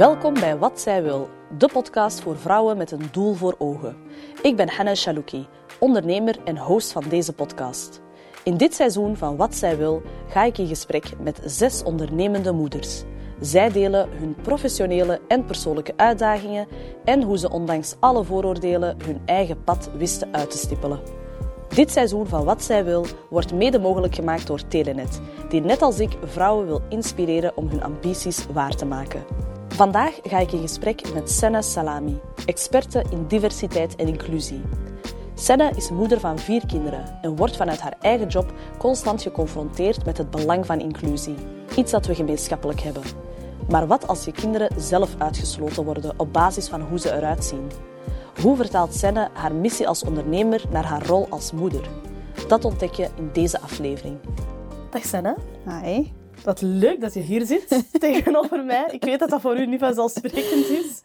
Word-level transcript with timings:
Welkom 0.00 0.34
bij 0.34 0.58
Wat 0.58 0.80
Zij 0.80 1.02
Wil, 1.02 1.28
de 1.58 1.68
podcast 1.72 2.20
voor 2.20 2.36
vrouwen 2.38 2.76
met 2.76 2.90
een 2.90 3.08
doel 3.12 3.34
voor 3.34 3.54
ogen. 3.58 3.96
Ik 4.42 4.56
ben 4.56 4.70
Hanna 4.70 4.94
Chalouki, 4.94 5.46
ondernemer 5.78 6.36
en 6.44 6.58
host 6.58 6.92
van 6.92 7.04
deze 7.08 7.32
podcast. 7.32 8.00
In 8.44 8.56
dit 8.56 8.74
seizoen 8.74 9.16
van 9.16 9.36
Wat 9.36 9.54
Zij 9.54 9.76
Wil 9.76 10.02
ga 10.28 10.44
ik 10.44 10.58
in 10.58 10.66
gesprek 10.66 11.20
met 11.22 11.40
zes 11.44 11.82
ondernemende 11.82 12.52
moeders. 12.52 13.02
Zij 13.40 13.70
delen 13.70 14.08
hun 14.10 14.36
professionele 14.42 15.20
en 15.28 15.44
persoonlijke 15.44 15.92
uitdagingen 15.96 16.66
en 17.04 17.22
hoe 17.22 17.38
ze 17.38 17.50
ondanks 17.50 17.94
alle 17.98 18.24
vooroordelen 18.24 18.96
hun 19.04 19.20
eigen 19.24 19.64
pad 19.64 19.90
wisten 19.96 20.28
uit 20.32 20.50
te 20.50 20.56
stippelen. 20.56 21.00
Dit 21.68 21.90
seizoen 21.90 22.26
van 22.26 22.44
Wat 22.44 22.62
Zij 22.62 22.84
Wil 22.84 23.06
wordt 23.30 23.54
mede 23.54 23.78
mogelijk 23.78 24.14
gemaakt 24.14 24.46
door 24.46 24.68
Telenet, 24.68 25.20
die 25.48 25.60
net 25.60 25.82
als 25.82 25.98
ik 25.98 26.16
vrouwen 26.24 26.66
wil 26.66 26.82
inspireren 26.88 27.56
om 27.56 27.68
hun 27.68 27.82
ambities 27.82 28.46
waar 28.52 28.74
te 28.74 28.84
maken. 28.84 29.24
Vandaag 29.80 30.18
ga 30.22 30.38
ik 30.38 30.52
in 30.52 30.60
gesprek 30.60 31.12
met 31.14 31.30
Senna 31.30 31.62
Salami, 31.62 32.20
experte 32.46 33.04
in 33.10 33.26
diversiteit 33.26 33.96
en 33.96 34.06
inclusie. 34.06 34.60
Senna 35.34 35.70
is 35.76 35.90
moeder 35.90 36.20
van 36.20 36.38
vier 36.38 36.66
kinderen 36.66 37.18
en 37.22 37.36
wordt 37.36 37.56
vanuit 37.56 37.80
haar 37.80 37.96
eigen 38.00 38.28
job 38.28 38.52
constant 38.78 39.22
geconfronteerd 39.22 40.04
met 40.04 40.18
het 40.18 40.30
belang 40.30 40.66
van 40.66 40.80
inclusie. 40.80 41.34
Iets 41.76 41.90
dat 41.90 42.06
we 42.06 42.14
gemeenschappelijk 42.14 42.80
hebben. 42.80 43.02
Maar 43.68 43.86
wat 43.86 44.06
als 44.06 44.24
je 44.24 44.32
kinderen 44.32 44.80
zelf 44.80 45.14
uitgesloten 45.18 45.84
worden 45.84 46.14
op 46.16 46.32
basis 46.32 46.68
van 46.68 46.80
hoe 46.80 46.98
ze 46.98 47.12
eruit 47.12 47.44
zien? 47.44 47.70
Hoe 48.42 48.56
vertaalt 48.56 48.94
Senna 48.94 49.30
haar 49.32 49.54
missie 49.54 49.88
als 49.88 50.04
ondernemer 50.04 50.62
naar 50.70 50.84
haar 50.84 51.06
rol 51.06 51.26
als 51.30 51.52
moeder? 51.52 51.88
Dat 52.48 52.64
ontdek 52.64 52.92
je 52.92 53.08
in 53.16 53.30
deze 53.32 53.60
aflevering. 53.60 54.18
Dag 54.90 55.04
Senna. 55.04 55.36
Hi. 55.82 56.19
Wat 56.44 56.60
leuk 56.60 57.00
dat 57.00 57.14
je 57.14 57.20
hier 57.20 57.46
zit 57.46 57.84
tegenover 58.00 58.64
mij. 58.64 58.88
Ik 58.90 59.04
weet 59.04 59.18
dat 59.18 59.30
dat 59.30 59.40
voor 59.40 59.58
u 59.58 59.66
niet 59.66 59.80
vanzelfsprekend 59.80 60.68
is. 60.68 61.02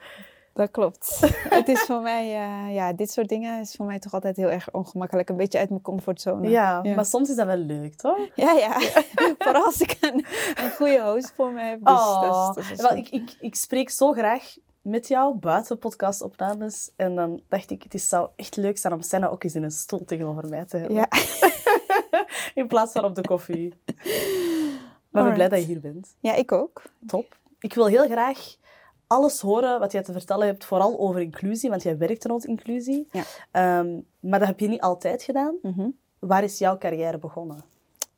Dat 0.54 0.72
klopt. 0.72 1.20
het 1.50 1.68
is 1.68 1.82
voor 1.82 2.02
mij, 2.02 2.26
uh, 2.26 2.76
ja, 2.76 2.94
dit 2.94 3.12
soort 3.12 3.30
dingen 3.30 3.60
is 3.60 3.76
voor 3.76 3.86
mij 3.86 4.00
toch 4.00 4.14
altijd 4.14 4.38
heel 4.38 4.50
erg 4.50 4.72
ongemakkelijk. 4.72 5.30
Een 5.30 5.38
beetje 5.38 5.58
uit 5.58 5.70
mijn 5.70 5.82
comfortzone. 5.82 6.50
Ja, 6.50 6.80
ja. 6.84 6.96
maar 6.96 7.05
soms 7.05 7.30
is 7.30 7.36
dat 7.36 7.46
wel 7.46 7.58
leuk, 7.58 7.96
toch? 7.96 8.18
Ja, 8.36 8.52
ja. 8.52 8.80
Vooral 9.38 9.66
als 9.66 9.82
ik 9.82 9.98
een, 10.00 10.26
een, 10.55 10.72
goede 10.72 11.02
host 11.02 11.34
voor 11.36 11.52
me 11.52 11.62
heb. 11.62 11.86
Dus 11.86 11.94
oh, 11.94 12.22
dat 12.22 12.58
is, 12.58 12.68
dat 12.70 12.77
is 12.77 12.82
wel, 12.82 12.98
ik, 12.98 13.10
ik, 13.10 13.36
ik 13.40 13.55
spreek 13.55 13.90
zo 13.90 14.12
graag 14.12 14.55
met 14.82 15.08
jou 15.08 15.36
buiten 15.36 15.77
podcastopnames. 15.77 16.92
En 16.96 17.16
dan 17.16 17.42
dacht 17.49 17.70
ik, 17.70 17.84
het 17.84 17.94
is, 17.94 18.10
zou 18.10 18.30
echt 18.36 18.55
leuk 18.55 18.77
zijn 18.77 18.94
om 18.94 19.02
Senna 19.02 19.27
ook 19.27 19.44
eens 19.44 19.55
in 19.55 19.64
een 19.64 19.72
stoel 19.72 20.05
tegenover 20.05 20.49
mij 20.49 20.66
te 20.66 20.77
hebben. 20.77 20.96
Ja. 20.96 21.08
in 22.62 22.68
plaats 22.68 22.92
van 22.92 23.04
op 23.04 23.16
de 23.16 23.22
koffie. 23.22 23.74
Maar 25.16 25.32
ik 25.32 25.38
ben 25.38 25.48
blij 25.48 25.60
dat 25.60 25.68
je 25.68 25.74
hier 25.74 25.91
bent. 25.91 26.16
Ja, 26.20 26.34
ik 26.34 26.52
ook. 26.52 26.82
Top. 27.08 27.38
Ik 27.60 27.74
wil 27.74 27.85
heel 27.85 28.05
graag 28.05 28.55
alles 29.08 29.41
horen 29.41 29.80
wat 29.80 29.91
jij 29.91 30.04
te 30.04 30.12
vertellen 30.12 30.48
hebt, 30.48 30.66
vooral 30.66 30.99
over 30.99 31.21
inclusie, 31.21 31.70
want 31.70 31.84
jij 31.84 31.98
werkt 31.98 32.26
rond 32.26 32.46
inclusie. 32.46 33.08
Ja. 33.12 33.80
Um, 33.80 34.05
maar 34.20 34.40
dat 34.40 34.48
heb 34.48 34.60
je 34.60 34.68
niet 34.68 34.82
altijd 34.82 35.24
gedaan. 35.24 35.55
Mm 35.62 35.74
-hmm. 35.76 35.98
Waar 36.20 36.43
is 36.43 36.58
jouw 36.58 36.77
carrière 36.77 37.18
begonnen? 37.18 37.63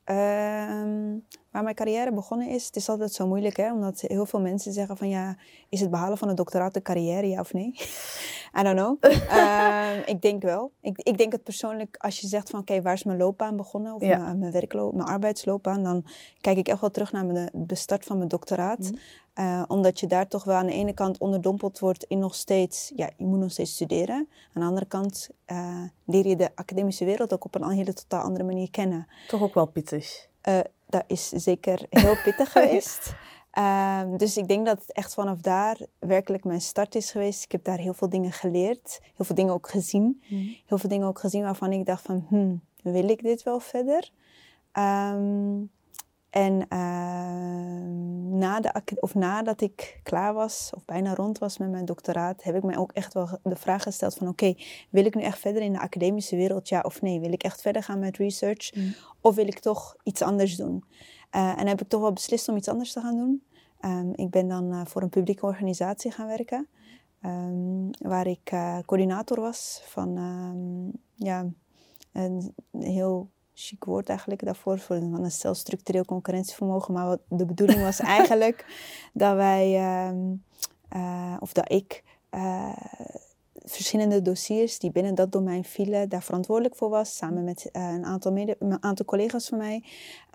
Um, 0.05 1.25
waar 1.57 1.65
mijn 1.65 1.77
carrière 1.77 2.11
begonnen 2.11 2.47
is, 2.47 2.65
het 2.65 2.75
is 2.75 2.89
altijd 2.89 3.13
zo 3.13 3.27
moeilijk, 3.27 3.57
hè? 3.57 3.73
omdat 3.73 4.01
heel 4.01 4.25
veel 4.25 4.39
mensen 4.39 4.73
zeggen 4.73 4.97
van 4.97 5.09
ja, 5.09 5.37
is 5.69 5.79
het 5.79 5.89
behalen 5.89 6.17
van 6.17 6.29
een 6.29 6.35
doctoraat 6.35 6.75
een 6.75 6.81
carrière, 6.81 7.27
ja 7.27 7.39
of 7.39 7.53
nee? 7.53 7.73
I 8.59 8.63
don't 8.63 8.75
know. 8.75 8.97
um, 9.03 10.03
ik 10.13 10.21
denk 10.21 10.41
wel. 10.41 10.71
Ik, 10.81 10.97
ik 10.97 11.17
denk 11.17 11.31
het 11.31 11.43
persoonlijk, 11.43 11.97
als 11.97 12.19
je 12.19 12.27
zegt 12.27 12.49
van 12.49 12.59
oké, 12.59 12.71
okay, 12.71 12.83
waar 12.83 12.93
is 12.93 13.03
mijn 13.03 13.17
loopbaan 13.17 13.55
begonnen, 13.55 13.93
of 13.93 14.01
ja. 14.01 14.17
mijn, 14.17 14.39
mijn 14.39 14.51
werkloop, 14.51 14.93
mijn 14.93 15.07
arbeidsloopbaan, 15.07 15.83
dan 15.83 16.05
kijk 16.41 16.57
ik 16.57 16.67
echt 16.67 16.81
wel 16.81 16.91
terug 16.91 17.11
naar 17.11 17.25
mijn, 17.25 17.49
de 17.53 17.75
start 17.75 18.05
van 18.05 18.17
mijn 18.17 18.29
doctoraat. 18.29 18.79
Mhm. 18.79 18.91
Mm. 18.91 18.97
Uh, 19.45 19.63
omdat 19.67 19.99
je 19.99 20.07
daar 20.07 20.27
toch 20.27 20.43
wel 20.43 20.55
aan 20.55 20.65
de 20.65 20.73
ene 20.73 20.93
kant 20.93 21.17
onderdompeld 21.17 21.79
wordt 21.79 22.03
in 22.03 22.19
nog 22.19 22.35
steeds, 22.35 22.91
ja, 22.95 23.09
je 23.17 23.25
moet 23.25 23.39
nog 23.39 23.51
steeds 23.51 23.73
studeren. 23.73 24.27
Aan 24.53 24.61
de 24.61 24.67
andere 24.67 24.85
kant 24.85 25.29
uh, 25.47 25.83
leer 26.05 26.27
je 26.27 26.35
de 26.35 26.49
academische 26.55 27.05
wereld 27.05 27.33
ook 27.33 27.45
op 27.45 27.55
een 27.55 27.69
hele 27.69 27.93
totaal 27.93 28.23
andere 28.23 28.43
manier 28.43 28.69
kennen. 28.69 29.07
Toch 29.27 29.41
ook 29.41 29.53
wel 29.53 29.65
pittig. 29.65 30.27
Uh, 30.47 30.59
dat 30.87 31.03
is 31.07 31.29
zeker 31.29 31.85
heel 31.89 32.15
pittig 32.23 32.51
geweest. 32.57 33.15
Uh, 33.57 34.01
dus 34.17 34.37
ik 34.37 34.47
denk 34.47 34.65
dat 34.65 34.81
het 34.81 34.93
echt 34.93 35.13
vanaf 35.13 35.39
daar 35.39 35.77
werkelijk 35.99 36.43
mijn 36.43 36.61
start 36.61 36.95
is 36.95 37.11
geweest. 37.11 37.43
Ik 37.43 37.51
heb 37.51 37.63
daar 37.63 37.77
heel 37.77 37.93
veel 37.93 38.09
dingen 38.09 38.31
geleerd, 38.31 38.99
heel 39.15 39.25
veel 39.25 39.35
dingen 39.35 39.53
ook 39.53 39.69
gezien. 39.69 40.23
Mm. 40.27 40.55
Heel 40.65 40.77
veel 40.77 40.89
dingen 40.89 41.07
ook 41.07 41.19
gezien 41.19 41.43
waarvan 41.43 41.71
ik 41.71 41.85
dacht 41.85 42.05
van, 42.05 42.25
hmm, 42.29 42.61
wil 42.81 43.09
ik 43.09 43.23
dit 43.23 43.43
wel 43.43 43.59
verder? 43.59 44.11
Um, 44.73 45.71
en 46.37 46.53
uh, 46.53 48.37
na 48.39 48.59
de, 48.59 48.97
of 48.99 49.15
nadat 49.15 49.61
ik 49.61 49.99
klaar 50.03 50.33
was, 50.33 50.71
of 50.75 50.85
bijna 50.85 51.15
rond 51.15 51.37
was 51.37 51.57
met 51.57 51.69
mijn 51.69 51.85
doctoraat, 51.85 52.43
heb 52.43 52.55
ik 52.55 52.63
mij 52.63 52.77
ook 52.77 52.91
echt 52.91 53.13
wel 53.13 53.39
de 53.43 53.55
vraag 53.55 53.83
gesteld 53.83 54.13
van 54.13 54.27
oké, 54.27 54.45
okay, 54.45 54.65
wil 54.89 55.05
ik 55.05 55.15
nu 55.15 55.21
echt 55.21 55.39
verder 55.39 55.61
in 55.61 55.73
de 55.73 55.79
academische 55.79 56.35
wereld, 56.35 56.69
ja 56.69 56.81
of 56.81 57.01
nee? 57.01 57.19
Wil 57.19 57.31
ik 57.31 57.43
echt 57.43 57.61
verder 57.61 57.83
gaan 57.83 57.99
met 57.99 58.17
research 58.17 58.75
mm. 58.75 58.93
of 59.21 59.35
wil 59.35 59.47
ik 59.47 59.59
toch 59.59 59.95
iets 60.03 60.21
anders 60.21 60.55
doen? 60.55 60.83
Uh, 61.35 61.59
en 61.59 61.67
heb 61.67 61.81
ik 61.81 61.87
toch 61.87 62.01
wel 62.01 62.13
beslist 62.13 62.49
om 62.49 62.55
iets 62.55 62.67
anders 62.67 62.93
te 62.93 63.01
gaan 63.01 63.17
doen. 63.17 63.43
Um, 63.81 64.13
ik 64.15 64.29
ben 64.29 64.47
dan 64.47 64.73
uh, 64.73 64.81
voor 64.85 65.01
een 65.01 65.09
publieke 65.09 65.45
organisatie 65.45 66.11
gaan 66.11 66.27
werken, 66.27 66.67
um, 67.21 67.89
waar 67.99 68.27
ik 68.27 68.51
uh, 68.53 68.77
coördinator 68.85 69.41
was 69.41 69.81
van 69.85 70.11
ja, 71.15 71.45
een 72.11 72.53
heel 72.79 73.29
chic 73.59 73.83
woord 73.83 74.09
eigenlijk 74.09 74.45
daarvoor, 74.45 74.79
voor 74.79 74.99
van 74.99 75.23
een 75.23 75.31
stel 75.31 75.53
structureel 75.53 76.05
concurrentievermogen. 76.05 76.93
Maar 76.93 77.05
wat 77.05 77.19
de 77.27 77.45
bedoeling 77.45 77.81
was 77.81 77.99
eigenlijk 78.17 78.65
dat 79.13 79.35
wij, 79.35 80.07
um, 80.07 80.43
uh, 80.95 81.37
of 81.39 81.53
dat 81.53 81.71
ik, 81.71 82.03
uh, 82.31 82.75
verschillende 83.65 84.21
dossiers 84.21 84.79
die 84.79 84.91
binnen 84.91 85.15
dat 85.15 85.31
domein 85.31 85.63
vielen, 85.63 86.09
daar 86.09 86.23
verantwoordelijk 86.23 86.75
voor 86.75 86.89
was, 86.89 87.15
samen 87.15 87.43
met 87.43 87.69
uh, 87.73 87.91
een, 87.91 88.05
aantal 88.05 88.31
mede, 88.31 88.55
een 88.59 88.83
aantal 88.83 89.05
collega's 89.05 89.47
van 89.47 89.57
mij. 89.57 89.83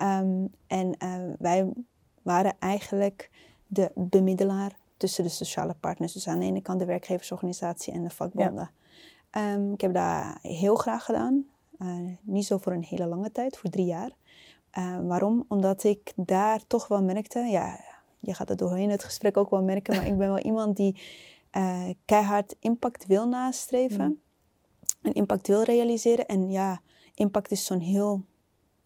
Um, 0.03 0.55
en 0.67 0.97
wij 1.39 1.69
waren 2.23 2.55
eigenlijk 2.59 3.31
de 3.67 3.91
bemiddelaar 3.95 4.77
tussen 4.97 5.25
de 5.25 5.31
sociale 5.31 5.75
partners. 5.81 6.13
Dus 6.13 6.29
aan 6.29 6.39
de 6.39 6.47
ene 6.47 6.63
kant 6.63 6.79
de 6.79 6.85
werkgeversorganisatie 6.85 7.93
en 7.93 8.03
de 8.03 8.11
vakbonden. 8.11 8.71
Ja. 9.33 9.55
Um, 9.55 9.73
ik 9.73 9.81
heb 9.81 9.95
dat 9.95 10.25
heel 10.43 10.75
graag 10.75 11.05
gedaan. 11.05 11.47
Uh, 11.83 12.17
niet 12.23 12.47
zo 12.47 12.59
voor 12.59 12.73
een 12.73 12.85
hele 12.85 13.07
lange 13.07 13.33
tijd, 13.33 13.59
voor 13.59 13.71
drie 13.71 13.87
jaar. 13.87 14.11
Uh, 14.79 14.99
waarom? 15.03 15.45
Omdat 15.49 15.85
ik 15.85 16.13
daar 16.17 16.67
toch 16.67 16.89
wel 16.89 17.03
merkte, 17.03 17.39
ja, 17.39 17.81
je 18.21 18.35
gaat 18.35 18.49
het 18.49 18.59
doorheen 18.59 18.91
het 18.91 19.05
gesprek 19.05 19.37
ook 19.37 19.51
wel 19.51 19.63
merken, 19.63 19.97
maar 19.97 20.07
ik 20.07 20.19
ben 20.19 20.29
wel 20.29 20.39
iemand 20.51 20.77
die 20.77 21.01
uh, 21.57 21.89
keihard 22.05 22.57
impact 22.61 23.07
wil 23.07 23.29
nastreven. 23.29 24.05
Mm. 24.05 24.21
En 25.03 25.13
impact 25.13 25.47
wil 25.47 25.63
realiseren. 25.63 26.27
En 26.27 26.51
ja, 26.51 26.81
impact 27.15 27.51
is 27.51 27.65
zo'n 27.65 27.81
heel, 27.81 28.25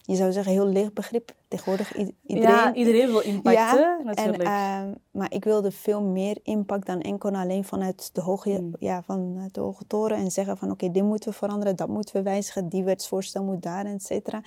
je 0.06 0.16
zou 0.16 0.32
zeggen, 0.32 0.52
heel 0.52 0.66
leeg 0.66 0.92
begrip. 0.92 1.34
Tegenwoordig 1.48 1.96
iedereen... 1.96 2.50
Ja, 2.50 2.74
iedereen 2.74 3.06
wil 3.06 3.20
impact, 3.20 3.56
ja, 3.56 4.00
natuurlijk. 4.04 4.42
En, 4.42 5.00
maar 5.10 5.32
ik 5.32 5.44
wilde 5.44 5.70
veel 5.70 6.02
meer 6.02 6.38
impact 6.42 6.86
dan 6.86 7.00
enkel 7.00 7.28
en 7.28 7.34
alleen 7.34 7.64
vanuit 7.64 8.14
de 8.14 8.20
hoge, 8.20 8.60
Mm. 8.60 8.74
ja, 8.78 9.02
van 9.02 9.48
de 9.52 9.60
hoge 9.60 9.86
toren. 9.86 10.16
En 10.16 10.30
zeggen 10.30 10.56
van, 10.56 10.70
oké, 10.70 10.84
okay, 10.84 10.94
dit 10.94 11.04
moeten 11.04 11.30
we 11.30 11.36
veranderen, 11.36 11.76
dat 11.76 11.88
moeten 11.88 12.16
we 12.16 12.22
wijzigen. 12.22 12.68
Die 12.68 12.84
wetsvoorstel 12.84 13.44
moet 13.44 13.62
daar, 13.62 13.86
et 13.86 14.02
cetera. 14.02 14.42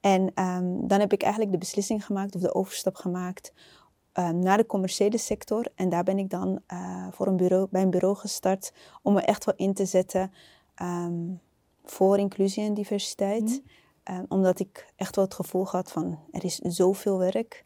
En 0.00 0.22
um, 0.22 0.88
dan 0.88 1.00
heb 1.00 1.12
ik 1.12 1.22
eigenlijk 1.22 1.52
de 1.52 1.58
beslissing 1.58 2.04
gemaakt, 2.04 2.34
of 2.34 2.40
de 2.40 2.54
overstap 2.54 2.94
gemaakt... 2.94 3.52
Um, 4.18 4.38
naar 4.38 4.56
de 4.56 4.66
commerciële 4.66 5.18
sector. 5.18 5.66
En 5.74 5.88
daar 5.88 6.04
ben 6.04 6.18
ik 6.18 6.30
dan 6.30 6.60
uh, 6.72 7.06
voor 7.10 7.26
een 7.26 7.36
bureau, 7.36 7.66
bij 7.70 7.82
een 7.82 7.90
bureau 7.90 8.16
gestart... 8.16 8.72
om 9.02 9.12
me 9.12 9.20
echt 9.20 9.44
wel 9.44 9.54
in 9.56 9.74
te 9.74 9.84
zetten 9.84 10.32
um, 10.82 11.40
voor 11.84 12.18
inclusie 12.18 12.64
en 12.64 12.74
diversiteit... 12.74 13.42
Mm. 13.42 13.62
Um, 14.10 14.24
omdat 14.28 14.60
ik 14.60 14.92
echt 14.96 15.16
wel 15.16 15.24
het 15.24 15.34
gevoel 15.34 15.66
had 15.66 15.92
van 15.92 16.18
er 16.30 16.44
is 16.44 16.56
zoveel 16.56 17.18
werk. 17.18 17.64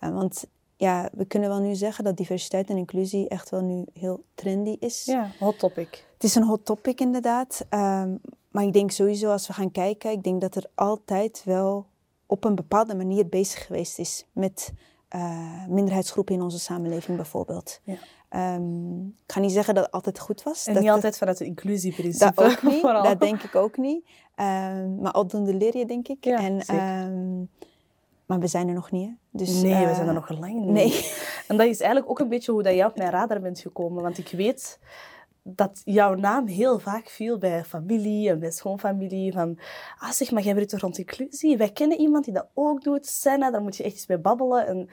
Uh, 0.00 0.14
want 0.14 0.46
ja, 0.76 1.08
we 1.12 1.24
kunnen 1.24 1.48
wel 1.48 1.60
nu 1.60 1.74
zeggen 1.74 2.04
dat 2.04 2.16
diversiteit 2.16 2.70
en 2.70 2.76
inclusie 2.76 3.28
echt 3.28 3.50
wel 3.50 3.60
nu 3.60 3.84
heel 3.92 4.24
trendy 4.34 4.76
is. 4.78 5.04
Ja, 5.04 5.30
hot 5.38 5.58
topic. 5.58 6.06
Het 6.14 6.24
is 6.24 6.34
een 6.34 6.44
hot 6.44 6.64
topic 6.64 7.00
inderdaad. 7.00 7.66
Um, 7.70 8.20
maar 8.48 8.64
ik 8.64 8.72
denk 8.72 8.90
sowieso 8.90 9.30
als 9.30 9.46
we 9.46 9.52
gaan 9.52 9.70
kijken, 9.70 10.10
ik 10.10 10.22
denk 10.22 10.40
dat 10.40 10.54
er 10.54 10.66
altijd 10.74 11.42
wel 11.44 11.86
op 12.26 12.44
een 12.44 12.54
bepaalde 12.54 12.94
manier 12.94 13.26
bezig 13.28 13.66
geweest 13.66 13.98
is 13.98 14.26
met 14.32 14.72
uh, 15.14 15.66
minderheidsgroepen 15.66 16.34
in 16.34 16.42
onze 16.42 16.58
samenleving 16.58 17.16
bijvoorbeeld. 17.16 17.80
Ja. 17.84 17.98
Um, 18.36 19.06
ik 19.26 19.32
ga 19.32 19.40
niet 19.40 19.52
zeggen 19.52 19.74
dat 19.74 19.84
het 19.84 19.92
altijd 19.92 20.18
goed 20.18 20.42
was. 20.42 20.66
En 20.66 20.74
dat 20.74 20.82
niet 20.82 20.92
altijd 20.92 21.18
vanuit 21.18 21.38
het 21.38 21.48
inclusieprincipe. 21.48 22.32
Dat 22.34 22.44
ook 22.44 22.62
niet, 22.72 22.82
dat 22.82 23.20
denk 23.20 23.42
ik 23.42 23.54
ook 23.54 23.76
niet. 23.76 24.04
Um, 24.36 25.00
maar 25.00 25.12
aldoende 25.12 25.54
leer 25.54 25.76
je, 25.76 25.86
denk 25.86 26.08
ik. 26.08 26.24
Ja, 26.24 26.38
en, 26.38 26.76
um, 26.76 27.50
maar 28.26 28.38
we 28.38 28.46
zijn 28.46 28.68
er 28.68 28.74
nog 28.74 28.90
niet, 28.90 29.08
hè? 29.08 29.14
Dus, 29.30 29.62
nee, 29.62 29.82
uh, 29.82 29.88
we 29.88 29.94
zijn 29.94 30.08
er 30.08 30.14
nog 30.14 30.28
lang 30.28 30.54
niet. 30.54 30.70
Nee. 30.70 31.10
En 31.48 31.56
dat 31.56 31.66
is 31.66 31.80
eigenlijk 31.80 32.10
ook 32.10 32.18
een 32.18 32.28
beetje 32.28 32.52
hoe 32.52 32.62
dat 32.62 32.74
jij 32.74 32.84
op 32.84 32.96
mijn 32.96 33.10
radar 33.10 33.40
bent 33.40 33.60
gekomen. 33.60 34.02
Want 34.02 34.18
ik 34.18 34.28
weet 34.28 34.78
dat 35.42 35.82
jouw 35.84 36.14
naam 36.14 36.46
heel 36.46 36.78
vaak 36.78 37.08
viel 37.08 37.38
bij 37.38 37.64
familie 37.64 38.28
en 38.28 38.38
bij 38.38 38.50
schoonfamilie. 38.50 39.32
Van, 39.32 39.58
ah 39.98 40.10
zeg, 40.10 40.30
maar 40.30 40.42
jij 40.42 40.54
werkt 40.54 40.70
toch 40.70 40.80
rond 40.80 40.98
inclusie? 40.98 41.56
Wij 41.56 41.70
kennen 41.70 41.98
iemand 41.98 42.24
die 42.24 42.34
dat 42.34 42.48
ook 42.54 42.82
doet. 42.82 43.06
Senna, 43.06 43.50
daar 43.50 43.62
moet 43.62 43.76
je 43.76 43.82
echt 43.82 43.94
eens 43.94 44.06
mee 44.06 44.18
babbelen. 44.18 44.66
En, 44.66 44.88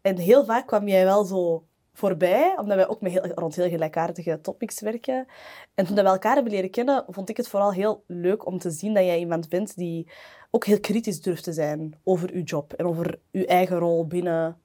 en 0.00 0.18
heel 0.18 0.44
vaak 0.44 0.66
kwam 0.66 0.88
jij 0.88 1.04
wel 1.04 1.24
zo 1.24 1.64
voorbij, 1.94 2.54
omdat 2.58 2.76
wij 2.76 2.88
ook 2.88 3.00
met 3.00 3.12
heel, 3.12 3.26
rond 3.26 3.56
heel 3.56 3.68
gelijkaardige 3.68 4.40
topics 4.40 4.80
werken. 4.80 5.26
En 5.74 5.86
toen 5.86 5.94
we 5.94 6.02
elkaar 6.02 6.34
hebben 6.34 6.52
leren 6.52 6.70
kennen, 6.70 7.04
vond 7.08 7.28
ik 7.28 7.36
het 7.36 7.48
vooral 7.48 7.72
heel 7.72 8.04
leuk 8.06 8.46
om 8.46 8.58
te 8.58 8.70
zien 8.70 8.94
dat 8.94 9.04
jij 9.04 9.18
iemand 9.18 9.48
bent 9.48 9.76
die 9.76 10.08
ook 10.50 10.64
heel 10.64 10.80
kritisch 10.80 11.20
durft 11.20 11.44
te 11.44 11.52
zijn 11.52 11.94
over 12.04 12.30
uw 12.32 12.42
job 12.42 12.72
en 12.72 12.86
over 12.86 13.18
uw 13.32 13.44
eigen 13.44 13.78
rol 13.78 14.06
binnen, 14.06 14.58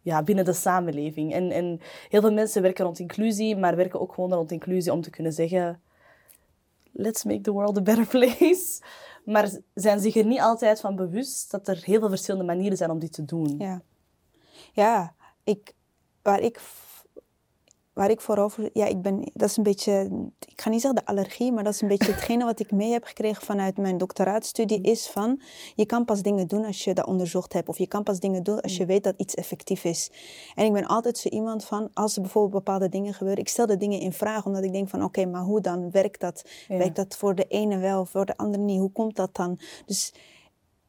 ja, 0.00 0.22
binnen 0.22 0.44
de 0.44 0.52
samenleving. 0.52 1.32
En, 1.32 1.50
en 1.50 1.80
heel 2.08 2.20
veel 2.20 2.32
mensen 2.32 2.62
werken 2.62 2.84
rond 2.84 2.98
inclusie, 2.98 3.56
maar 3.56 3.76
werken 3.76 4.00
ook 4.00 4.14
gewoon 4.14 4.32
rond 4.32 4.50
inclusie 4.50 4.92
om 4.92 5.00
te 5.00 5.10
kunnen 5.10 5.32
zeggen: 5.32 5.80
let's 6.92 7.24
make 7.24 7.40
the 7.40 7.52
world 7.52 7.78
a 7.78 7.82
better 7.82 8.06
place. 8.06 8.80
Maar 9.24 9.50
zijn 9.74 10.00
zich 10.00 10.16
er 10.16 10.24
niet 10.24 10.40
altijd 10.40 10.80
van 10.80 10.96
bewust 10.96 11.50
dat 11.50 11.68
er 11.68 11.82
heel 11.82 12.00
veel 12.00 12.08
verschillende 12.08 12.46
manieren 12.46 12.76
zijn 12.76 12.90
om 12.90 12.98
dit 12.98 13.12
te 13.12 13.24
doen. 13.24 13.54
Ja, 13.58 13.82
ja 14.72 15.14
ik, 15.44 15.74
waar 16.24 16.40
ik 16.40 16.60
waar 17.94 18.10
ik 18.10 18.20
vooral 18.20 18.48
voor, 18.48 18.70
ja, 18.72 18.86
ik 18.86 19.02
ben, 19.02 19.30
dat 19.32 19.48
is 19.48 19.56
een 19.56 19.62
beetje, 19.62 20.10
ik 20.46 20.60
ga 20.60 20.70
niet 20.70 20.80
zeggen 20.80 21.04
de 21.04 21.10
allergie, 21.10 21.52
maar 21.52 21.64
dat 21.64 21.74
is 21.74 21.80
een 21.80 21.88
beetje 21.88 22.12
hetgene 22.14 22.44
wat 22.44 22.60
ik 22.60 22.70
mee 22.70 22.92
heb 22.92 23.04
gekregen 23.04 23.42
vanuit 23.42 23.76
mijn 23.76 23.98
doctoraatstudie, 23.98 24.78
mm. 24.78 24.84
is 24.84 25.06
van, 25.06 25.40
je 25.74 25.86
kan 25.86 26.04
pas 26.04 26.22
dingen 26.22 26.48
doen 26.48 26.64
als 26.64 26.84
je 26.84 26.94
dat 26.94 27.06
onderzocht 27.06 27.52
hebt, 27.52 27.68
of 27.68 27.78
je 27.78 27.86
kan 27.86 28.02
pas 28.02 28.20
dingen 28.20 28.42
doen 28.42 28.60
als 28.60 28.76
je 28.76 28.82
mm. 28.82 28.88
weet 28.88 29.04
dat 29.04 29.14
iets 29.16 29.34
effectief 29.34 29.84
is. 29.84 30.10
En 30.54 30.64
ik 30.64 30.72
ben 30.72 30.86
altijd 30.86 31.18
zo 31.18 31.28
iemand 31.28 31.64
van, 31.64 31.90
als 31.92 32.16
er 32.16 32.22
bijvoorbeeld 32.22 32.64
bepaalde 32.64 32.88
dingen 32.88 33.14
gebeuren, 33.14 33.42
ik 33.42 33.48
stel 33.48 33.66
de 33.66 33.76
dingen 33.76 34.00
in 34.00 34.12
vraag, 34.12 34.46
omdat 34.46 34.64
ik 34.64 34.72
denk 34.72 34.88
van, 34.88 35.04
oké, 35.04 35.26
maar 35.26 35.42
hoe 35.42 35.60
dan? 35.60 35.90
Werkt 35.90 36.20
dat? 36.20 36.44
Werkt 36.68 36.96
dat 36.96 37.16
voor 37.16 37.34
de 37.34 37.44
ene 37.44 37.78
wel, 37.78 38.04
voor 38.04 38.26
de 38.26 38.36
andere 38.36 38.62
niet? 38.62 38.80
Hoe 38.80 38.92
komt 38.92 39.16
dat 39.16 39.34
dan? 39.34 39.58
Dus 39.86 40.12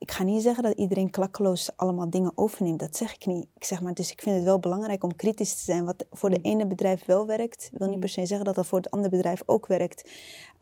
ik 0.05 0.11
ga 0.11 0.23
niet 0.23 0.41
zeggen 0.41 0.63
dat 0.63 0.77
iedereen 0.77 1.09
klakkeloos 1.09 1.69
allemaal 1.75 2.09
dingen 2.09 2.31
overneemt. 2.35 2.79
Dat 2.79 2.95
zeg 2.95 3.13
ik 3.13 3.25
niet. 3.25 3.47
Ik 3.55 3.63
zeg 3.63 3.81
maar, 3.81 3.93
dus 3.93 4.11
ik 4.11 4.21
vind 4.21 4.35
het 4.35 4.45
wel 4.45 4.59
belangrijk 4.59 5.03
om 5.03 5.15
kritisch 5.15 5.55
te 5.55 5.63
zijn. 5.63 5.85
Wat 5.85 6.05
voor 6.11 6.29
de 6.29 6.37
mm. 6.37 6.43
ene 6.43 6.67
bedrijf 6.67 7.05
wel 7.05 7.25
werkt, 7.25 7.69
wil 7.73 7.87
niet 7.87 7.95
mm. 7.95 8.01
per 8.01 8.09
se 8.09 8.25
zeggen 8.25 8.45
dat 8.45 8.55
dat 8.55 8.65
voor 8.65 8.77
het 8.77 8.91
andere 8.91 9.15
bedrijf 9.15 9.41
ook 9.45 9.67
werkt. 9.67 10.09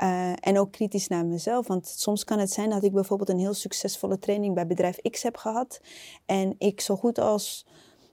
Uh, 0.03 0.31
en 0.39 0.59
ook 0.59 0.71
kritisch 0.71 1.07
naar 1.07 1.25
mezelf. 1.25 1.67
Want 1.67 1.87
soms 1.87 2.23
kan 2.23 2.39
het 2.39 2.51
zijn 2.51 2.69
dat 2.69 2.83
ik 2.83 2.93
bijvoorbeeld 2.93 3.29
een 3.29 3.39
heel 3.39 3.53
succesvolle 3.53 4.19
training 4.19 4.55
bij 4.55 4.67
bedrijf 4.67 5.01
X 5.01 5.23
heb 5.23 5.37
gehad. 5.37 5.81
En 6.25 6.55
ik 6.57 6.81
zo 6.81 6.95
goed 6.95 7.19
als 7.19 7.65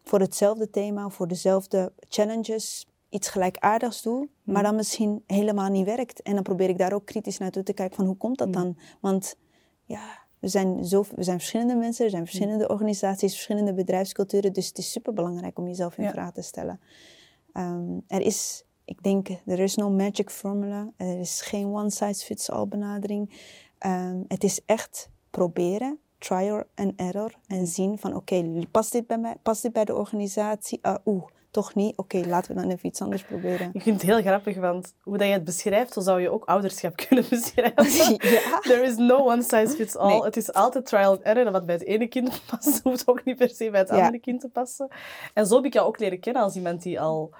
voor 0.02 0.20
hetzelfde 0.20 0.70
thema, 0.70 1.08
voor 1.08 1.28
dezelfde 1.28 1.92
challenges, 2.08 2.86
iets 3.08 3.28
gelijkaardigs 3.28 4.02
doe, 4.02 4.28
maar 4.44 4.56
mm. 4.56 4.62
dan 4.62 4.74
misschien 4.76 5.22
helemaal 5.26 5.68
niet 5.68 5.86
werkt. 5.86 6.22
En 6.22 6.34
dan 6.34 6.42
probeer 6.42 6.68
ik 6.68 6.78
daar 6.78 6.92
ook 6.92 7.06
kritisch 7.06 7.38
naartoe 7.38 7.62
te 7.62 7.72
kijken 7.72 7.96
van 7.96 8.06
hoe 8.06 8.16
komt 8.16 8.38
dat 8.38 8.52
dan? 8.52 8.76
Want 9.00 9.36
ja, 9.84 10.19
we 10.40 10.48
zijn, 10.48 10.84
zo, 10.84 11.04
we 11.14 11.22
zijn 11.22 11.38
verschillende 11.38 11.74
mensen, 11.74 12.04
er 12.04 12.10
zijn 12.10 12.26
verschillende 12.26 12.68
organisaties, 12.68 13.32
verschillende 13.32 13.74
bedrijfsculturen. 13.74 14.52
Dus 14.52 14.66
het 14.66 14.78
is 14.78 14.92
super 14.92 15.12
belangrijk 15.12 15.58
om 15.58 15.66
jezelf 15.66 15.98
in 15.98 16.10
vraag 16.10 16.32
te 16.32 16.42
stellen. 16.42 16.80
Ehm, 17.52 17.98
er 18.06 18.20
is, 18.20 18.64
ik 18.84 19.02
denk, 19.02 19.28
er 19.46 19.58
is 19.58 19.76
no 19.76 19.90
magic 19.90 20.30
formula. 20.30 20.90
Er 20.96 21.18
is 21.18 21.40
geen 21.40 21.66
one 21.66 21.90
size 21.90 22.24
fits 22.24 22.50
all 22.50 22.66
benadering. 22.66 23.30
Um, 23.86 24.24
het 24.28 24.44
is 24.44 24.60
echt 24.66 25.10
proberen, 25.30 25.98
trial 26.18 26.64
and 26.74 26.92
error. 26.96 27.34
En 27.46 27.66
zien 27.66 27.98
van 27.98 28.14
oké, 28.14 28.66
past 28.70 28.92
dit 28.92 29.06
bij 29.06 29.18
mij? 29.18 29.36
Past 29.42 29.62
dit 29.62 29.72
bij 29.72 29.84
de 29.84 29.94
organisatie? 29.94 30.78
Uh, 30.82 30.94
Oeh, 31.04 31.24
toch 31.50 31.74
niet? 31.74 31.96
Oké, 31.96 32.22
laten 32.26 32.54
we 32.54 32.60
dan 32.60 32.70
even 32.70 32.88
iets 32.88 33.00
anders 33.00 33.22
proberen. 33.22 33.70
Ik 33.72 33.82
vind 33.82 34.02
het 34.02 34.10
heel 34.10 34.20
grappig, 34.20 34.56
want 34.56 34.94
hoe 35.02 35.18
dat 35.18 35.26
je 35.26 35.32
het 35.32 35.44
beschrijft, 35.44 35.92
zo 35.92 36.00
zou 36.00 36.20
je 36.20 36.30
ook 36.30 36.44
ouderschap 36.44 36.96
kunnen 37.06 37.24
beschrijven. 37.28 38.28
ja. 38.30 38.58
There 38.60 38.82
is 38.82 38.96
no 38.96 39.16
one 39.16 39.42
size 39.42 39.68
fits 39.68 39.96
all. 39.96 40.20
Het 40.20 40.36
is 40.36 40.52
altijd 40.52 40.86
trial 40.86 41.10
and 41.10 41.22
error. 41.22 41.52
wat 41.52 41.66
bij 41.66 41.74
het 41.74 41.84
ene 41.84 42.06
kind 42.06 42.40
past, 42.50 42.80
hoeft 42.82 43.08
ook 43.08 43.24
niet 43.24 43.36
per 43.36 43.48
se 43.48 43.70
bij 43.70 43.80
het 43.80 43.90
andere 43.90 44.18
kind 44.18 44.40
te 44.40 44.48
passen. 44.48 44.88
En 45.34 45.46
zo 45.46 45.56
heb 45.56 45.64
ik 45.64 45.72
jou 45.72 45.86
ook 45.86 45.98
leren 45.98 46.20
kennen 46.20 46.42
als 46.42 46.54
iemand 46.54 46.82
die 46.82 47.00
al 47.00 47.34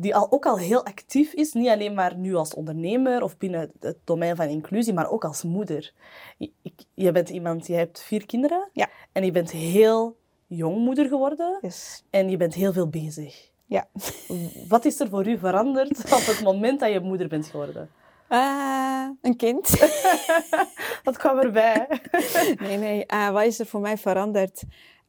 die 0.00 0.14
al, 0.14 0.32
ook 0.32 0.46
al 0.46 0.58
heel 0.58 0.84
actief 0.84 1.32
is, 1.32 1.52
niet 1.52 1.68
alleen 1.68 1.94
maar 1.94 2.16
nu 2.16 2.34
als 2.34 2.54
ondernemer 2.54 3.22
of 3.22 3.36
binnen 3.36 3.72
het 3.80 3.96
domein 4.04 4.36
van 4.36 4.46
inclusie, 4.46 4.92
maar 4.92 5.10
ook 5.10 5.24
als 5.24 5.42
moeder. 5.42 5.92
Je, 6.36 6.52
je 6.94 7.12
bent 7.12 7.28
iemand, 7.28 7.66
je 7.66 7.74
hebt 7.74 8.00
vier 8.00 8.26
kinderen 8.26 8.68
ja. 8.72 8.88
en 9.12 9.24
je 9.24 9.30
bent 9.30 9.50
heel 9.50 10.16
jongmoeder 10.48 11.08
geworden 11.08 11.58
yes. 11.60 12.04
en 12.10 12.30
je 12.30 12.36
bent 12.36 12.54
heel 12.54 12.72
veel 12.72 12.88
bezig. 12.88 13.50
Ja. 13.66 13.88
Wat 14.68 14.84
is 14.84 15.00
er 15.00 15.08
voor 15.08 15.26
u 15.26 15.38
veranderd 15.38 15.98
op 16.18 16.26
het 16.26 16.40
moment 16.42 16.80
dat 16.80 16.92
je 16.92 17.00
moeder 17.00 17.28
bent 17.28 17.46
geworden? 17.46 17.90
Uh, 18.28 19.08
een 19.22 19.36
kind. 19.36 19.68
Wat 21.04 21.16
kwam 21.16 21.38
erbij? 21.38 21.86
nee, 22.58 22.76
nee. 22.76 23.04
Uh, 23.14 23.30
wat 23.30 23.44
is 23.44 23.58
er 23.58 23.66
voor 23.66 23.80
mij 23.80 23.98
veranderd? 23.98 24.62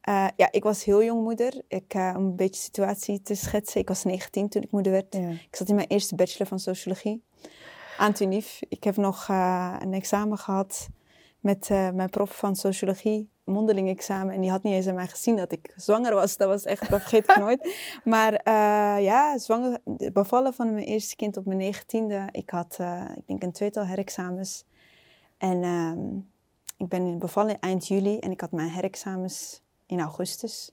Uh, 0.08 0.26
ja, 0.36 0.48
ik 0.50 0.62
was 0.62 0.84
heel 0.84 1.04
jong 1.04 1.22
moeder. 1.22 1.62
Ik, 1.68 1.94
om 1.94 2.24
een 2.24 2.36
beetje 2.36 2.60
situatie 2.60 3.22
te 3.22 3.34
schetsen. 3.34 3.80
Ik 3.80 3.88
was 3.88 4.04
19 4.04 4.48
toen 4.48 4.62
ik 4.62 4.70
moeder 4.70 4.92
werd. 4.92 5.14
Ik 5.14 5.56
zat 5.56 5.68
in 5.68 5.74
mijn 5.74 5.88
eerste 5.88 6.14
bachelor 6.14 6.46
van 6.46 6.58
sociologie 6.58 7.22
aan 7.96 8.12
TUNIF. 8.12 8.60
Ik 8.68 8.84
heb 8.84 8.96
nog 8.96 9.28
een 9.78 9.92
examen 9.92 10.38
gehad 10.38 10.88
met 11.40 11.68
mijn 11.68 12.10
prof 12.10 12.36
van 12.36 12.56
sociologie 12.56 13.30
mondeling 13.50 13.88
examen 13.88 14.34
en 14.34 14.40
die 14.40 14.50
had 14.50 14.62
niet 14.62 14.74
eens 14.74 14.86
aan 14.86 14.94
mij 14.94 15.06
gezien 15.06 15.36
dat 15.36 15.52
ik 15.52 15.72
zwanger 15.76 16.14
was. 16.14 16.36
Dat 16.36 16.48
was 16.48 16.64
echt, 16.64 16.90
dat 16.90 17.00
vergeet 17.00 17.30
ik 17.30 17.36
nooit. 17.46 17.76
Maar 18.04 18.32
uh, 18.32 19.04
ja, 19.04 19.38
zwanger, 19.38 19.80
bevallen 20.12 20.54
van 20.54 20.72
mijn 20.72 20.86
eerste 20.86 21.16
kind 21.16 21.36
op 21.36 21.46
mijn 21.46 21.58
negentiende. 21.58 22.28
Ik 22.30 22.50
had, 22.50 22.78
uh, 22.80 23.04
ik 23.16 23.26
denk, 23.26 23.42
een 23.42 23.52
tweetal 23.52 23.86
herexamens. 23.86 24.64
En 25.38 25.62
uh, 25.62 25.92
ik 26.76 26.88
ben 26.88 27.18
bevallen 27.18 27.58
eind 27.58 27.86
juli 27.86 28.18
en 28.18 28.30
ik 28.30 28.40
had 28.40 28.52
mijn 28.52 28.70
herexamens 28.70 29.62
in 29.86 30.00
augustus. 30.00 30.72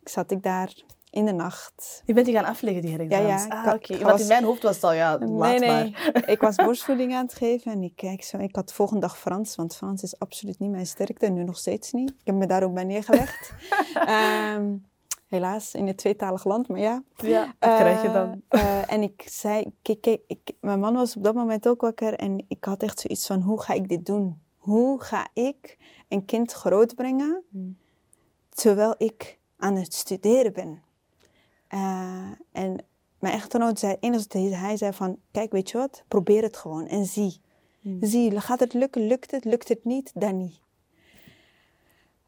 Ik 0.00 0.08
zat 0.08 0.30
ik 0.30 0.42
daar 0.42 0.82
in 1.10 1.26
de 1.26 1.32
nacht. 1.32 2.02
Je 2.04 2.12
bent 2.12 2.26
die 2.26 2.34
gaan 2.34 2.44
afleggen, 2.44 2.82
die 2.82 2.90
herexamens? 2.90 3.42
Ja, 3.42 3.48
ja. 3.48 3.64
Ah, 3.64 3.74
oké. 3.74 3.98
Want 3.98 4.20
in 4.20 4.26
mijn 4.26 4.44
hoofd 4.44 4.62
was 4.62 4.74
het 4.74 4.84
al, 4.84 4.92
ja, 4.92 5.18
laat 5.18 5.50
nee, 5.50 5.58
nee. 5.58 5.90
maar. 5.90 6.28
ik 6.34 6.40
was 6.40 6.56
borstvoeding 6.56 7.14
aan 7.14 7.24
het 7.24 7.34
geven 7.34 7.72
en 7.72 7.82
ik, 7.82 7.92
kijk 7.96 8.22
zo, 8.22 8.38
ik 8.38 8.54
had 8.54 8.68
de 8.68 8.74
volgende 8.74 9.00
dag 9.00 9.18
Frans, 9.18 9.56
want 9.56 9.76
Frans 9.76 10.02
is 10.02 10.18
absoluut 10.18 10.58
niet 10.58 10.70
mijn 10.70 10.86
sterkte 10.86 11.26
en 11.26 11.34
nu 11.34 11.44
nog 11.44 11.58
steeds 11.58 11.92
niet. 11.92 12.10
Ik 12.10 12.16
heb 12.24 12.34
me 12.34 12.46
daar 12.46 12.62
ook 12.62 12.74
bij 12.74 12.84
neergelegd. 12.84 13.52
um, 14.56 14.86
helaas, 15.28 15.74
in 15.74 15.86
het 15.86 15.96
tweetalig 15.96 16.44
land, 16.44 16.68
maar 16.68 16.80
ja. 16.80 17.02
Ja, 17.16 17.44
wat 17.44 17.76
krijg 17.76 18.02
je 18.02 18.10
dan? 18.10 18.42
Uh, 18.50 18.92
en 18.92 19.02
ik 19.02 19.24
zei, 19.26 19.72
kijk, 19.82 20.00
kijk 20.00 20.20
ik, 20.26 20.52
mijn 20.60 20.80
man 20.80 20.94
was 20.94 21.16
op 21.16 21.22
dat 21.22 21.34
moment 21.34 21.68
ook 21.68 21.80
wakker 21.80 22.14
en 22.14 22.44
ik 22.48 22.64
had 22.64 22.82
echt 22.82 23.00
zoiets 23.00 23.26
van, 23.26 23.40
hoe 23.40 23.62
ga 23.62 23.74
ik 23.74 23.88
dit 23.88 24.06
doen? 24.06 24.40
Hoe 24.56 25.00
ga 25.00 25.28
ik 25.32 25.78
een 26.08 26.24
kind 26.24 26.52
grootbrengen 26.52 27.42
hmm. 27.50 27.78
terwijl 28.48 28.94
ik 28.98 29.38
aan 29.56 29.76
het 29.76 29.94
studeren 29.94 30.52
ben? 30.52 30.82
Uh, 31.74 32.30
en 32.52 32.84
mijn 33.18 33.34
echtgenoot 33.34 33.78
zei, 33.78 33.96
enigste 34.00 34.38
hij 34.38 34.76
zei 34.76 34.92
van, 34.92 35.18
kijk, 35.30 35.52
weet 35.52 35.70
je 35.70 35.78
wat, 35.78 36.02
probeer 36.08 36.42
het 36.42 36.56
gewoon 36.56 36.86
en 36.86 37.04
zie. 37.04 37.40
Hmm. 37.80 37.98
Zie, 38.00 38.40
gaat 38.40 38.60
het 38.60 38.72
lukken, 38.72 39.06
lukt 39.06 39.30
het, 39.30 39.44
lukt 39.44 39.68
het 39.68 39.84
niet, 39.84 40.10
dan 40.14 40.36
niet. 40.36 40.60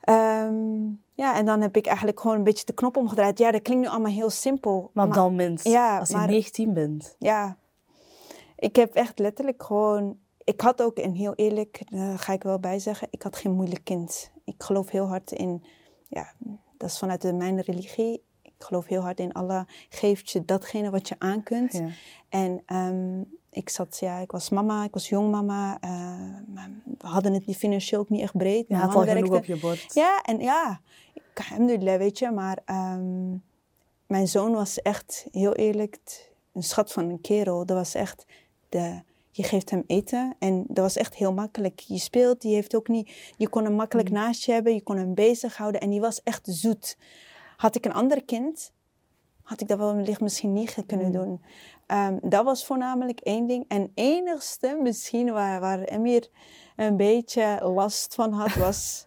Um, 0.04 1.02
ja, 1.14 1.36
en 1.36 1.46
dan 1.46 1.60
heb 1.60 1.76
ik 1.76 1.86
eigenlijk 1.86 2.20
gewoon 2.20 2.36
een 2.36 2.44
beetje 2.44 2.64
de 2.64 2.72
knop 2.72 2.96
omgedraaid. 2.96 3.38
Ja, 3.38 3.50
dat 3.50 3.62
klinkt 3.62 3.84
nu 3.84 3.90
allemaal 3.90 4.12
heel 4.12 4.30
simpel. 4.30 4.90
Maar 4.92 5.06
op 5.06 5.14
dat 5.14 5.24
moment, 5.24 5.62
ja, 5.62 5.98
als 5.98 6.08
je 6.08 6.14
maar, 6.14 6.26
19 6.26 6.72
bent. 6.72 7.16
Ja, 7.18 7.56
ik 8.56 8.76
heb 8.76 8.94
echt 8.94 9.18
letterlijk 9.18 9.62
gewoon... 9.62 10.18
Ik 10.44 10.60
had 10.60 10.82
ook, 10.82 10.96
en 10.96 11.12
heel 11.12 11.34
eerlijk, 11.34 11.82
daar 11.90 12.18
ga 12.18 12.32
ik 12.32 12.42
wel 12.42 12.58
bij 12.58 12.78
zeggen, 12.78 13.08
ik 13.10 13.22
had 13.22 13.36
geen 13.36 13.52
moeilijk 13.52 13.84
kind. 13.84 14.30
Ik 14.44 14.62
geloof 14.62 14.90
heel 14.90 15.06
hard 15.06 15.32
in, 15.32 15.64
ja, 16.08 16.32
dat 16.76 16.88
is 16.88 16.98
vanuit 16.98 17.36
mijn 17.36 17.60
religie 17.60 18.22
ik 18.60 18.66
geloof 18.66 18.86
heel 18.86 19.00
hard 19.00 19.20
in 19.20 19.32
Allah 19.32 19.66
geeft 19.88 20.30
je 20.30 20.44
datgene 20.44 20.90
wat 20.90 21.08
je 21.08 21.14
aan 21.18 21.42
kunt. 21.42 21.72
Ja. 21.72 21.88
En 22.28 22.62
um, 22.66 23.38
ik 23.50 23.68
zat, 23.68 23.98
ja, 24.00 24.18
ik 24.18 24.30
was 24.30 24.48
mama, 24.48 24.84
ik 24.84 24.92
was 24.92 25.08
jong 25.08 25.30
mama. 25.30 25.78
Uh, 25.84 26.60
we 26.98 27.06
hadden 27.06 27.32
het 27.32 27.56
financieel 27.56 28.00
ook 28.00 28.08
niet 28.08 28.20
echt 28.20 28.36
breed. 28.36 28.64
Je 28.68 28.74
had 28.74 28.94
al 28.94 29.04
werkte. 29.04 29.32
op 29.32 29.44
je 29.44 29.56
bord. 29.56 29.94
Ja, 29.94 30.22
en 30.22 30.40
ja, 30.40 30.80
alhamdulillah, 31.34 31.98
weet 31.98 32.18
je. 32.18 32.30
Maar 32.30 32.58
um, 32.66 33.42
mijn 34.06 34.28
zoon 34.28 34.52
was 34.52 34.82
echt, 34.82 35.26
heel 35.30 35.54
eerlijk, 35.54 36.30
een 36.52 36.62
schat 36.62 36.92
van 36.92 37.08
een 37.08 37.20
kerel. 37.20 37.66
Dat 37.66 37.76
was 37.76 37.94
echt 37.94 38.26
de... 38.68 39.02
Je 39.32 39.42
geeft 39.42 39.70
hem 39.70 39.84
eten 39.86 40.36
en 40.38 40.64
dat 40.68 40.84
was 40.84 40.96
echt 40.96 41.14
heel 41.14 41.32
makkelijk. 41.32 41.80
Je 41.80 41.98
speelt, 41.98 42.40
die 42.40 42.54
heeft 42.54 42.74
ook 42.74 42.88
niet... 42.88 43.34
Je 43.36 43.48
kon 43.48 43.64
hem 43.64 43.72
makkelijk 43.72 44.08
mm. 44.08 44.14
naast 44.14 44.44
je 44.44 44.52
hebben, 44.52 44.74
je 44.74 44.82
kon 44.82 44.96
hem 44.96 45.14
bezighouden 45.14 45.80
en 45.80 45.90
die 45.90 46.00
was 46.00 46.22
echt 46.22 46.46
zoet. 46.50 46.96
Had 47.60 47.74
ik 47.74 47.84
een 47.84 47.92
ander 47.92 48.24
kind, 48.24 48.72
had 49.42 49.60
ik 49.60 49.68
dat 49.68 49.78
wellicht 49.78 50.20
misschien 50.20 50.52
niet 50.52 50.76
kunnen 50.86 51.06
mm. 51.06 51.12
doen. 51.12 51.42
Um, 51.86 52.18
dat 52.22 52.44
was 52.44 52.66
voornamelijk 52.66 53.20
één 53.20 53.46
ding. 53.46 53.64
En 53.68 53.92
enigste 53.94 54.78
misschien 54.82 55.32
waar, 55.32 55.60
waar 55.60 55.80
Emir 55.80 56.28
een 56.76 56.96
beetje 56.96 57.60
last 57.62 58.14
van 58.14 58.32
had, 58.32 58.54
was 58.66 59.06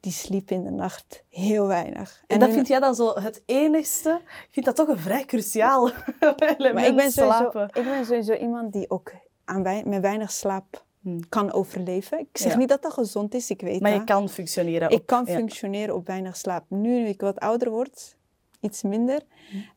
die 0.00 0.12
sliep 0.12 0.50
in 0.50 0.64
de 0.64 0.70
nacht 0.70 1.24
heel 1.28 1.66
weinig. 1.66 2.24
En, 2.26 2.38
dat 2.38 2.50
vind 2.50 2.68
jij 2.68 2.80
dan 2.80 2.94
zo 2.94 3.14
het 3.14 3.42
enigste? 3.46 4.20
Ik 4.24 4.48
vind 4.50 4.66
dat 4.66 4.76
toch 4.76 4.88
een 4.88 4.98
vrij 4.98 5.24
cruciaal 5.24 5.90
element, 6.36 6.74
maar 6.74 6.86
ik 6.86 6.96
ben 6.96 7.12
sowieso, 7.12 7.62
Ik 7.62 7.84
ben 7.84 8.06
sowieso 8.06 8.32
iemand 8.32 8.72
die 8.72 8.90
ook 8.90 9.12
aan 9.44 9.62
met 9.62 10.00
weinig 10.00 10.30
slaap. 10.30 10.86
Kan 11.28 11.52
overleven. 11.52 12.18
Ik 12.18 12.28
zeg 12.38 12.56
niet 12.56 12.68
dat 12.68 12.82
dat 12.82 12.92
gezond 12.92 13.34
is, 13.34 13.50
ik 13.50 13.60
weet 13.60 13.80
Maar 13.80 13.92
je 13.92 14.04
kan 14.04 14.28
functioneren. 14.28 14.90
Ik 14.90 15.06
kan 15.06 15.26
functioneren 15.26 15.94
op 15.94 16.06
weinig 16.06 16.36
slaap. 16.36 16.64
Nu, 16.68 16.78
nu 16.88 17.06
ik 17.06 17.20
wat 17.20 17.38
ouder 17.38 17.70
word, 17.70 18.16
iets 18.60 18.82
minder. 18.82 19.22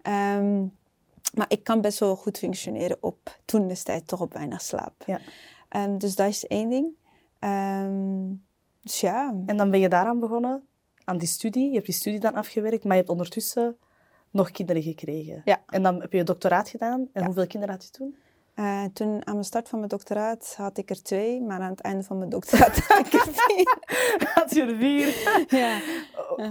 Um, 0.08 0.80
Maar 1.34 1.46
ik 1.48 1.64
kan 1.64 1.82
best 1.82 2.00
wel 2.00 2.16
goed 2.16 2.38
functioneren 2.38 2.98
op 3.00 3.40
toen 3.46 3.68
destijds 3.68 4.06
toch 4.06 4.22
op 4.22 4.34
weinig 4.34 4.62
slaap. 4.62 4.94
Ja. 5.06 5.20
Ehm, 5.70 5.98
dus 5.98 6.16
dat 6.16 6.28
is 6.28 6.48
één 6.48 6.70
ding. 6.70 6.88
Ehm, 7.40 8.28
dus 8.82 9.00
ja. 9.00 9.36
En 9.46 9.58
dan 9.58 9.72
ben 9.72 9.80
je 9.80 9.90
daaraan 9.90 10.20
begonnen, 10.20 10.64
aan 11.04 11.18
die 11.18 11.28
studie. 11.28 11.68
Je 11.68 11.74
hebt 11.74 11.86
die 11.86 11.96
studie 11.96 12.20
dan 12.20 12.34
afgewerkt, 12.34 12.84
maar 12.84 12.92
je 12.94 13.00
hebt 13.00 13.10
ondertussen 13.12 13.78
nog 14.32 14.52
kinderen 14.52 14.82
gekregen. 14.82 15.42
Ja. 15.46 15.62
En 15.68 15.84
dan 15.84 16.02
heb 16.02 16.12
je 16.12 16.18
je 16.18 16.24
doctoraat 16.24 16.70
gedaan. 16.70 17.00
En 17.14 17.22
Ja. 17.22 17.26
hoeveel 17.26 17.48
kinderen 17.48 17.76
had 17.76 17.84
je 17.84 17.90
toen? 17.92 18.16
Eh, 18.54 18.84
toen 18.94 19.28
aan 19.28 19.34
mijn 19.34 19.46
start 19.46 19.70
van 19.70 19.78
mijn 19.78 19.90
doctoraat 19.90 20.54
had 20.58 20.78
ik 20.78 20.90
er 20.90 21.04
twee, 21.04 21.42
maar 21.42 21.60
aan 21.60 21.70
het 21.70 21.82
einde 21.82 22.04
van 22.04 22.18
mijn 22.18 22.30
doctoraat 22.30 22.80
had 22.80 23.06
ik 23.06 23.14
er 23.14 23.28
vier. 23.32 23.78
Had 24.34 24.54
je 24.54 24.62
er 24.62 24.76
vier. 24.76 25.08
ja. 25.60 25.80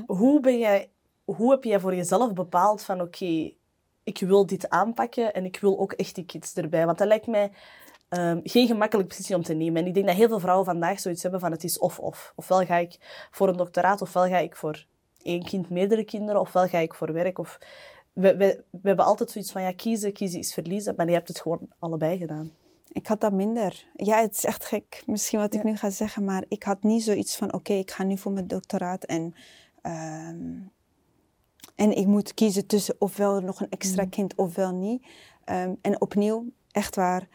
Hoe, 0.07 0.41
ben 0.41 0.59
jij, 0.59 0.91
hoe 1.25 1.51
heb 1.51 1.65
jij 1.65 1.81
voor 1.81 1.95
jezelf 1.95 2.33
bepaald 2.33 2.83
van 2.83 3.01
oké, 3.01 3.53
ik 4.05 4.19
wil 4.19 4.47
dit 4.47 4.69
aanpakken 4.69 5.35
en 5.35 5.45
ik 5.45 5.61
wil 5.61 5.79
ook 5.79 5.93
echt 5.93 6.15
die 6.15 6.25
kids 6.25 6.55
erbij? 6.55 6.87
Want 6.87 6.99
dat 6.99 7.07
lijkt 7.07 7.27
mij 7.27 7.53
ehm, 8.09 8.41
geen 8.43 8.67
gemakkelijke 8.67 9.09
beslissing 9.09 9.39
om 9.39 9.45
te 9.45 9.55
nemen. 9.55 9.83
En 9.83 9.89
ik 9.89 9.95
denk 9.95 10.07
dat 10.07 10.17
heel 10.17 10.29
veel 10.29 10.41
vrouwen 10.41 10.67
vandaag 10.67 11.01
zoiets 11.01 11.23
hebben 11.23 11.41
van 11.41 11.51
het 11.51 11.65
is 11.65 11.79
of-of. 11.79 12.33
Ofwel 12.37 12.65
ga 12.65 12.77
ik 12.77 13.29
voor 13.31 13.49
een 13.49 13.57
doctoraat, 13.57 14.03
ofwel 14.03 14.29
ga 14.29 14.39
ik 14.39 14.57
voor 14.57 14.85
één 15.23 15.45
kind, 15.45 15.71
meerdere 15.71 16.05
kinderen, 16.05 16.41
ofwel 16.41 16.67
ga 16.67 16.79
ik 16.79 16.95
voor 16.95 17.13
werk. 17.13 17.39
Of... 17.39 17.59
We, 18.21 18.37
we, 18.37 18.65
we 18.71 18.89
hebben 18.89 19.05
altijd 19.05 19.31
zoiets 19.31 19.53
van 19.53 19.63
ja, 19.63 19.73
kiezen, 19.73 20.13
kiezen 20.13 20.39
is 20.39 20.55
verliezen, 20.55 20.95
maar 20.97 21.07
je 21.07 21.13
hebt 21.13 21.29
het 21.29 21.41
gewoon 21.41 21.69
allebei 21.79 22.19
gedaan. 22.19 22.51
Ik 22.93 23.07
had 23.07 23.21
dat 23.21 23.33
minder. 23.33 23.87
Ja, 23.97 24.21
het 24.21 24.33
is 24.37 24.45
echt 24.45 24.65
gek, 24.65 25.03
misschien 25.07 25.39
wat 25.39 25.55
ik 25.55 25.63
Ja. 25.63 25.69
nu 25.71 25.77
ga 25.77 25.91
zeggen, 25.91 26.25
maar 26.25 26.45
ik 26.49 26.63
had 26.63 26.83
niet 26.83 27.03
zoiets 27.03 27.37
van: 27.37 27.53
oké, 27.53 27.73
ik 27.73 27.91
ga 27.91 28.03
nu 28.05 28.19
voor 28.19 28.33
mijn 28.33 28.47
doctoraat 28.47 29.05
en, 29.05 29.35
ehm, 29.83 30.59
en 31.75 31.97
ik 31.97 32.07
moet 32.07 32.35
kiezen 32.35 32.67
tussen 32.67 32.95
ofwel 32.99 33.41
nog 33.41 33.61
een 33.61 33.71
extra 33.71 34.05
kind 34.05 34.35
ofwel 34.35 34.75
niet. 34.75 35.07
Ehm, 35.45 35.75
en 35.81 36.01
opnieuw, 36.01 36.45
echt 36.71 36.97
waar, 36.97 37.29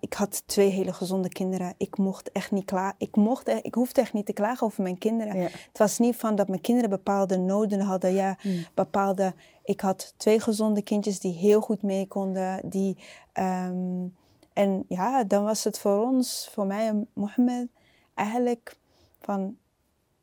ik 0.00 0.12
had 0.12 0.42
twee 0.46 0.68
hele 0.68 0.92
gezonde 0.92 1.28
kinderen. 1.28 1.74
Ik 1.76 1.96
mocht 1.96 2.32
echt 2.32 2.50
niet 2.50 2.64
klagen. 2.64 2.94
Ik, 2.98 3.16
mocht, 3.16 3.48
e- 3.48 3.60
ik 3.62 3.74
hoefde 3.74 4.00
echt 4.00 4.12
niet 4.12 4.26
te 4.26 4.32
klagen 4.32 4.66
over 4.66 4.82
mijn 4.82 4.98
kinderen. 4.98 5.36
Ja. 5.36 5.42
Het 5.42 5.78
was 5.78 5.98
niet 5.98 6.16
van 6.16 6.34
dat 6.34 6.48
mijn 6.48 6.60
kinderen 6.60 6.90
bepaalde 6.90 7.38
noden 7.38 7.80
hadden. 7.80 8.12
Ja, 8.12 8.36
bepaalde... 8.74 9.34
Ik 9.64 9.80
had 9.80 10.14
twee 10.16 10.40
gezonde 10.40 10.82
kindjes 10.82 11.20
die 11.20 11.32
heel 11.32 11.60
goed 11.60 11.82
mee 11.82 12.06
konden. 12.06 12.60
Die, 12.68 12.96
ehm, 13.32 14.06
en 14.52 14.84
ja, 14.88 15.24
dan 15.24 15.44
was 15.44 15.64
het 15.64 15.78
voor 15.78 16.02
ons, 16.06 16.48
voor 16.52 16.66
mij 16.66 16.86
en 16.86 17.08
Mohammed, 17.12 17.68
eigenlijk 18.14 18.76
van... 19.20 19.56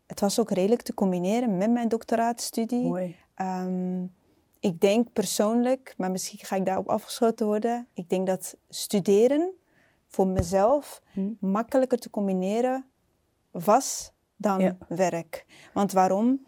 Het 0.06 0.20
was 0.20 0.39
ook 0.39 0.51
redelijk 0.51 0.82
te 0.82 0.94
combineren 0.94 1.58
met 1.58 1.72
mijn 1.72 1.88
doctoraatstudie. 1.88 2.84
Mooi. 2.84 3.16
Ehm, 3.36 4.06
ik 4.59 4.79
denk 4.81 5.13
persoonlijk, 5.13 5.93
maar 5.97 6.11
misschien 6.11 6.39
ga 6.39 6.55
ik 6.55 6.65
daarop 6.65 6.89
afgeschoten 6.89 7.45
worden. 7.45 7.87
Ik 7.93 8.09
denk 8.09 8.27
dat 8.27 8.57
studeren 8.69 9.51
voor 10.07 10.27
mezelf 10.27 11.01
Hm. 11.11 11.29
makkelijker 11.39 11.97
te 11.97 12.09
combineren 12.09 12.85
was 13.51 14.11
dan 14.35 14.59
Ja. 14.61 14.77
werk. 14.87 15.45
Want 15.73 15.91
waarom? 15.91 16.45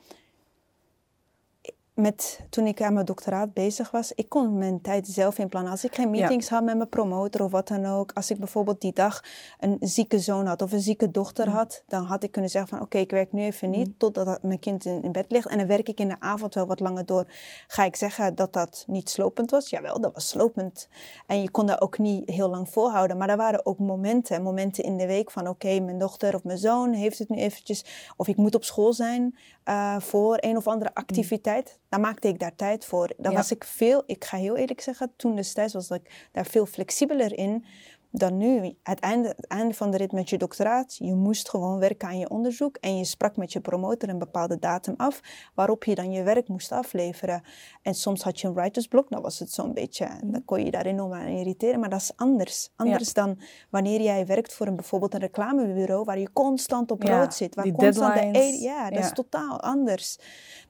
Met, 2.00 2.40
toen 2.50 2.66
ik 2.66 2.82
aan 2.82 2.94
mijn 2.94 3.06
doctoraat 3.06 3.54
bezig 3.54 3.92
was, 3.92 4.12
ik 4.14 4.30
kon 4.30 4.58
mijn 4.58 4.82
tijd 4.82 5.08
zelf 5.08 5.38
inplannen. 5.38 5.72
Als 5.72 5.84
ik 5.84 5.96
geen 5.96 6.06
Ja. 6.06 6.12
meetings 6.12 6.50
had 6.50 6.64
met 6.64 6.78
mijn 6.78 6.90
promotor 6.90 7.42
of 7.42 7.52
wat 7.52 7.68
dan 7.68 7.86
ook, 7.86 8.12
als 8.14 8.32
ik 8.32 8.38
bijvoorbeeld 8.38 8.82
die 8.82 8.94
dag 8.94 9.24
een 9.60 9.78
zieke 9.80 10.20
zoon 10.20 10.46
had 10.46 10.62
of 10.62 10.72
een 10.72 10.80
zieke 10.82 11.12
dochter 11.12 11.48
Mm. 11.48 11.54
had, 11.54 11.84
dan 11.88 12.04
had 12.04 12.24
ik 12.24 12.32
kunnen 12.32 12.52
zeggen 12.52 12.70
van 12.78 12.82
oké, 12.82 12.98
ik 12.98 13.12
werk 13.12 13.32
nu 13.32 13.42
even 13.42 13.70
niet 13.70 14.00
totdat 14.00 14.26
dat 14.26 14.44
mijn 14.44 14.60
kind 14.60 14.86
in, 14.86 15.04
in 15.04 15.12
bed 15.12 15.26
ligt 15.32 15.48
en 15.48 15.58
dan 15.58 15.68
werk 15.68 15.90
ik 15.90 16.00
in 16.00 16.08
de 16.08 16.20
avond 16.20 16.54
wel 16.54 16.66
wat 16.68 16.80
langer 16.80 17.06
door. 17.06 17.26
Ga 17.68 17.84
ik 17.84 17.96
zeggen 17.96 18.36
dat 18.36 18.54
dat 18.54 18.84
niet 18.88 19.10
slopend 19.10 19.52
was? 19.52 19.70
Jawel, 19.70 20.02
dat 20.02 20.14
was 20.14 20.28
slopend. 20.30 20.88
En 21.28 21.42
je 21.42 21.52
kon 21.52 21.66
dat 21.66 21.82
ook 21.82 21.98
niet 21.98 22.30
heel 22.30 22.50
lang 22.50 22.70
volhouden. 22.70 23.18
Maar 23.18 23.30
er 23.30 23.38
waren 23.38 23.66
ook 23.66 23.80
momenten, 23.80 24.44
momenten 24.44 24.84
in 24.84 24.98
de 24.98 25.08
week 25.08 25.32
van 25.32 25.48
oké, 25.48 25.80
mijn 25.80 25.98
dochter 25.98 26.36
of 26.36 26.44
mijn 26.44 26.58
zoon 26.58 26.94
heeft 26.94 27.20
het 27.20 27.30
nu 27.30 27.38
eventjes, 27.38 27.86
of 28.18 28.28
ik 28.28 28.38
moet 28.38 28.56
op 28.56 28.64
school 28.64 28.94
zijn 28.94 29.38
eh, 29.64 30.00
voor 30.00 30.38
een 30.40 30.58
of 30.58 30.68
andere 30.68 30.94
activiteit. 30.94 31.80
Dan 31.90 32.02
maakte 32.02 32.28
ik 32.28 32.40
daar 32.40 32.56
tijd 32.56 32.86
voor. 32.86 33.14
Dan 33.18 33.32
Ja. 33.32 33.38
was 33.38 33.52
ik 33.52 33.64
veel, 33.64 34.04
ik 34.06 34.26
ga 34.26 34.38
heel 34.38 34.56
eerlijk 34.58 34.82
zeggen, 34.82 35.12
toen 35.16 35.36
destijds 35.36 35.74
was 35.74 35.90
ik 35.90 36.28
daar 36.32 36.46
veel 36.46 36.66
flexibeler 36.66 37.38
in 37.38 37.66
dan 38.12 38.38
nu. 38.38 38.76
Het 38.84 39.00
einde, 39.00 39.28
het 39.28 39.48
einde 39.48 39.74
van 39.74 39.92
de 39.92 39.98
rit 39.98 40.12
met 40.12 40.30
je 40.30 40.38
doctoraat, 40.38 40.96
je 40.98 41.14
moest 41.16 41.50
gewoon 41.50 41.80
werken 41.80 42.08
aan 42.08 42.18
je 42.20 42.30
onderzoek 42.30 42.78
en 42.78 42.98
je 42.98 43.06
sprak 43.06 43.38
met 43.38 43.54
je 43.54 43.60
promotor 43.60 44.10
een 44.10 44.20
bepaalde 44.20 44.60
datum 44.60 44.94
af 44.98 45.22
waarop 45.56 45.84
je 45.84 45.96
dan 45.96 46.12
je 46.12 46.24
werk 46.24 46.48
moest 46.48 46.72
afleveren. 46.72 47.44
En 47.82 47.94
soms 47.94 48.24
had 48.24 48.40
je 48.40 48.48
een 48.48 48.54
writersblok, 48.54 49.10
dan 49.10 49.22
was 49.22 49.40
het 49.40 49.52
zo'n 49.52 49.74
beetje, 49.74 50.10
dan 50.24 50.46
kon 50.46 50.60
je 50.60 50.66
je 50.66 50.72
daar 50.72 50.86
enorm 50.86 51.14
aan 51.14 51.28
irriteren, 51.28 51.80
maar 51.80 51.90
dat 51.90 52.02
is 52.02 52.12
anders. 52.16 52.70
Anders 52.76 53.14
dan 53.14 53.40
wanneer 53.70 54.02
jij 54.02 54.26
werkt 54.26 54.54
voor 54.54 54.68
een, 54.68 54.76
bijvoorbeeld 54.76 55.14
een 55.14 55.20
reclamebureau 55.20 56.04
waar 56.04 56.20
je 56.20 56.34
constant 56.34 56.92
op 56.92 57.04
Ja, 57.04 57.20
rood 57.20 57.34
zit. 57.34 57.56
Waar 57.56 57.72
constant 57.72 58.14
de 58.16 58.58
ja, 58.62 58.90
dat 58.90 59.04
is 59.04 59.14
totaal 59.14 59.62
anders. 59.62 60.18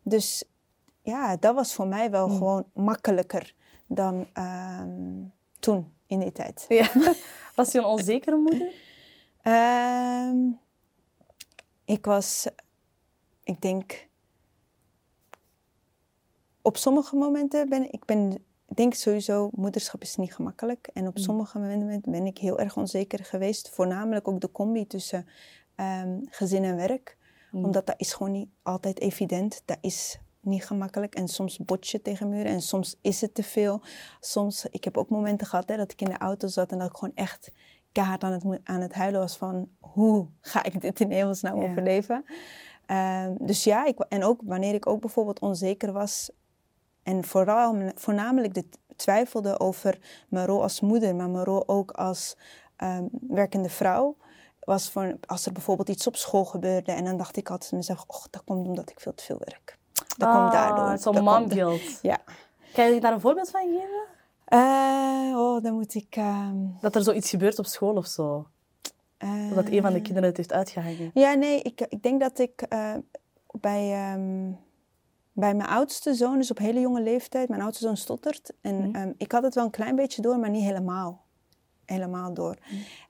Dus 0.04 0.44
ja, 1.10 1.36
dat 1.36 1.56
was 1.56 1.74
voor 1.74 1.88
mij 1.88 2.12
wel 2.12 2.30
gewoon 2.30 2.66
makkelijker 2.74 3.54
dan 3.88 4.28
ehm, 4.34 5.24
toen 5.60 5.94
in 6.08 6.20
die 6.20 6.32
tijd. 6.32 6.66
Ja. 6.68 6.92
Was 7.56 7.72
je 7.72 7.78
een 7.78 7.86
onzekere 7.86 8.36
moeder? 8.36 8.74
Ehm, 9.42 10.38
ik 11.86 12.06
was, 12.06 12.48
ik 13.44 13.62
denk, 13.62 14.08
op 16.62 16.78
sommige 16.78 17.16
momenten 17.16 17.70
ben 17.70 17.92
ik, 17.92 18.06
ben, 18.06 18.44
denk 18.68 18.94
sowieso, 18.94 19.50
moederschap 19.54 20.02
is 20.02 20.16
niet 20.16 20.36
gemakkelijk. 20.36 20.90
En 20.94 21.08
op 21.08 21.18
sommige 21.18 21.60
momenten 21.60 22.12
ben 22.12 22.26
ik 22.26 22.38
heel 22.38 22.60
erg 22.60 22.78
onzeker 22.78 23.26
geweest. 23.26 23.70
Voornamelijk 23.70 24.28
ook 24.28 24.42
de 24.42 24.52
combi 24.52 24.88
tussen 24.88 25.28
ehm, 25.76 26.20
gezin 26.30 26.64
en 26.64 26.76
werk. 26.76 27.18
Omdat 27.52 27.86
dat 27.86 28.00
is 28.00 28.14
gewoon 28.14 28.32
niet 28.32 28.50
altijd 28.64 29.00
evident. 29.00 29.62
Dat 29.66 29.78
is 29.82 30.20
niet 30.42 30.66
gemakkelijk. 30.66 31.16
En 31.16 31.28
soms 31.28 31.58
bot 31.58 31.88
je 31.88 32.02
tegen 32.02 32.30
muren 32.30 32.52
en 32.52 32.62
soms 32.62 32.96
is 33.02 33.22
het 33.22 33.34
te 33.34 33.44
veel. 33.44 33.82
Soms, 34.20 34.66
ik 34.72 34.84
heb 34.84 34.98
ook 34.98 35.10
momenten 35.10 35.48
gehad 35.48 35.70
hè, 35.70 35.78
dat 35.78 35.92
ik 35.92 36.02
in 36.02 36.10
de 36.10 36.18
auto 36.18 36.48
zat 36.48 36.72
en 36.72 36.78
dat 36.78 36.90
ik 36.90 36.98
gewoon 36.98 37.16
echt 37.16 37.52
keihard 37.92 38.24
aan 38.24 38.32
het, 38.32 38.60
aan 38.64 38.82
het 38.82 38.94
huilen 38.94 39.20
was 39.20 39.38
van 39.38 39.70
hoe 39.80 40.28
ga 40.42 40.64
ik 40.64 40.82
dit 40.82 41.00
in 41.00 41.12
hemelsnaam 41.12 41.62
Ja. 41.62 41.70
overleven. 41.70 42.26
Ehm, 42.86 43.36
dus 43.40 43.64
ja, 43.64 43.86
ik, 43.86 44.00
en 44.00 44.24
ook 44.24 44.42
wanneer 44.44 44.74
ik 44.74 44.88
ook 44.88 45.02
bijvoorbeeld 45.02 45.40
onzeker 45.40 45.92
was 45.92 46.32
en 47.04 47.24
vooral, 47.24 47.92
voornamelijk 47.96 48.54
de 48.54 48.66
twijfelde 48.96 49.60
over 49.60 50.00
mijn 50.30 50.46
rol 50.46 50.62
als 50.62 50.82
moeder, 50.82 51.16
maar 51.16 51.30
mijn 51.30 51.46
rol 51.46 51.68
ook 51.68 51.92
als 51.92 52.38
ehm, 52.76 53.04
werkende 53.28 53.70
vrouw. 53.70 54.18
Was 54.60 54.92
voor, 54.92 55.18
als 55.26 55.46
er 55.46 55.52
bijvoorbeeld 55.52 55.90
iets 55.90 56.08
op 56.08 56.16
school 56.16 56.46
gebeurde 56.46 56.92
en 56.92 57.06
dan 57.06 57.18
dacht 57.18 57.38
ik 57.38 57.50
altijd 57.50 57.72
mezelf, 57.72 58.04
oh, 58.08 58.24
dat 58.30 58.44
komt 58.44 58.68
omdat 58.68 58.90
ik 58.90 59.00
veel 59.00 59.14
te 59.14 59.24
veel 59.24 59.38
werk. 59.40 59.79
Dat 60.18 60.32
komt 60.36 60.52
daardoor. 60.52 60.86
Ah, 60.86 60.98
Zo'n 60.98 61.52
guilt. 61.52 62.00
Ja. 62.02 62.18
Kan 62.74 62.94
je 62.94 63.00
daar 63.00 63.14
een 63.14 63.22
voorbeeld 63.22 63.50
van 63.50 63.62
geven? 63.62 64.06
Eh, 64.46 65.38
oh, 65.40 65.64
dan 65.64 65.74
moet 65.74 65.96
ik... 65.96 66.16
ehm, 66.16 66.56
Dat 66.82 66.96
er 66.96 67.04
zoiets 67.04 67.30
gebeurt 67.30 67.60
op 67.60 67.66
school 67.66 67.96
of 67.96 68.06
zo? 68.06 68.48
Of 69.22 69.54
dat 69.56 69.68
een 69.70 69.82
van 69.82 69.94
de 69.94 70.02
kinderen 70.02 70.30
het 70.30 70.38
heeft 70.38 70.54
uitgehangen? 70.54 71.12
Ja, 71.14 71.34
nee, 71.34 71.62
ik, 71.62 71.82
ik 71.90 72.04
denk 72.04 72.20
dat 72.20 72.40
ik 72.40 72.62
eh, 72.62 72.94
bij, 73.52 73.92
ehm, 73.94 74.52
bij 75.34 75.54
mijn 75.54 75.70
oudste 75.70 76.14
zoon, 76.14 76.38
dus 76.38 76.52
op 76.52 76.58
hele 76.58 76.80
jonge 76.80 77.02
leeftijd, 77.02 77.50
mijn 77.50 77.62
oudste 77.62 77.84
zoon 77.84 77.98
stottert. 77.98 78.52
En 78.62 78.90
ehm, 78.94 79.12
ik 79.18 79.32
had 79.32 79.44
het 79.44 79.56
wel 79.56 79.64
een 79.64 79.70
klein 79.72 79.96
beetje 79.96 80.22
door, 80.22 80.40
maar 80.40 80.50
niet 80.50 80.64
helemaal. 80.64 81.22
Helemaal 81.86 82.34
door. 82.34 82.56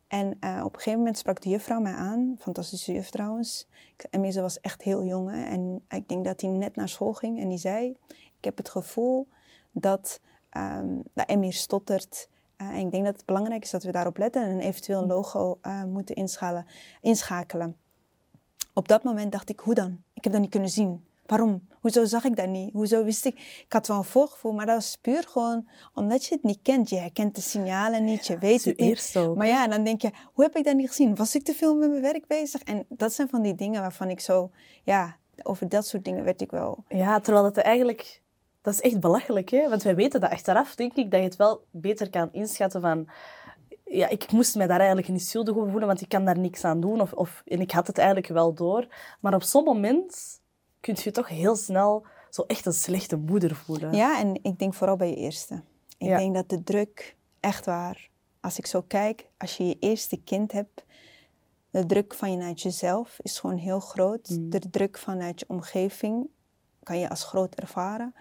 En 0.10 0.38
eh, 0.40 0.62
op 0.64 0.74
een 0.74 0.80
gegeven 0.80 1.00
moment 1.00 1.18
sprak 1.18 1.42
de 1.42 1.50
juffrouw 1.50 1.80
mij 1.80 1.94
aan, 1.94 2.36
fantastische 2.40 2.94
juf 2.94 3.10
trouwens. 3.10 3.68
Ze 4.32 4.42
was 4.42 4.60
echt 4.60 4.82
heel 4.82 5.06
jong. 5.06 5.32
En 5.32 5.86
ik 5.90 6.08
denk 6.08 6.26
dat 6.26 6.42
hij 6.42 6.50
net 6.50 6.76
naar 6.76 6.90
school 6.90 7.14
ging 7.14 7.40
en 7.40 7.50
die 7.50 7.58
zei: 7.58 7.98
Ik 8.38 8.44
heb 8.44 8.58
het 8.58 8.70
gevoel 8.70 9.28
dat, 9.72 10.20
dat 11.14 11.30
Emir 11.30 11.54
stottert. 11.54 12.30
Eh, 12.60 12.68
en 12.68 12.86
ik 12.86 12.92
denk 12.92 13.06
dat 13.06 13.16
het 13.16 13.26
belangrijk 13.26 13.64
is 13.64 13.70
dat 13.70 13.84
we 13.84 13.92
daarop 13.92 14.18
letten 14.18 14.44
en 14.44 14.60
eventueel 14.60 15.02
een 15.02 15.08
logo 15.08 15.58
eh, 15.62 15.84
moeten 15.84 16.16
inschakelen. 17.02 17.78
Op 18.74 18.88
dat 18.88 19.04
moment 19.04 19.32
dacht 19.32 19.50
ik, 19.50 19.60
hoe 19.60 19.74
dan? 19.74 20.04
Ik 20.14 20.24
heb 20.24 20.34
dat 20.34 20.42
niet 20.42 20.52
kunnen 20.52 20.70
zien. 20.70 21.08
Waarom? 21.30 21.68
Hoezo 21.80 22.06
zag 22.06 22.24
ik 22.24 22.36
dat 22.36 22.48
niet? 22.48 22.74
Hoezo 22.74 23.04
wist 23.04 23.26
ik? 23.26 23.36
Ik 23.66 23.74
had 23.74 23.88
wel 23.88 23.98
een 23.98 24.04
voorgevoel, 24.04 24.52
maar 24.52 24.66
dat 24.66 24.76
was 24.76 24.98
puur 25.02 25.24
gewoon 25.28 25.68
omdat 25.94 26.26
je 26.26 26.34
het 26.36 26.44
niet 26.44 26.60
kent. 26.62 26.90
Je 26.90 26.96
herkent 26.96 27.36
de 27.36 27.42
signalen 27.42 28.04
niet, 28.04 28.28
je 28.28 28.38
weet 28.38 28.66
het 28.66 28.80
niet. 28.80 29.14
ook. 29.18 29.38
Maar 29.38 29.48
ja, 29.48 29.68
dan 29.68 29.84
denk 29.84 30.02
je, 30.02 30.12
hoe 30.34 30.44
heb 30.44 30.56
ik 30.56 30.64
dat 30.64 30.76
niet 30.76 30.88
gezien? 30.88 31.16
Was 31.16 31.36
ik 31.36 31.44
te 31.44 31.54
veel 31.54 31.76
met 31.76 31.90
mijn 31.90 32.02
werk 32.02 32.28
bezig? 32.28 32.62
En 32.62 32.86
dat 32.90 33.14
zijn 33.14 33.30
van 33.30 33.42
die 33.42 33.56
dingen 33.56 33.82
waarvan 33.82 34.10
ik 34.10 34.20
zo, 34.20 34.52
ja, 34.84 35.18
over 35.44 35.70
dat 35.70 35.88
soort 35.88 36.06
dingen 36.06 36.24
werd 36.24 36.42
ik 36.42 36.52
wel. 36.52 36.84
Ja, 36.88 37.20
terwijl 37.20 37.46
het 37.46 37.58
eigenlijk... 37.58 38.22
Dat 38.62 38.74
is 38.74 38.82
echt 38.82 39.00
belachelijk, 39.00 39.50
hè? 39.50 39.70
Want 39.70 39.84
wij 39.84 39.96
weten 39.96 40.22
dat 40.22 40.32
achteraf, 40.32 40.76
denk 40.76 40.96
ik, 40.96 41.12
dat 41.12 41.20
je 41.20 41.26
het 41.26 41.36
wel 41.36 41.64
beter 41.72 42.10
kan 42.10 42.30
inschatten 42.32 42.82
van... 42.82 43.08
Ja, 43.86 44.08
ik 44.08 44.32
moest 44.32 44.56
mij 44.56 44.68
daar 44.68 44.80
eigenlijk 44.80 45.08
niet 45.08 45.28
schuldig 45.28 45.56
over 45.56 45.70
voelen, 45.70 45.88
want 45.88 46.02
ik 46.02 46.10
kan 46.10 46.26
daar 46.26 46.40
niks 46.40 46.64
aan 46.64 46.80
doen. 46.80 47.02
Of, 47.02 47.14
of, 47.14 47.42
en 47.46 47.62
ik 47.62 47.72
had 47.72 47.88
het 47.88 47.98
eigenlijk 47.98 48.28
wel 48.28 48.54
door. 48.54 48.88
Maar 49.20 49.34
op 49.34 49.44
zo'n 49.44 49.64
moment 49.64 50.39
kun 50.80 50.96
je 51.04 51.12
toch 51.12 51.28
heel 51.28 51.56
snel 51.56 52.06
zo 52.30 52.42
echt 52.42 52.66
een 52.66 52.74
slechte 52.74 53.18
moeder 53.18 53.56
voelen. 53.56 53.94
Ja, 53.94 54.20
en 54.20 54.40
ik 54.44 54.60
denk 54.60 54.74
vooral 54.74 54.96
bij 54.96 55.10
je 55.10 55.16
eerste. 55.16 55.64
Ik 55.98 56.08
Ja. 56.08 56.18
denk 56.18 56.34
dat 56.36 56.50
de 56.50 56.64
druk, 56.64 57.16
echt 57.40 57.66
waar, 57.66 58.10
als 58.42 58.58
ik 58.58 58.66
zo 58.66 58.82
kijk, 58.82 59.30
als 59.38 59.58
je 59.58 59.68
je 59.68 59.78
eerste 59.80 60.18
kind 60.24 60.52
hebt, 60.52 60.84
de 61.70 61.86
druk 61.86 62.14
vanuit 62.14 62.62
jezelf 62.62 63.18
is 63.22 63.40
gewoon 63.40 63.58
heel 63.58 63.80
groot. 63.80 64.30
Mm. 64.30 64.50
De 64.50 64.70
druk 64.70 64.98
vanuit 64.98 65.40
je 65.40 65.46
omgeving 65.50 66.28
kan 66.84 67.00
je 67.00 67.10
als 67.10 67.24
groot 67.24 67.56
ervaren. 67.56 68.14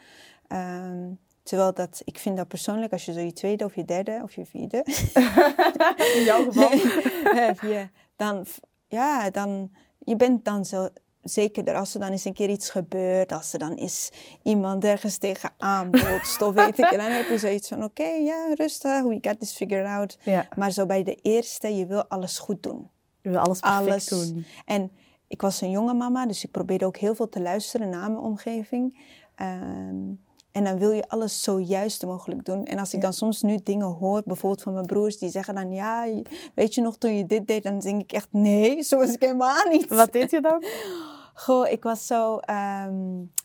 Ehm, 0.49 1.09
terwijl 1.43 1.75
dat, 1.75 2.01
ik 2.05 2.19
vind 2.19 2.37
dat 2.37 2.49
persoonlijk, 2.49 2.93
als 2.93 3.05
je 3.05 3.13
zo 3.13 3.21
je 3.21 3.33
tweede 3.33 3.65
of 3.65 3.75
je 3.75 3.85
derde 3.85 4.21
of 4.23 4.35
je 4.35 4.47
vierde 4.47 4.83
In 6.17 6.23
jouw 6.23 6.45
geval. 6.45 6.71
heb 7.45 7.61
je, 7.61 7.89
dan, 8.17 8.47
ja, 8.89 9.31
dan, 9.31 9.71
je 9.99 10.17
bent 10.17 10.45
dan 10.45 10.65
zo 10.65 10.89
zekerder 11.23 11.75
als 11.75 11.95
er 11.95 12.01
dan 12.01 12.11
eens 12.11 12.25
een 12.25 12.33
keer 12.35 12.49
iets 12.49 12.71
gebeurt, 12.71 13.33
als 13.33 13.53
er 13.53 13.59
dan 13.59 13.77
is 13.77 14.11
iemand 14.43 14.85
ergens 14.85 15.17
tegenaan 15.19 15.91
botst 15.91 16.43
of 16.47 16.55
weet 16.55 16.79
ik, 16.79 16.91
en 16.91 16.99
dan 16.99 17.11
heb 17.11 17.29
je 17.29 17.39
zoiets 17.39 17.69
van, 17.69 17.85
oké, 17.85 18.03
ja, 18.09 18.55
rustig, 18.55 19.03
we 19.03 19.19
got 19.21 19.41
this 19.41 19.53
figured 19.53 19.87
out. 19.87 20.19
Ja, 20.23 20.49
Maar 20.57 20.71
zo 20.71 20.87
bij 20.87 21.03
de 21.03 21.15
eerste, 21.15 21.77
je 21.77 21.87
wil 21.87 22.05
alles 22.05 22.39
goed 22.39 22.63
doen. 22.63 22.91
je 23.23 23.31
wil 23.31 23.39
alles 23.39 23.61
perfect 23.61 23.87
Alles. 23.89 24.09
doen. 24.09 24.45
En 24.65 24.91
ik 25.29 25.41
was 25.41 25.61
een 25.61 25.71
jonge 25.71 25.95
mama, 25.95 26.27
dus 26.27 26.45
ik 26.45 26.51
probeerde 26.51 26.85
ook 26.85 26.97
heel 26.97 27.15
veel 27.15 27.29
te 27.29 27.41
luisteren 27.41 27.89
naar 27.89 28.11
mijn 28.11 28.25
omgeving. 28.25 28.99
Ehm, 29.35 30.11
en 30.59 30.65
dan 30.65 30.79
wil 30.79 30.91
je 30.91 31.09
alles 31.09 31.43
zo 31.43 31.61
juist 31.61 32.05
mogelijk 32.07 32.45
doen. 32.45 32.65
En 32.65 32.79
als 32.79 32.89
ik 32.89 32.95
Ja. 32.95 33.01
dan 33.01 33.13
soms 33.13 33.43
nu 33.43 33.59
dingen 33.63 33.87
hoor, 33.87 34.23
bijvoorbeeld 34.25 34.63
van 34.63 34.73
mijn 34.73 34.87
broers, 34.87 35.19
die 35.19 35.31
zeggen 35.31 35.55
dan, 35.55 35.73
ja, 35.73 36.07
weet 36.55 36.75
je 36.75 36.81
nog 36.81 36.97
toen 36.99 37.17
je 37.17 37.27
dit 37.27 37.47
deed? 37.47 37.63
Dan 37.63 37.79
denk 37.79 38.01
ik 38.03 38.13
echt, 38.13 38.29
nee, 38.31 38.83
zo 38.83 38.99
was 38.99 39.13
ik 39.13 39.21
helemaal 39.21 39.69
niet. 39.71 39.89
Wat 39.89 40.13
deed 40.13 40.31
je 40.31 40.41
dan? 40.41 40.65
Goh, 41.35 41.71
ik 41.71 41.83
was 41.83 42.07
zo 42.07 42.37
ehm, 42.39 42.97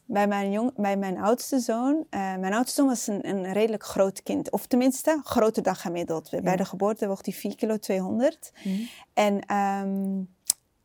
bij, 0.05 0.27
mijn 0.27 0.51
jong, 0.51 0.71
bij 0.75 0.97
mijn 0.97 1.17
oudste 1.17 1.59
zoon. 1.59 2.05
eh, 2.09 2.19
mijn 2.35 2.53
oudste 2.53 2.75
zoon 2.75 2.87
was 2.87 3.07
een, 3.07 3.29
een 3.29 3.51
redelijk 3.53 3.83
groot 3.83 4.23
kind. 4.23 4.51
Of 4.51 4.65
tenminste, 4.65 5.19
groter 5.23 5.63
dan 5.63 5.75
gemiddeld. 5.75 6.29
Bij 6.43 6.55
de 6.55 6.65
geboorte 6.65 7.07
woog 7.07 7.19
hij 7.25 7.33
4 7.33 7.55
kilo 7.55 7.77
200. 7.77 8.51
En 9.13 9.39
ehm, 9.45 10.21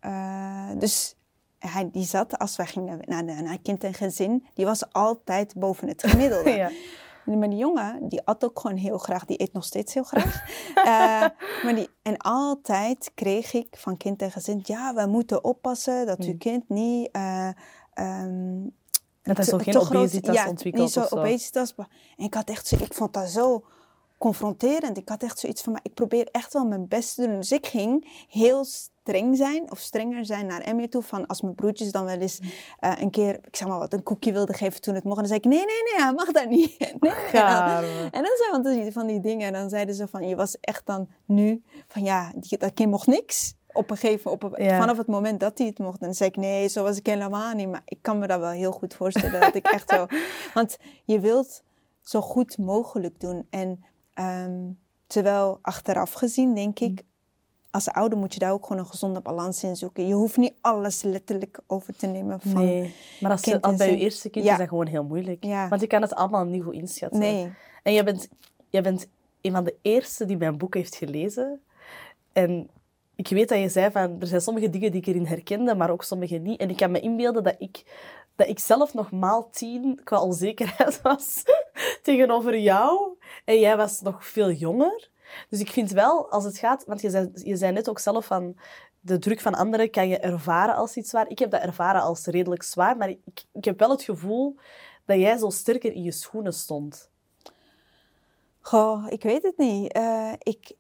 eh, 0.00 0.70
dus 0.78 1.14
hij, 1.59 1.88
die 1.93 2.05
zat, 2.05 2.38
als 2.38 2.57
wij 2.57 2.67
gingen 2.67 2.99
naar, 3.05 3.27
de, 3.27 3.33
naar 3.33 3.59
kind 3.62 3.85
en 3.85 3.95
gezin, 3.95 4.47
die 4.55 4.65
was 4.65 4.93
altijd 4.93 5.55
boven 5.57 5.88
het 5.88 6.03
gemiddelde. 6.07 6.50
Ja. 6.57 6.71
Maar 7.37 7.49
die 7.49 7.59
jongen, 7.59 8.09
die 8.09 8.23
at 8.25 8.45
ook 8.45 8.61
gewoon 8.61 8.77
heel 8.77 8.99
graag. 8.99 9.25
Die 9.25 9.41
eet 9.43 9.53
nog 9.53 9.65
steeds 9.65 9.95
heel 9.95 10.03
graag. 10.03 10.43
Eh, 10.75 10.85
maar 11.65 11.75
die, 11.75 11.88
en 12.03 12.17
altijd 12.17 13.11
kreeg 13.15 13.53
ik 13.53 13.69
van 13.77 13.97
kind 13.97 14.23
en 14.23 14.31
gezin... 14.31 14.61
Ja, 14.62 14.95
we 14.95 15.07
moeten 15.07 15.45
oppassen 15.45 16.07
dat 16.07 16.19
uw 16.19 16.33
Mm. 16.33 16.38
kind 16.38 16.69
niet... 16.69 17.09
eh, 17.12 17.49
ehm, 17.95 18.62
Dat 19.23 19.37
hij 19.37 19.45
zo 19.47 19.59
geen 19.59 19.79
obesitas 19.79 20.35
ja, 20.35 20.49
ontwikkelt 20.49 20.85
niet 20.85 20.93
zo 20.93 21.00
of 21.00 21.09
zo. 21.09 21.17
obesitas. 21.17 21.75
En 22.17 22.25
ik 22.25 22.35
had 22.35 22.49
echt 22.50 22.67
zo... 22.67 22.77
Ik 22.77 22.95
vond 22.95 23.12
dat 23.12 23.29
zo 23.29 23.65
confronterend. 24.19 24.97
Ik 24.97 25.09
had 25.09 25.23
echt 25.23 25.38
zoiets 25.38 25.62
van... 25.62 25.73
Maar 25.73 25.83
ik 25.85 25.95
probeer 25.95 26.29
echt 26.33 26.53
wel 26.53 26.67
mijn 26.67 26.88
best 26.88 27.15
te 27.15 27.27
doen. 27.27 27.37
Dus 27.37 27.53
ik 27.53 27.67
ging 27.67 28.25
heel 28.29 28.65
streng 29.09 29.37
zijn 29.37 29.71
of 29.71 29.79
strenger 29.79 30.25
zijn 30.27 30.47
naar 30.47 30.61
Emmy 30.61 30.88
toe. 30.88 31.03
Van 31.03 31.27
als 31.27 31.41
mijn 31.41 31.55
broertjes 31.55 31.93
dan 31.93 32.05
wel 32.05 32.19
eens 32.19 32.41
eh, 32.79 32.93
een 33.00 33.11
keer, 33.11 33.35
ik 33.47 33.57
zeg 33.57 33.69
maar 33.69 33.79
wat, 33.79 33.93
een 33.93 34.03
koekje 34.03 34.33
wilden 34.33 34.55
geven 34.55 34.81
toen 34.81 34.95
het 34.95 35.05
mocht. 35.05 35.17
En 35.17 35.29
dan 35.29 35.33
zei 35.33 35.38
ik, 35.41 35.45
nee, 35.59 35.67
nee, 35.67 35.83
nee, 35.93 36.05
hij 36.05 36.12
mag 36.12 36.33
dat 36.33 36.49
niet. 36.49 36.79
nee. 37.00 37.12
En 37.12 37.33
dan, 37.33 37.85
en 38.11 38.23
dan 38.23 38.37
zijn 38.37 38.50
van 38.50 38.62
die, 38.62 38.93
van 38.93 39.07
die 39.07 39.21
dingen. 39.21 39.47
En 39.47 39.53
dan 39.53 39.69
zeiden 39.69 39.95
ze 39.95 40.09
van, 40.09 40.29
je 40.29 40.37
was 40.37 40.57
echt 40.61 40.87
dan 40.87 41.09
nu 41.25 41.62
van 41.87 42.03
ja, 42.03 42.33
die, 42.37 42.59
dat 42.59 42.75
kind 42.75 42.91
mocht 42.91 43.07
niks. 43.07 43.55
Op 43.73 43.91
een 43.91 43.97
gegeven 43.97 44.31
op 44.31 44.43
een- 44.43 44.65
Ja. 44.65 44.79
vanaf 44.79 44.97
het 44.97 45.07
moment 45.07 45.41
dat 45.41 45.59
hij 45.59 45.67
het 45.67 45.79
mocht. 45.79 46.00
En 46.00 46.07
dan 46.07 46.15
zei 46.15 46.29
ik, 46.31 46.37
nee, 46.37 46.69
zo 46.69 46.83
was 46.83 46.97
ik 46.97 47.07
helemaal 47.07 47.55
niet. 47.55 47.69
Maar 47.69 47.83
ik 47.85 47.99
kan 48.03 48.19
me 48.19 48.27
dat 48.27 48.41
wel 48.41 48.50
heel 48.50 48.73
goed 48.73 48.95
voorstellen. 48.95 49.41
dat 49.41 49.55
ik 49.55 49.67
echt 49.67 49.91
zo... 49.91 50.07
Want 50.55 50.77
je 51.05 51.21
wilt 51.21 51.62
zo 52.03 52.21
goed 52.21 52.59
mogelijk 52.59 53.21
doen. 53.21 53.47
En 53.50 53.85
ehm, 54.15 54.59
terwijl 55.07 55.59
achteraf 55.63 56.13
gezien, 56.13 56.54
denk 56.54 56.78
ik... 56.80 57.02
Als 57.71 57.89
ouder 57.89 58.19
moet 58.19 58.35
je 58.35 58.39
daar 58.39 58.52
ook 58.52 58.67
gewoon 58.67 58.83
een 58.83 58.89
gezonde 58.91 59.21
balans 59.21 59.63
in 59.63 59.76
zoeken. 59.76 60.07
Je 60.07 60.15
hoeft 60.15 60.37
niet 60.37 60.54
alles 60.61 61.02
letterlijk 61.02 61.59
over 61.67 61.97
te 61.97 62.07
nemen 62.07 62.41
van... 62.41 62.65
Nee, 62.65 62.95
maar 63.21 63.31
als, 63.31 63.45
je, 63.45 63.61
als 63.61 63.76
bij 63.76 63.91
je 63.91 63.97
eerste 63.97 64.31
kind 64.31 64.45
Ja. 64.45 64.52
is 64.52 64.59
dat 64.59 64.69
gewoon 64.69 64.87
heel 64.87 65.04
moeilijk. 65.04 65.45
Ja. 65.45 65.69
Want 65.69 65.81
je 65.81 65.87
kan 65.87 66.02
het 66.02 66.15
allemaal 66.15 66.45
niet 66.45 66.63
goed 66.63 66.75
inschatten. 66.75 67.19
Nee. 67.19 67.52
En 67.83 67.93
jij 67.93 68.04
bent, 68.04 68.28
jij 68.71 68.83
bent 68.83 69.09
een 69.41 69.52
van 69.52 69.65
de 69.65 69.75
eerste 69.83 70.25
die 70.25 70.37
mijn 70.37 70.59
boek 70.59 70.75
heeft 70.75 70.95
gelezen. 70.95 71.61
En 72.33 72.71
ik 73.17 73.28
weet 73.28 73.49
dat 73.49 73.59
je 73.59 73.69
zei 73.69 73.91
van, 73.91 74.17
er 74.21 74.26
zijn 74.26 74.41
sommige 74.41 74.71
dingen 74.71 74.91
die 74.91 75.00
ik 75.00 75.07
erin 75.07 75.26
herkende, 75.26 75.75
maar 75.75 75.91
ook 75.91 76.04
sommige 76.04 76.37
niet. 76.37 76.61
En 76.61 76.71
ik 76.71 76.76
kan 76.76 76.91
me 76.91 77.00
inbeelden 77.00 77.43
dat 77.43 77.54
ik, 77.59 77.83
dat 78.37 78.49
ik 78.49 78.59
zelf 78.59 78.95
nog 78.95 79.11
maal 79.11 79.50
tien 79.50 80.00
qua 80.04 80.21
onzekerheid 80.23 81.02
was 81.09 81.43
tegenover 82.02 82.59
jou. 82.59 83.17
En 83.45 83.59
jij 83.61 83.76
was 83.76 84.00
nog 84.00 84.26
veel 84.26 84.50
jonger. 84.50 85.09
Dus 85.49 85.60
ik 85.60 85.71
vind 85.71 85.91
wel, 85.91 86.30
als 86.30 86.45
het 86.45 86.58
gaat... 86.58 86.84
Want 86.86 87.00
je 87.00 87.10
zei, 87.10 87.30
je 87.34 87.56
zei 87.56 87.73
net 87.73 87.88
ook 87.88 87.99
zelf 87.99 88.26
van... 88.26 88.56
De 89.00 89.19
druk 89.19 89.41
van 89.41 89.54
anderen 89.54 89.91
kan 89.91 90.08
je 90.08 90.19
ervaren 90.19 90.75
als 90.75 90.97
iets 90.97 91.10
zwaar. 91.10 91.28
Ik 91.28 91.38
heb 91.38 91.50
dat 91.50 91.60
ervaren 91.62 92.02
als 92.02 92.26
redelijk 92.26 92.62
zwaar. 92.62 92.97
Maar 92.97 93.08
ik, 93.08 93.45
ik 93.52 93.64
heb 93.64 93.78
wel 93.78 93.91
het 93.91 94.02
gevoel 94.02 94.56
dat 95.04 95.19
jij 95.19 95.38
zo 95.38 95.50
sterker 95.50 95.93
in 95.93 96.02
je 96.02 96.12
schoenen 96.12 96.52
stond. 96.52 97.10
Goh, 98.60 99.06
ik 99.08 99.23
weet 99.23 99.43
het 99.43 99.58
niet. 99.58 99.93
Eh, 99.93 100.32
ik 100.38 100.76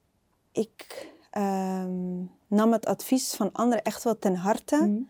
ik 0.52 1.08
ehm, 1.30 2.24
nam 2.46 2.72
het 2.72 2.86
advies 2.86 3.34
van 3.34 3.52
anderen 3.52 3.84
echt 3.84 4.04
wel 4.04 4.18
ten 4.18 4.36
harte. 4.36 5.04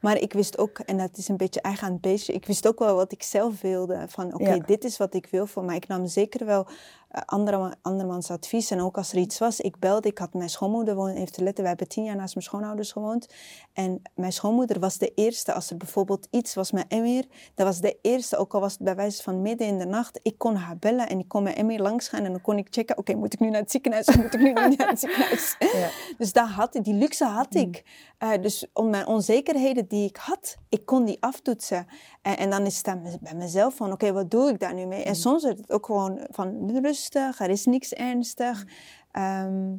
Maar 0.00 0.18
ik 0.18 0.32
wist 0.32 0.58
ook, 0.58 0.78
en 0.78 0.98
dat 0.98 1.16
is 1.16 1.28
een 1.28 1.36
beetje 1.36 1.60
eigen 1.60 1.86
aan 1.86 1.92
het 1.92 2.00
beestje, 2.00 2.32
ik 2.32 2.46
wist 2.46 2.66
ook 2.66 2.78
wel 2.78 2.94
wat 2.94 3.12
ik 3.12 3.22
zelf 3.22 3.60
wilde. 3.60 4.04
Van 4.08 4.34
oké, 4.34 4.54
Ja. 4.54 4.58
dit 4.58 4.84
is 4.84 4.96
wat 4.96 5.14
ik 5.14 5.26
wil 5.26 5.46
voor 5.46 5.64
mij. 5.64 5.76
Ik 5.76 5.86
nam 5.86 6.06
zeker 6.06 6.46
wel 6.46 6.66
andere, 7.10 7.74
andermans 7.82 8.30
advies. 8.30 8.70
En 8.70 8.80
ook 8.80 8.96
als 8.96 9.12
er 9.12 9.18
iets 9.18 9.38
was, 9.38 9.60
ik 9.60 9.78
belde. 9.78 10.08
Ik 10.08 10.18
had 10.18 10.34
mijn 10.34 10.48
schoonmoeder 10.50 10.94
wonen, 10.94 11.16
heeft 11.16 11.32
te 11.32 11.42
letten. 11.42 11.60
Wij 11.62 11.72
hebben 11.76 11.88
tien 11.88 12.04
jaar 12.04 12.16
naast 12.16 12.34
mijn 12.34 12.46
schoonouders 12.46 12.92
gewoond. 12.92 13.26
En 13.72 14.02
mijn 14.14 14.32
schoonmoeder 14.32 14.80
was 14.80 14.98
de 14.98 15.12
eerste, 15.14 15.52
als 15.52 15.70
er 15.70 15.76
bijvoorbeeld 15.76 16.26
iets 16.30 16.54
was 16.54 16.72
met 16.72 16.84
Emir, 16.88 17.24
dat 17.54 17.66
was 17.66 17.80
de 17.80 17.98
eerste, 18.02 18.36
ook 18.36 18.54
al 18.54 18.60
was 18.60 18.72
het 18.72 18.82
bij 18.82 18.94
wijze 18.96 19.22
van 19.22 19.42
midden 19.42 19.66
in 19.66 19.78
de 19.78 19.84
nacht. 19.86 20.20
Ik 20.22 20.38
kon 20.38 20.54
haar 20.54 20.76
bellen 20.78 21.08
en 21.08 21.18
ik 21.18 21.28
kon 21.28 21.42
met 21.42 21.56
Emir 21.56 21.80
langs 21.80 22.08
gaan 22.08 22.24
en 22.24 22.30
dan 22.30 22.40
kon 22.40 22.58
ik 22.58 22.66
checken, 22.70 22.98
oké, 22.98 23.14
moet 23.14 23.32
ik 23.32 23.40
nu 23.40 23.50
naar 23.50 23.60
het 23.60 23.70
ziekenhuis 23.70 24.06
of 24.06 24.16
moet 24.16 24.34
ik 24.34 24.40
nu 24.40 24.52
niet 24.68 24.78
naar 24.78 24.88
het 24.88 25.00
ziekenhuis? 25.00 25.56
Ja. 25.76 25.88
Dus 26.18 26.32
daar 26.32 26.48
had 26.48 26.72
die 26.82 26.94
luxe 26.94 27.24
had 27.24 27.52
Mm. 27.54 27.60
ik. 27.60 27.84
Eh, 28.18 28.30
dus 28.40 28.66
om 28.72 28.90
mijn 28.90 29.06
onzekerheden 29.06 29.86
die 29.88 30.08
ik 30.08 30.16
had, 30.16 30.56
ik 30.68 30.86
kon 30.86 31.04
die 31.04 31.16
aftoetsen. 31.20 31.86
En, 32.22 32.36
en 32.36 32.50
dan 32.50 32.66
is 32.66 32.76
het 32.76 32.84
dan 32.84 33.02
bij 33.20 33.34
mezelf 33.34 33.74
van, 33.74 33.92
oké, 33.92 34.12
wat 34.12 34.30
doe 34.30 34.48
ik 34.48 34.60
daar 34.60 34.74
nu 34.74 34.84
mee? 34.86 35.02
En 35.02 35.08
Mm. 35.10 35.14
soms 35.14 35.42
werd 35.42 35.58
het 35.58 35.70
ook 35.72 35.86
gewoon 35.86 36.20
van, 36.30 36.66
rustig, 36.96 37.40
er 37.40 37.50
is 37.50 37.64
niks 37.64 37.92
ernstig. 37.92 38.64
Mm. 38.64 38.70
Ehm, 39.10 39.76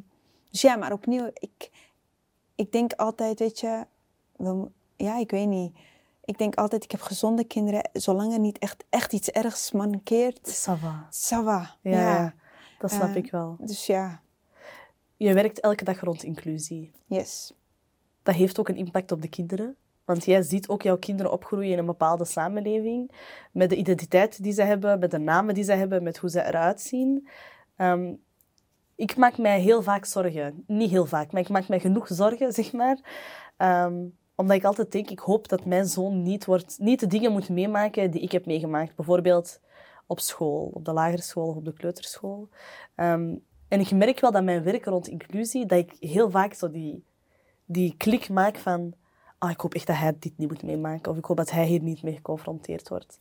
dus 0.50 0.60
ja, 0.60 0.76
maar 0.76 0.92
opnieuw, 0.92 1.30
ik, 1.34 1.70
ik 2.54 2.72
denk 2.72 2.92
altijd, 2.92 3.38
weet 3.38 3.60
je, 3.60 3.86
we 4.36 4.70
ja, 4.96 5.18
ik 5.18 5.30
weet 5.30 5.48
niet. 5.48 5.76
Ik 6.24 6.38
denk 6.38 6.54
altijd, 6.54 6.84
ik 6.84 6.90
heb 6.90 7.00
gezonde 7.00 7.44
kinderen, 7.44 7.90
zolang 7.92 8.32
er 8.32 8.38
niet 8.38 8.58
echt, 8.58 8.84
echt 8.88 9.12
iets 9.12 9.28
ergs 9.30 9.72
mankeert. 9.72 10.66
Ça 10.66 10.80
va. 10.80 11.08
Ça 11.10 11.44
va. 11.44 11.76
Ja, 11.82 12.34
dat 12.78 12.90
snap 12.90 13.16
ik 13.16 13.30
wel. 13.30 13.56
Dus 13.60 13.86
ja, 13.86 14.22
Je 15.16 15.34
werkt 15.34 15.60
elke 15.60 15.84
dag 15.84 16.00
rond 16.00 16.22
inclusie. 16.22 16.90
yes. 17.06 17.52
Dat 18.22 18.34
heeft 18.34 18.58
ook 18.58 18.68
een 18.68 18.76
impact 18.76 19.12
op 19.12 19.22
de 19.22 19.28
kinderen. 19.28 19.76
Want 20.08 20.24
jij 20.24 20.42
ziet 20.42 20.68
ook 20.68 20.82
jouw 20.82 20.96
kinderen 20.96 21.32
opgroeien 21.32 21.72
in 21.72 21.78
een 21.78 21.86
bepaalde 21.86 22.24
samenleving. 22.24 23.10
Met 23.52 23.70
de 23.70 23.76
identiteit 23.76 24.42
die 24.42 24.52
ze 24.52 24.62
hebben, 24.62 24.98
met 24.98 25.10
de 25.10 25.18
namen 25.18 25.54
die 25.54 25.64
ze 25.64 25.72
hebben, 25.72 26.02
met 26.02 26.18
hoe 26.18 26.30
ze 26.30 26.44
eruit 26.44 26.80
zien. 26.80 27.28
Ehm, 27.76 28.14
ik 28.94 29.16
maak 29.16 29.38
mij 29.38 29.60
heel 29.60 29.82
vaak 29.82 30.04
zorgen. 30.04 30.64
Niet 30.66 30.90
heel 30.90 31.06
vaak, 31.06 31.32
maar 31.32 31.40
ik 31.40 31.48
maak 31.48 31.68
mij 31.68 31.80
genoeg 31.80 32.06
zorgen, 32.06 32.52
zeg 32.60 32.72
maar. 32.72 32.98
Ehm, 33.56 34.06
omdat 34.34 34.56
ik 34.56 34.64
altijd 34.64 34.92
denk, 34.92 35.10
ik 35.10 35.18
hoop 35.18 35.48
dat 35.48 35.64
mijn 35.64 35.86
zoon 35.86 36.22
niet, 36.22 36.44
wordt, 36.44 36.78
niet 36.78 37.00
de 37.00 37.06
dingen 37.06 37.32
moet 37.32 37.48
meemaken 37.48 38.10
die 38.10 38.20
ik 38.20 38.32
heb 38.32 38.46
meegemaakt. 38.46 38.94
Bijvoorbeeld 38.94 39.60
op 40.06 40.20
school, 40.20 40.70
op 40.74 40.84
de 40.84 40.92
lagere 40.92 41.22
school 41.22 41.48
of 41.48 41.56
op 41.56 41.64
de 41.64 41.72
kleuterschool. 41.72 42.48
Ehm, 42.94 43.36
en 43.68 43.80
ik 43.80 43.90
merk 43.90 44.20
wel 44.20 44.32
dat 44.32 44.44
mijn 44.44 44.62
werk 44.62 44.84
rond 44.84 45.08
inclusie, 45.08 45.66
dat 45.66 45.78
ik 45.78 45.96
heel 46.00 46.30
vaak 46.30 46.54
zo 46.54 46.70
die, 46.70 47.04
die 47.64 47.94
klik 47.96 48.28
maak 48.28 48.56
van... 48.56 48.94
Ah, 49.38 49.50
ik 49.50 49.60
hoop 49.60 49.74
echt 49.74 49.86
dat 49.86 49.96
hij 49.96 50.16
dit 50.18 50.38
niet 50.38 50.48
moet 50.48 50.62
meemaken. 50.62 51.12
Of 51.12 51.18
ik 51.18 51.24
hoop 51.24 51.36
dat 51.36 51.50
hij 51.50 51.66
hier 51.66 51.82
niet 51.82 52.02
mee 52.02 52.14
geconfronteerd 52.14 52.88
wordt. 52.88 53.18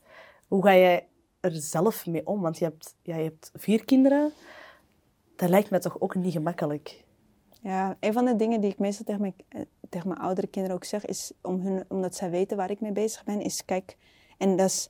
Hoe 0.48 0.64
ga 0.64 0.76
jij 0.76 1.08
er 1.40 1.52
zelf 1.52 2.06
mee 2.06 2.28
om? 2.28 2.42
Want 2.42 2.58
je 2.58 2.64
hebt, 2.64 2.96
ja, 3.02 3.16
je 3.16 3.24
hebt 3.24 3.52
vier 3.56 3.86
kinderen. 3.86 4.32
Dat 5.36 5.50
lijkt 5.50 5.70
mij 5.70 5.80
toch 5.80 6.00
ook 6.00 6.16
niet 6.16 6.34
gemakkelijk. 6.34 7.04
Ja, 7.62 7.98
een 8.00 8.14
van 8.14 8.26
de 8.26 8.36
dingen 8.36 8.62
die 8.62 8.72
ik 8.72 8.80
meestal 8.80 9.06
tegen 9.06 9.22
mijn, 9.22 9.34
eh, 9.48 9.62
tegen 9.90 10.08
mijn 10.08 10.20
oudere 10.20 10.48
kinderen 10.48 10.78
ook 10.78 10.84
zeg, 10.84 11.06
is 11.06 11.32
om 11.42 11.60
hun, 11.60 11.86
omdat 11.88 12.16
zij 12.16 12.30
weten 12.30 12.58
waar 12.58 12.72
ik 12.72 12.82
mee 12.82 12.92
bezig 12.92 13.24
ben, 13.24 13.42
is 13.42 13.66
kijk, 13.66 13.98
en 14.38 14.56
dat 14.56 14.68
is 14.70 14.90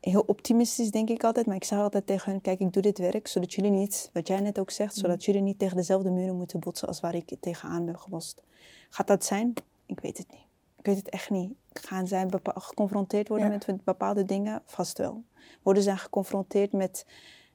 heel 0.00 0.24
optimistisch 0.26 0.90
denk 0.90 1.08
ik 1.08 1.24
altijd, 1.24 1.46
maar 1.46 1.56
ik 1.56 1.64
zeg 1.64 1.78
altijd 1.78 2.06
tegen 2.06 2.32
hun, 2.32 2.40
kijk, 2.40 2.60
ik 2.60 2.72
doe 2.72 2.82
dit 2.82 2.98
werk 2.98 3.26
zodat 3.26 3.54
jullie 3.54 3.70
niet, 3.70 4.10
wat 4.12 4.28
jij 4.28 4.40
net 4.40 4.58
ook 4.58 4.70
zegt, 4.70 4.94
zodat 4.94 5.24
jullie 5.24 5.40
niet 5.40 5.58
tegen 5.58 5.76
dezelfde 5.76 6.10
muren 6.10 6.36
moeten 6.36 6.60
botsen 6.60 6.88
als 6.88 7.00
waar 7.00 7.14
ik 7.14 7.36
tegenaan 7.40 7.84
ben 7.84 7.98
gebotst. 7.98 8.42
Gaat 8.90 9.06
dat 9.06 9.24
zijn? 9.24 9.54
Ik 9.86 10.00
weet 10.00 10.18
het 10.18 10.30
niet. 10.30 10.46
Ik 10.78 10.86
weet 10.86 10.96
het 10.96 11.08
echt 11.08 11.30
niet. 11.30 11.52
gaan 11.72 12.06
zij 12.06 12.28
geconfronteerd 12.44 13.28
worden 13.28 13.50
met 13.50 13.84
bepaalde 13.84 14.24
dingen? 14.24 14.62
Vast 14.64 14.98
wel. 14.98 15.24
Worden 15.62 15.82
zij 15.82 15.96
geconfronteerd 15.96 16.72
met, 16.72 17.06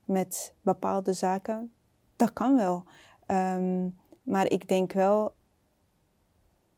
met 0.06 0.54
bepaalde 0.62 1.14
zaken? 1.14 1.74
Dat 2.16 2.34
kan 2.34 2.56
wel. 2.56 2.84
Ehm, 3.26 3.88
maar 4.24 4.50
ik 4.50 4.68
denk 4.68 4.94
wel, 4.94 5.34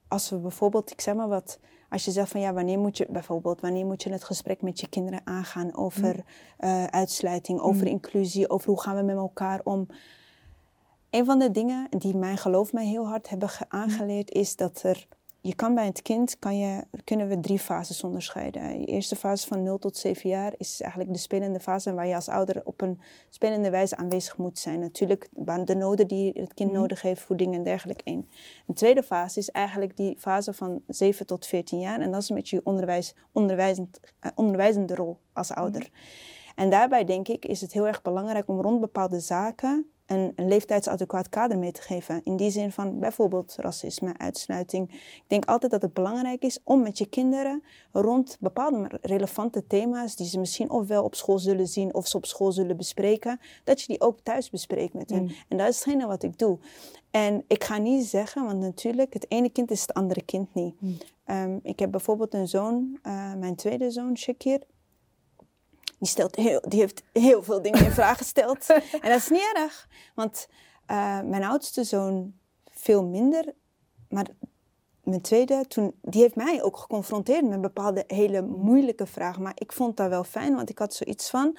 als 0.08 0.30
we 0.30 0.38
bijvoorbeeld, 0.38 0.92
ik 0.92 1.02
zeg 1.02 1.16
maar 1.16 1.28
wat, 1.28 1.60
als 1.90 2.06
je 2.06 2.12
zegt 2.12 2.30
van 2.32 2.42
ja, 2.42 2.54
wanneer 2.54 2.80
moet 2.80 2.98
je 2.98 3.08
bijvoorbeeld, 3.10 3.62
wanneer 3.62 3.86
moet 3.86 4.04
je 4.04 4.12
het 4.12 4.24
gesprek 4.24 4.62
met 4.62 4.80
je 4.80 4.88
kinderen 4.88 5.22
aangaan 5.24 5.76
over 5.76 6.16
mm. 6.16 6.70
uh, 6.70 6.86
uitsluiting, 6.86 7.60
over 7.60 7.82
mm. 7.82 7.88
inclusie, 7.88 8.50
over 8.50 8.70
hoe 8.70 8.82
gaan 8.82 8.96
we 8.96 9.02
met 9.02 9.16
elkaar 9.16 9.62
om. 9.64 9.88
Een 11.10 11.26
van 11.26 11.40
de 11.40 11.52
dingen 11.52 11.88
die 11.90 12.16
mijn 12.16 12.38
geloof 12.38 12.74
mij 12.74 12.86
heel 12.86 13.08
hard 13.08 13.30
hebben 13.30 13.50
aangeleerd 13.68 14.32
is 14.32 14.56
dat 14.56 14.84
er 14.84 15.08
je 15.46 15.56
kan 15.56 15.76
bij 15.76 15.86
het 15.86 16.02
kind 16.02 16.40
kan 16.40 16.58
je, 16.58 16.84
kunnen 17.04 17.28
we 17.28 17.40
drie 17.40 17.60
fases 17.60 18.04
onderscheiden. 18.04 18.80
De 18.80 18.86
eerste 18.86 19.16
fase 19.16 19.48
van 19.48 19.64
0 19.64 19.80
tot 19.80 19.98
7 19.98 20.30
jaar 20.30 20.54
is 20.58 20.82
eigenlijk 20.82 21.14
de 21.14 21.20
spelende 21.20 21.60
fase 21.60 21.94
waar 21.94 22.08
je 22.08 22.16
als 22.16 22.30
ouder 22.30 22.62
op 22.64 22.82
een 22.82 23.00
spelende 23.30 23.70
wijze 23.70 23.96
aanwezig 23.96 24.38
moet 24.38 24.60
zijn. 24.60 24.80
Natuurlijk 24.80 25.30
de 25.66 25.76
noden 25.76 26.08
die 26.08 26.32
het 26.34 26.54
kind 26.54 26.72
mhm. 26.72 26.80
nodig 26.80 27.02
heeft, 27.02 27.22
voeding 27.22 27.56
en 27.56 27.64
dergelijke 27.64 28.04
in. 28.04 28.30
De 28.66 28.74
tweede 28.74 29.04
fase 29.04 29.40
is 29.40 29.50
eigenlijk 29.50 29.98
die 29.98 30.16
fase 30.20 30.54
van 30.54 30.82
7 30.88 31.26
tot 31.26 31.46
14 31.46 31.80
jaar 31.80 32.00
en 32.00 32.12
dat 32.12 32.22
is 32.22 32.30
met 32.30 32.50
je 32.50 32.62
onderwijs, 32.64 33.16
onderwijzend, 33.32 34.00
uh, 34.22 34.32
onderwijzende 34.36 34.96
rol 34.96 35.20
als 35.34 35.52
ouder. 35.52 35.82
Mhm. 35.82 36.33
En 36.56 36.70
daarbij 36.70 37.04
denk 37.04 37.28
ik 37.28 37.46
is 37.46 37.62
het 37.62 37.74
heel 37.74 37.88
erg 37.88 38.02
belangrijk 38.02 38.48
om 38.48 38.62
rond 38.62 38.80
bepaalde 38.80 39.20
zaken 39.20 39.88
een, 40.06 40.34
een 40.36 40.48
leeftijdsadequaat 40.48 41.30
kader 41.30 41.58
mee 41.58 41.72
te 41.72 41.82
geven. 41.82 42.22
In 42.24 42.36
die 42.36 42.52
zin 42.52 42.72
van 42.72 43.00
bijvoorbeeld 43.00 43.56
racisme, 43.58 44.18
uitsluiting. 44.18 44.90
Ik 44.92 45.24
denk 45.28 45.46
altijd 45.46 45.72
dat 45.72 45.82
het 45.82 45.94
belangrijk 45.94 46.44
is 46.44 46.60
om 46.64 46.82
met 46.82 46.98
je 46.98 47.06
kinderen 47.06 47.64
rond 47.92 48.38
bepaalde 48.40 49.00
relevante 49.02 49.68
thema's, 49.68 50.16
die 50.16 50.28
ze 50.28 50.40
misschien 50.40 50.70
ofwel 50.70 51.04
op 51.04 51.16
school 51.16 51.40
zullen 51.40 51.68
zien 51.68 51.94
of 51.94 52.08
ze 52.08 52.18
op 52.18 52.26
school 52.26 52.52
zullen 52.52 52.78
bespreken, 52.78 53.40
dat 53.64 53.82
je 53.82 53.88
die 53.88 54.02
ook 54.02 54.20
thuis 54.24 54.50
bespreekt 54.50 54.94
met 54.94 55.10
hen. 55.10 55.24
Mm. 55.24 55.32
En 55.48 55.58
dat 55.58 55.68
is 55.68 55.76
hetgene 55.76 56.08
wat 56.08 56.24
ik 56.24 56.38
doe. 56.38 56.58
En 57.12 57.44
ik 57.48 57.64
ga 57.64 57.78
niet 57.78 58.06
zeggen, 58.06 58.46
want 58.46 58.60
natuurlijk, 58.60 59.14
het 59.14 59.26
ene 59.32 59.50
kind 59.50 59.72
is 59.72 59.82
het 59.82 59.94
andere 59.94 60.22
kind 60.22 60.54
niet. 60.54 60.82
Mm. 60.82 60.98
Ehm, 61.26 61.60
ik 61.64 61.80
heb 61.80 61.92
bijvoorbeeld 61.92 62.34
een 62.34 62.48
zoon, 62.48 63.00
uh, 63.04 63.34
mijn 63.34 63.56
tweede 63.56 63.92
zoon, 63.92 64.18
Shakir 64.18 64.60
die, 66.04 66.12
stelt 66.12 66.36
heel, 66.36 66.62
die 66.68 66.80
heeft 66.80 67.04
heel 67.14 67.44
veel 67.44 67.62
dingen 67.62 67.86
in 67.86 67.92
vraag 67.92 68.18
gesteld. 68.18 68.70
en 69.02 69.10
dat 69.10 69.18
is 69.18 69.30
niet 69.30 69.52
erg, 69.54 69.88
want 70.16 70.48
uh, 70.92 71.22
mijn 71.22 71.44
oudste 71.44 71.84
zoon 71.84 72.34
veel 72.70 73.04
minder. 73.04 73.54
Maar 74.10 74.28
mijn 75.04 75.22
tweede, 75.22 75.68
toen, 75.68 75.94
die 76.02 76.22
heeft 76.22 76.36
mij 76.36 76.64
ook 76.64 76.78
geconfronteerd 76.78 77.48
met 77.48 77.62
bepaalde 77.62 78.04
hele 78.08 78.42
moeilijke 78.42 79.06
vragen. 79.06 79.42
Maar 79.42 79.56
ik 79.56 79.72
vond 79.72 79.98
dat 79.98 80.10
wel 80.10 80.24
fijn, 80.24 80.56
want 80.56 80.70
ik 80.70 80.80
had 80.80 80.94
zoiets 80.94 81.30
van... 81.30 81.58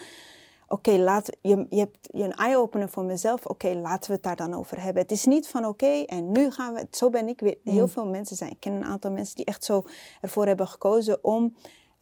Oké, 0.69 0.91
laat 0.91 1.37
je, 1.41 1.67
je 1.71 1.79
hebt 1.79 2.09
je 2.13 2.23
een 2.23 2.35
eye-opener 2.35 2.89
voor 2.89 3.05
mezelf. 3.05 3.47
Oké, 3.47 3.69
laten 3.69 4.11
we 4.11 4.15
het 4.15 4.23
daar 4.23 4.37
dan 4.37 4.55
over 4.55 4.83
hebben. 4.83 5.03
Het 5.03 5.13
is 5.13 5.25
niet 5.25 5.49
van 5.49 5.67
oké, 5.67 6.03
en 6.03 6.33
nu 6.33 6.51
gaan 6.51 6.75
we... 6.75 6.87
Zo 6.91 7.11
ben 7.11 7.29
ik 7.29 7.41
weer... 7.41 7.59
Heel 7.65 7.81
mm. 7.81 7.89
veel 7.89 8.07
mensen 8.07 8.37
zijn... 8.37 8.51
Ik 8.51 8.61
ken 8.61 8.73
een 8.73 8.85
aantal 8.85 9.11
mensen 9.11 9.37
die 9.37 9.45
echt 9.45 9.65
zo 9.65 9.85
ervoor 10.21 10.47
hebben 10.47 10.69
gekozen 10.69 11.25
om 11.25 11.55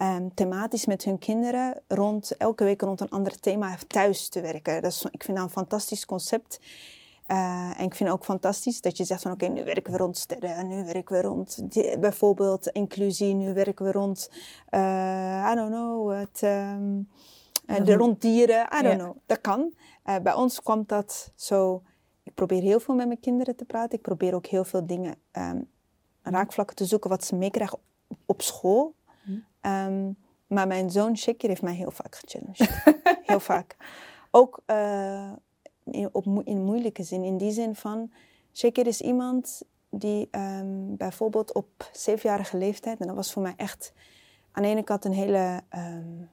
um, 0.03 0.35
thematisch 0.35 0.87
met 0.87 1.05
hun 1.05 1.19
kinderen 1.19 1.83
rond, 1.89 2.37
elke 2.37 2.65
week 2.65 2.81
rond 2.81 3.01
een 3.01 3.11
ander 3.11 3.41
thema 3.41 3.77
thuis 3.87 4.29
te 4.29 4.41
werken. 4.41 4.83
Dat 4.83 4.91
is, 4.91 5.07
ik 5.11 5.25
vind 5.25 5.37
dat 5.37 5.47
een 5.47 5.53
fantastisch 5.53 6.05
concept. 6.05 6.61
Uh, 7.27 7.81
en 7.81 7.85
ik 7.85 7.95
vind 7.95 8.11
ook 8.11 8.25
fantastisch 8.25 8.81
dat 8.81 8.97
je 8.97 9.05
zegt 9.05 9.23
van 9.23 9.33
oké, 9.33 9.47
nu 9.47 9.65
werken 9.65 9.93
we 9.93 9.99
rond 9.99 10.19
sterren, 10.19 10.69
nu 10.69 10.85
werken 10.85 11.17
we 11.17 11.23
rond 11.23 11.63
bijvoorbeeld 12.01 12.67
inclusie, 12.67 13.35
nu 13.35 13.55
werken 13.55 13.85
we 13.85 13.93
rond, 13.93 14.31
uh, 14.71 15.49
I 15.51 15.55
don't 15.55 15.71
know, 15.71 16.13
het, 16.19 16.43
um, 16.43 17.09
uh, 17.67 17.85
de 17.85 17.95
rond 17.95 18.21
dieren, 18.21 18.69
I 18.79 18.83
don't 18.83 18.99
know. 18.99 19.17
Dat 19.27 19.41
kan. 19.41 19.75
bij 20.23 20.35
ons 20.35 20.63
kwam 20.63 20.85
dat 20.87 21.33
zo, 21.35 21.83
ik 22.23 22.35
probeer 22.35 22.63
heel 22.63 22.81
veel 22.81 22.95
met 22.95 23.07
mijn 23.07 23.21
kinderen 23.21 23.57
te 23.57 23.65
praten. 23.65 23.99
Ik 23.99 24.03
probeer 24.03 24.35
ook 24.35 24.47
heel 24.47 24.65
veel 24.65 24.87
dingen, 24.87 25.15
um, 25.33 25.69
raakvlakken 26.23 26.77
te 26.77 26.85
zoeken 26.85 27.11
wat 27.11 27.25
ze 27.25 27.37
meekrijgen 27.37 27.79
op 28.27 28.43
school. 28.43 28.95
Ehm, 29.63 30.11
maar 30.47 30.67
mijn 30.67 30.91
zoon 30.91 31.17
Shakir 31.17 31.49
heeft 31.49 31.63
mij 31.63 31.75
heel 31.75 31.91
vaak 31.91 32.17
gechallenged. 32.17 32.83
heel 33.31 33.41
vaak. 33.41 33.77
Ook 34.31 34.61
uh, 34.67 35.33
in, 35.85 36.09
op, 36.13 36.27
in 36.45 36.65
moeilijke 36.65 37.03
zin. 37.03 37.25
In 37.25 37.37
die 37.37 37.53
zin 37.53 37.75
van, 37.75 38.13
Shakir 38.53 38.87
is 38.87 39.01
iemand 39.01 39.63
die 39.91 40.29
um, 40.31 40.97
bijvoorbeeld 40.97 41.53
op 41.53 41.91
zevenjarige 41.93 42.57
leeftijd... 42.57 43.01
en 43.01 43.07
dat 43.07 43.17
was 43.17 43.33
voor 43.33 43.43
mij 43.43 43.55
echt 43.57 43.93
aan 44.53 44.63
de 44.63 44.69
ene 44.69 44.83
kant 44.83 45.05
een 45.05 45.13
hele... 45.13 45.61
Um, 45.75 46.31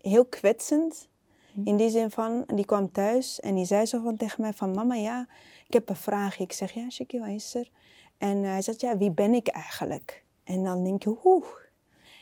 heel 0.00 0.24
kwetsend. 0.24 1.08
Hm. 1.52 1.60
In 1.64 1.76
die 1.76 1.90
zin 1.90 2.10
van, 2.10 2.44
die 2.46 2.64
kwam 2.64 2.92
thuis 2.92 3.40
en 3.40 3.54
die 3.54 3.64
zei 3.64 3.86
zo 3.86 4.02
van 4.02 4.16
tegen 4.16 4.40
mij 4.40 4.52
van... 4.52 4.74
Mama, 4.74 4.94
ja, 4.94 5.26
ik 5.66 5.72
heb 5.72 5.88
een 5.88 5.96
vraag. 5.96 6.38
Ik 6.38 6.52
zeg, 6.52 6.72
ja, 6.72 6.90
Shakir, 6.90 7.20
wat 7.20 7.28
is 7.28 7.54
er? 7.54 7.70
En 8.18 8.36
uh, 8.36 8.50
hij 8.50 8.62
zegt, 8.62 8.80
ja, 8.80 8.96
wie 8.96 9.10
ben 9.10 9.34
ik 9.34 9.48
eigenlijk? 9.48 10.24
En 10.50 10.64
dan 10.64 10.84
denk 10.84 11.02
je, 11.02 11.16
oeh. 11.24 11.46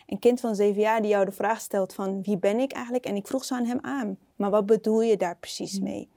Een 0.06 0.18
kind 0.18 0.40
van 0.40 0.54
zeven 0.54 0.80
jaar 0.80 1.02
die 1.02 1.10
jou 1.10 1.24
de 1.24 1.32
vraag 1.32 1.60
stelt 1.60 1.94
van 1.94 2.22
wie 2.22 2.38
ben 2.38 2.58
ik 2.58 2.72
eigenlijk? 2.72 3.06
En 3.06 3.16
ik 3.16 3.26
vroeg 3.26 3.44
zo 3.44 3.54
aan 3.54 3.64
hem 3.64 3.78
aan, 3.82 4.18
maar 4.36 4.50
wat 4.50 4.66
bedoel 4.66 5.02
je 5.02 5.16
daar 5.16 5.36
precies 5.36 5.78
mm. 5.78 5.84
mee? 5.84 6.08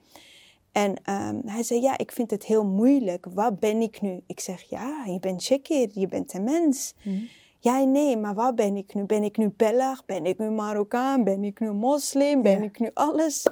En 0.71 0.89
um, 0.89 1.41
hij 1.45 1.63
zei, 1.63 1.81
ja, 1.81 1.97
ik 1.97 2.11
vind 2.11 2.31
het 2.31 2.45
heel 2.45 2.65
moeilijk. 2.65 3.25
Wat 3.33 3.59
ben 3.59 3.81
ik 3.81 4.01
nu? 4.01 4.21
Ik 4.27 4.39
zeg, 4.39 4.61
ja, 4.61 5.03
je 5.05 5.19
bent 5.19 5.43
Shekir, 5.43 5.89
je 5.93 6.07
bent 6.07 6.33
een 6.33 6.43
mens. 6.43 6.93
Mm. 7.03 7.27
Ja, 7.59 7.83
nee, 7.83 8.17
maar 8.17 8.33
wat 8.33 8.55
ben 8.55 8.75
ik 8.77 8.93
nu? 8.93 9.03
Ben 9.03 9.23
ik 9.23 9.37
nu 9.37 9.49
Belg? 9.49 10.05
Ben 10.05 10.25
ik 10.25 10.37
nu 10.37 10.49
Marokkaan? 10.49 11.23
Ben 11.23 11.43
ik 11.43 11.59
nu 11.59 11.71
moslim? 11.71 12.41
Ben 12.41 12.63
ik 12.63 12.79
nu 12.79 12.89
alles? 12.93 13.47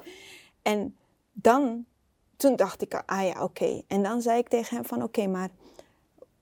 En 0.61 0.95
dan, 1.31 1.85
toen 2.37 2.55
dacht 2.55 2.81
ik, 2.81 3.03
ah 3.05 3.25
ja, 3.25 3.43
oké. 3.43 3.81
En 3.87 4.03
dan 4.03 4.21
zei 4.21 4.39
ik 4.39 4.47
tegen 4.47 4.75
hem 4.75 4.85
van, 4.85 5.03
oké, 5.03 5.27
maar 5.27 5.49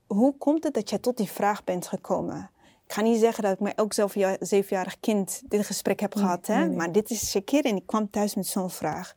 hoe 0.08 0.38
komt 0.38 0.63
het 0.63 0.74
dat 0.74 0.89
jij 0.89 1.00
tot 1.00 1.17
die 1.17 1.32
vraag 1.32 1.63
bent 1.63 1.88
gekomen? 1.88 2.52
Ik 2.86 2.93
ga 2.93 3.02
niet 3.02 3.20
zeggen 3.20 3.43
dat 3.43 3.54
ik 3.54 3.60
met 3.60 3.76
elk 3.76 3.93
zevenjarig 4.39 5.00
kind 5.00 5.41
dit 5.46 5.65
gesprek 5.65 6.00
heb 6.00 6.15
gehad, 6.15 6.48
hè? 6.48 6.70
maar 6.70 6.91
dit 6.91 7.10
is 7.10 7.34
een 7.34 7.43
keer 7.43 7.65
en 7.65 7.76
ik 7.76 7.86
kwam 7.86 8.10
thuis 8.10 8.36
met 8.36 8.48
zo'n 8.48 8.70
vraag. 8.70 9.13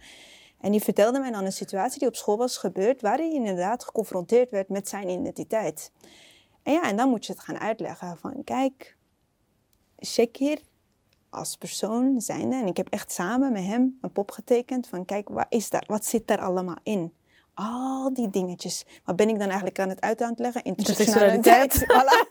En 0.60 0.70
die 0.70 0.82
vertelde 0.82 1.18
mij 1.18 1.30
dan 1.30 1.44
een 1.44 1.52
situatie 1.52 1.98
die 1.98 2.08
op 2.08 2.16
school 2.16 2.36
was 2.36 2.56
gebeurd, 2.56 3.00
waar 3.00 3.16
hij 3.16 3.32
inderdaad 3.32 3.84
geconfronteerd 3.84 4.50
werd 4.50 4.68
met 4.68 4.88
zijn 4.88 5.08
identiteit. 5.08 5.92
En 6.62 6.72
ja, 6.72 6.82
en 6.82 6.96
dan 6.96 7.08
moet 7.08 7.26
je 7.26 7.32
het 7.32 7.42
gaan 7.42 7.58
uitleggen 7.58 8.16
van, 8.16 8.44
kijk, 8.44 8.96
Shekir 10.04 10.60
als 11.30 11.56
persoon 11.56 12.20
zijnde, 12.20 12.56
en 12.56 12.66
ik 12.66 12.76
heb 12.76 12.88
echt 12.88 13.12
samen 13.12 13.52
met 13.52 13.64
hem 13.64 13.98
een 14.00 14.12
pop 14.12 14.30
getekend 14.30 14.86
van, 14.86 15.04
kijk, 15.04 15.28
wat, 15.28 15.46
is 15.48 15.70
daar, 15.70 15.84
wat 15.86 16.04
zit 16.04 16.26
daar 16.26 16.40
allemaal 16.40 16.78
in? 16.82 17.12
Al 17.60 18.14
die 18.14 18.30
dingetjes. 18.30 18.84
Wat 19.04 19.16
ben 19.16 19.28
ik 19.28 19.38
dan 19.38 19.46
eigenlijk 19.46 19.78
aan 19.78 19.88
het 19.88 20.00
uit 20.00 20.22
aan 20.22 20.30
het 20.30 20.38
leggen? 20.38 20.62
Intersectionaliteit. 20.62 21.84
voilà. 21.94 22.28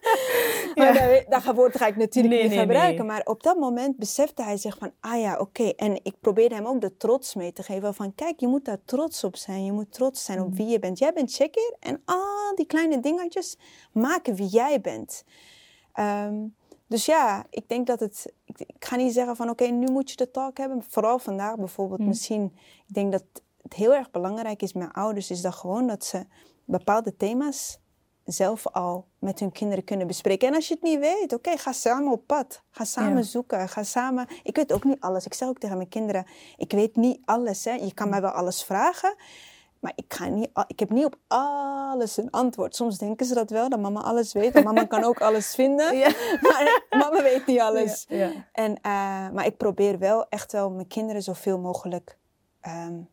Ja. 0.74 0.94
dat, 1.30 1.44
dat 1.44 1.56
woord 1.56 1.78
ga 1.78 1.88
ik 1.88 1.96
natuurlijk 1.96 2.44
niet 2.44 2.60
gebruiken. 2.60 3.06
Maar 3.06 3.22
op 3.24 3.44
dat 3.44 3.58
moment 3.58 3.98
besefte 3.98 4.44
hij 4.44 4.58
zich 4.58 4.78
van, 4.78 4.92
ah 5.00 5.22
ja, 5.22 5.38
oké. 5.38 5.63
En 5.63 6.00
ik 6.04 6.15
probeerde 6.20 6.56
hem 6.56 6.65
ook 6.65 6.82
de 6.82 6.98
trots 6.98 7.36
mee 7.36 7.52
te 7.52 7.63
geven 7.63 7.94
van, 7.94 8.15
kijk, 8.15 8.39
je 8.39 8.48
moet 8.48 8.65
daar 8.65 8.80
trots 8.86 9.24
op 9.24 9.36
zijn. 9.36 9.65
Je 9.65 9.72
moet 9.72 9.94
trots 9.94 10.24
zijn 10.24 10.42
op 10.42 10.50
mm. 10.50 10.56
wie 10.56 10.68
je 10.68 10.80
bent. 10.80 11.00
Jij 11.00 11.13
bent 11.13 11.34
checker 11.34 11.76
en 11.80 12.02
al 12.06 12.56
die 12.56 12.65
kleine 12.65 13.00
dingetjes 13.00 13.58
maken 13.92 14.36
wie 14.36 14.48
jij 14.48 14.82
bent. 14.82 15.24
Ehm, 15.94 16.36
dus 16.88 17.06
ja, 17.06 17.46
ik 17.50 17.70
denk 17.70 17.88
dat 17.88 18.00
het. 18.00 18.34
Ik, 18.46 18.65
ga 18.80 18.96
niet 18.96 19.13
zeggen 19.13 19.36
van 19.36 19.50
oké, 19.50 19.65
nu 19.65 19.92
moet 19.92 20.10
je 20.10 20.15
de 20.15 20.32
talk 20.32 20.58
hebben. 20.58 20.84
Vooral 20.88 21.20
vandaag 21.20 21.56
bijvoorbeeld. 21.56 22.00
Mm. 22.00 22.08
Misschien. 22.08 22.54
Ik 22.88 22.94
denk 22.94 23.12
dat 23.12 23.24
het 23.62 23.74
heel 23.74 23.93
erg 23.93 24.12
belangrijk 24.12 24.62
is 24.62 24.74
met 24.74 24.93
ouders, 24.93 25.32
is 25.32 25.41
dat 25.41 25.54
gewoon 25.54 25.88
dat 25.88 26.06
ze 26.06 26.26
bepaalde 26.65 27.15
thema's 27.15 27.80
zelf 28.32 28.67
al 28.67 29.08
met 29.19 29.39
hun 29.39 29.52
kinderen 29.52 29.84
kunnen 29.84 30.08
bespreken. 30.08 30.48
En 30.48 30.56
als 30.56 30.67
je 30.67 30.74
het 30.74 30.84
niet 30.84 31.00
weet, 31.00 31.34
oké, 31.34 31.58
ga 31.58 31.72
samen 31.72 32.12
op 32.12 32.28
pad. 32.28 32.63
Ga 32.69 32.84
samen 32.84 33.24
zoeken. 33.26 33.69
Ga 33.69 33.84
samen. 33.84 34.28
Ik 34.43 34.56
weet 34.56 34.74
ook 34.74 34.84
niet 34.84 35.00
alles. 35.00 35.26
Ik 35.26 35.34
zeg 35.34 35.48
ook 35.48 35.60
tegen 35.60 35.78
mijn 35.78 35.89
kinderen: 35.89 36.26
ik 36.58 36.72
weet 36.72 36.95
niet 36.95 37.22
alles. 37.26 37.65
Hè. 37.65 37.72
Je 37.72 37.93
kan 37.93 38.10
mij 38.10 38.22
wel 38.22 38.32
alles 38.32 38.63
vragen. 38.63 39.15
Maar 39.80 39.91
ik, 39.95 40.13
ga 40.13 40.28
niet, 40.28 40.50
ik 40.67 40.80
heb 40.80 40.89
niet 40.89 41.06
op 41.06 41.15
alles 41.28 42.17
een 42.17 42.32
antwoord. 42.32 42.76
Soms 42.76 42.98
denken 42.98 43.26
ze 43.26 43.34
dat 43.34 43.50
wel, 43.50 43.69
dat 43.69 43.80
mama 43.80 44.02
alles 44.02 44.34
weet. 44.34 44.56
En 44.56 44.63
mama 44.63 44.84
kan 44.84 45.04
ook 45.04 45.22
alles 45.22 45.56
vinden. 45.56 45.98
Ja. 45.98 46.12
Maar 46.41 46.84
mama 46.89 47.22
weet 47.22 47.45
niet 47.45 47.60
alles. 47.60 48.06
Ja, 48.10 48.32
En, 48.52 48.72
uh, 48.72 49.30
maar 49.30 49.45
ik 49.45 49.58
probeer 49.58 50.00
wel 50.00 50.30
echt 50.30 50.52
wel 50.52 50.72
mijn 50.72 50.88
kinderen 50.88 51.22
zoveel 51.22 51.60
mogelijk 51.60 52.17
um, 52.67 53.10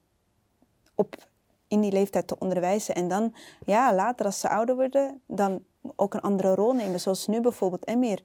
op, 0.97 1.29
in 1.69 1.81
die 1.81 1.93
leeftijd 1.93 2.27
te 2.27 2.39
onderwijzen. 2.39 2.95
En 2.95 3.09
dan, 3.09 3.35
ja, 3.65 3.95
later 3.95 4.27
als 4.27 4.41
ze 4.41 4.49
ouder 4.49 4.75
worden, 4.75 5.21
dan 5.27 5.65
ook 5.97 6.15
een 6.15 6.21
andere 6.21 6.55
rol 6.55 6.73
nemen. 6.73 7.01
Zoals 7.01 7.27
nu 7.27 7.41
bijvoorbeeld 7.41 7.87
Emir. 7.87 8.23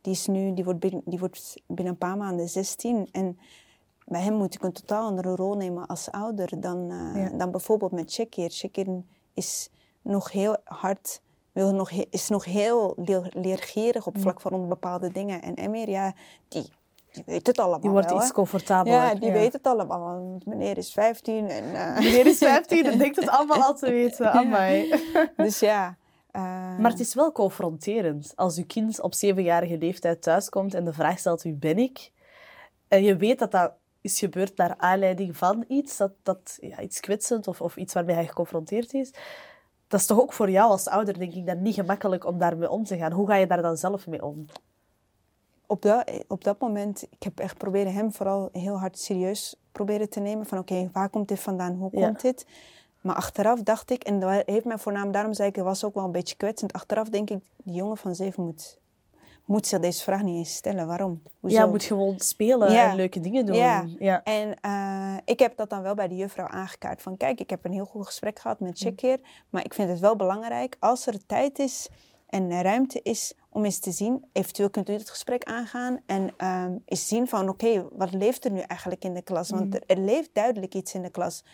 Die, 0.00 0.12
is 0.12 0.26
nu, 0.26 0.54
die, 0.54 0.64
wordt 0.64 0.80
binnen, 0.80 1.02
die 1.04 1.18
wordt 1.18 1.62
binnen 1.66 1.92
een 1.92 1.98
paar 1.98 2.16
maanden 2.16 2.48
16. 2.48 3.08
En 3.12 3.38
bij 4.04 4.20
hem 4.20 4.34
moet 4.34 4.54
ik 4.54 4.62
een 4.62 4.72
totaal 4.72 5.06
andere 5.06 5.34
rol 5.34 5.54
nemen 5.56 5.86
als 5.86 6.10
ouder 6.10 6.60
dan, 6.60 6.90
uh, 6.90 7.28
dan 7.38 7.50
bijvoorbeeld 7.50 7.92
met 7.92 8.12
Shekir. 8.12 8.50
Shekir 8.50 9.02
is 9.34 9.70
nog 10.02 10.32
heel 10.32 10.56
hard 10.64 11.20
wil 11.52 11.74
nog, 11.74 11.90
is 11.90 12.28
nog 12.28 12.44
heel 12.44 12.94
leergierig 13.32 14.06
op 14.06 14.18
vlak 14.18 14.40
van 14.40 14.68
bepaalde 14.68 15.12
dingen. 15.12 15.42
En 15.42 15.54
Emir, 15.54 15.88
ja, 15.88 16.14
die, 16.48 16.72
die 17.12 17.22
weet 17.26 17.46
het 17.46 17.58
allemaal 17.58 17.80
Die 17.80 17.90
wordt 17.90 18.10
wel, 18.10 18.20
iets 18.20 18.32
comfortabeler. 18.32 18.98
Ja, 18.98 19.14
die 19.14 19.32
weet 19.32 19.52
het 19.52 19.66
allemaal. 19.66 20.00
Want 20.00 20.46
meneer 20.46 20.78
is 20.78 20.92
15 20.92 21.48
en... 21.48 21.64
Uh... 21.64 21.98
Meneer 22.04 22.26
is 22.26 22.38
15 22.38 22.86
en 22.86 22.98
denkt 23.04 23.16
het 23.16 23.28
allemaal 23.28 23.62
al 23.62 23.74
te 23.74 23.90
weten. 23.90 24.32
Amai. 24.32 24.94
Dus 25.36 25.60
ja... 25.60 25.96
Uh... 26.36 26.78
Maar 26.78 26.90
het 26.90 27.00
is 27.00 27.14
wel 27.14 27.32
confronterend 27.32 28.32
als 28.34 28.56
uw 28.56 28.66
kind 28.66 29.00
op 29.00 29.14
zevenjarige 29.14 29.78
leeftijd 29.78 30.22
thuiskomt 30.22 30.74
en 30.74 30.84
de 30.84 30.92
vraag 30.92 31.18
stelt 31.18 31.42
wie 31.42 31.54
ben 31.54 31.78
ik? 31.78 32.12
En 32.88 33.02
je 33.02 33.16
weet 33.16 33.38
dat 33.38 33.50
dat 33.50 33.72
is 34.00 34.18
gebeurd 34.18 34.56
naar 34.56 34.74
aanleiding 34.78 35.36
van 35.36 35.64
iets, 35.68 35.96
dat, 35.96 36.12
dat 36.22 36.58
ja, 36.60 36.80
iets 36.80 37.00
kwetsend 37.00 37.48
of, 37.48 37.60
of 37.60 37.76
iets 37.76 37.94
waarmee 37.94 38.14
hij 38.14 38.26
geconfronteerd 38.26 38.94
is. 38.94 39.10
Dat 39.88 40.00
is 40.00 40.06
toch 40.06 40.20
ook 40.20 40.32
voor 40.32 40.50
jou 40.50 40.70
als 40.70 40.88
ouder, 40.88 41.18
denk 41.18 41.32
ik, 41.32 41.46
dan 41.46 41.62
niet 41.62 41.74
gemakkelijk 41.74 42.26
om 42.26 42.38
daarmee 42.38 42.70
om 42.70 42.84
te 42.84 42.96
gaan. 42.96 43.12
Hoe 43.12 43.26
ga 43.26 43.34
je 43.34 43.46
daar 43.46 43.62
dan 43.62 43.76
zelf 43.76 44.06
mee 44.06 44.24
om? 44.24 44.46
Op 45.72 45.82
dat, 45.82 46.10
op 46.28 46.44
dat 46.44 46.60
moment, 46.60 47.02
ik 47.02 47.22
heb 47.22 47.38
echt 47.38 47.56
proberen 47.56 47.92
hem 47.92 48.12
vooral 48.12 48.48
heel 48.52 48.78
hard 48.78 48.98
serieus 48.98 49.56
proberen 49.72 50.08
te 50.08 50.20
nemen. 50.20 50.46
Van 50.46 50.58
oké, 50.58 50.90
waar 50.92 51.08
komt 51.08 51.28
dit 51.28 51.40
vandaan? 51.40 51.74
Hoe 51.74 51.90
komt 51.90 52.20
dit? 52.20 52.46
Maar 53.00 53.14
achteraf 53.14 53.62
dacht 53.62 53.90
ik, 53.90 54.02
en 54.02 54.20
dat 54.20 54.42
heeft 54.46 54.64
mij 54.64 54.78
voornamelijk, 54.78 55.14
daarom 55.16 55.34
zei 55.34 55.48
ik, 55.48 55.56
het 55.56 55.64
was 55.64 55.84
ook 55.84 55.94
wel 55.94 56.04
een 56.04 56.12
beetje 56.12 56.36
kwetsend. 56.36 56.72
Achteraf 56.72 57.08
denk 57.08 57.30
ik, 57.30 57.42
die 57.56 57.74
jongen 57.74 57.96
van 57.96 58.14
zeven 58.14 58.44
moet 58.44 58.80
moet 59.44 59.66
zich 59.66 59.80
deze 59.80 60.02
vraag 60.02 60.22
niet 60.22 60.36
eens 60.36 60.54
stellen. 60.54 60.86
Waarom? 60.86 61.22
Hoezo? 61.40 61.56
Ja, 61.56 61.66
moet 61.66 61.84
gewoon 61.84 62.18
spelen 62.18 62.68
en 62.68 62.96
leuke 62.96 63.20
dingen 63.20 63.46
doen. 63.46 63.56
Ja, 63.56 63.86
ja. 63.98 64.22
en 64.22 64.54
uh, 64.66 65.16
ik 65.24 65.38
heb 65.38 65.56
dat 65.56 65.70
dan 65.70 65.82
wel 65.82 65.94
bij 65.94 66.08
de 66.08 66.16
juffrouw 66.16 66.46
aangekaart. 66.46 67.02
Van 67.02 67.16
kijk, 67.16 67.40
ik 67.40 67.50
heb 67.50 67.64
een 67.64 67.72
heel 67.72 67.84
goed 67.84 68.06
gesprek 68.06 68.38
gehad 68.38 68.60
met 68.60 68.78
Shakir. 68.78 69.16
Mm. 69.18 69.24
Maar 69.50 69.64
ik 69.64 69.74
vind 69.74 69.88
het 69.88 70.00
wel 70.00 70.16
belangrijk, 70.16 70.76
als 70.78 71.06
er 71.06 71.26
tijd 71.26 71.58
is 71.58 71.88
en 72.32 72.62
ruimte 72.62 73.00
is 73.02 73.34
om 73.48 73.64
eens 73.64 73.78
te 73.78 73.90
zien, 73.90 74.24
eventueel 74.32 74.70
kunt 74.70 74.88
u 74.88 74.92
het 74.92 75.10
gesprek 75.10 75.44
aangaan 75.44 76.00
en 76.06 76.46
um, 76.46 76.82
eens 76.84 77.08
zien 77.08 77.28
van 77.28 77.48
oké, 77.48 77.88
wat 77.92 78.12
leeft 78.12 78.44
er 78.44 78.50
nu 78.50 78.60
eigenlijk 78.60 79.04
in 79.04 79.14
de 79.14 79.22
klas? 79.22 79.50
Want 79.50 79.64
mm. 79.64 79.72
er, 79.72 79.82
er, 79.86 79.98
leeft 79.98 80.30
duidelijk 80.32 80.74
iets 80.74 80.94
in 80.94 81.02
de 81.02 81.10
klas. 81.10 81.44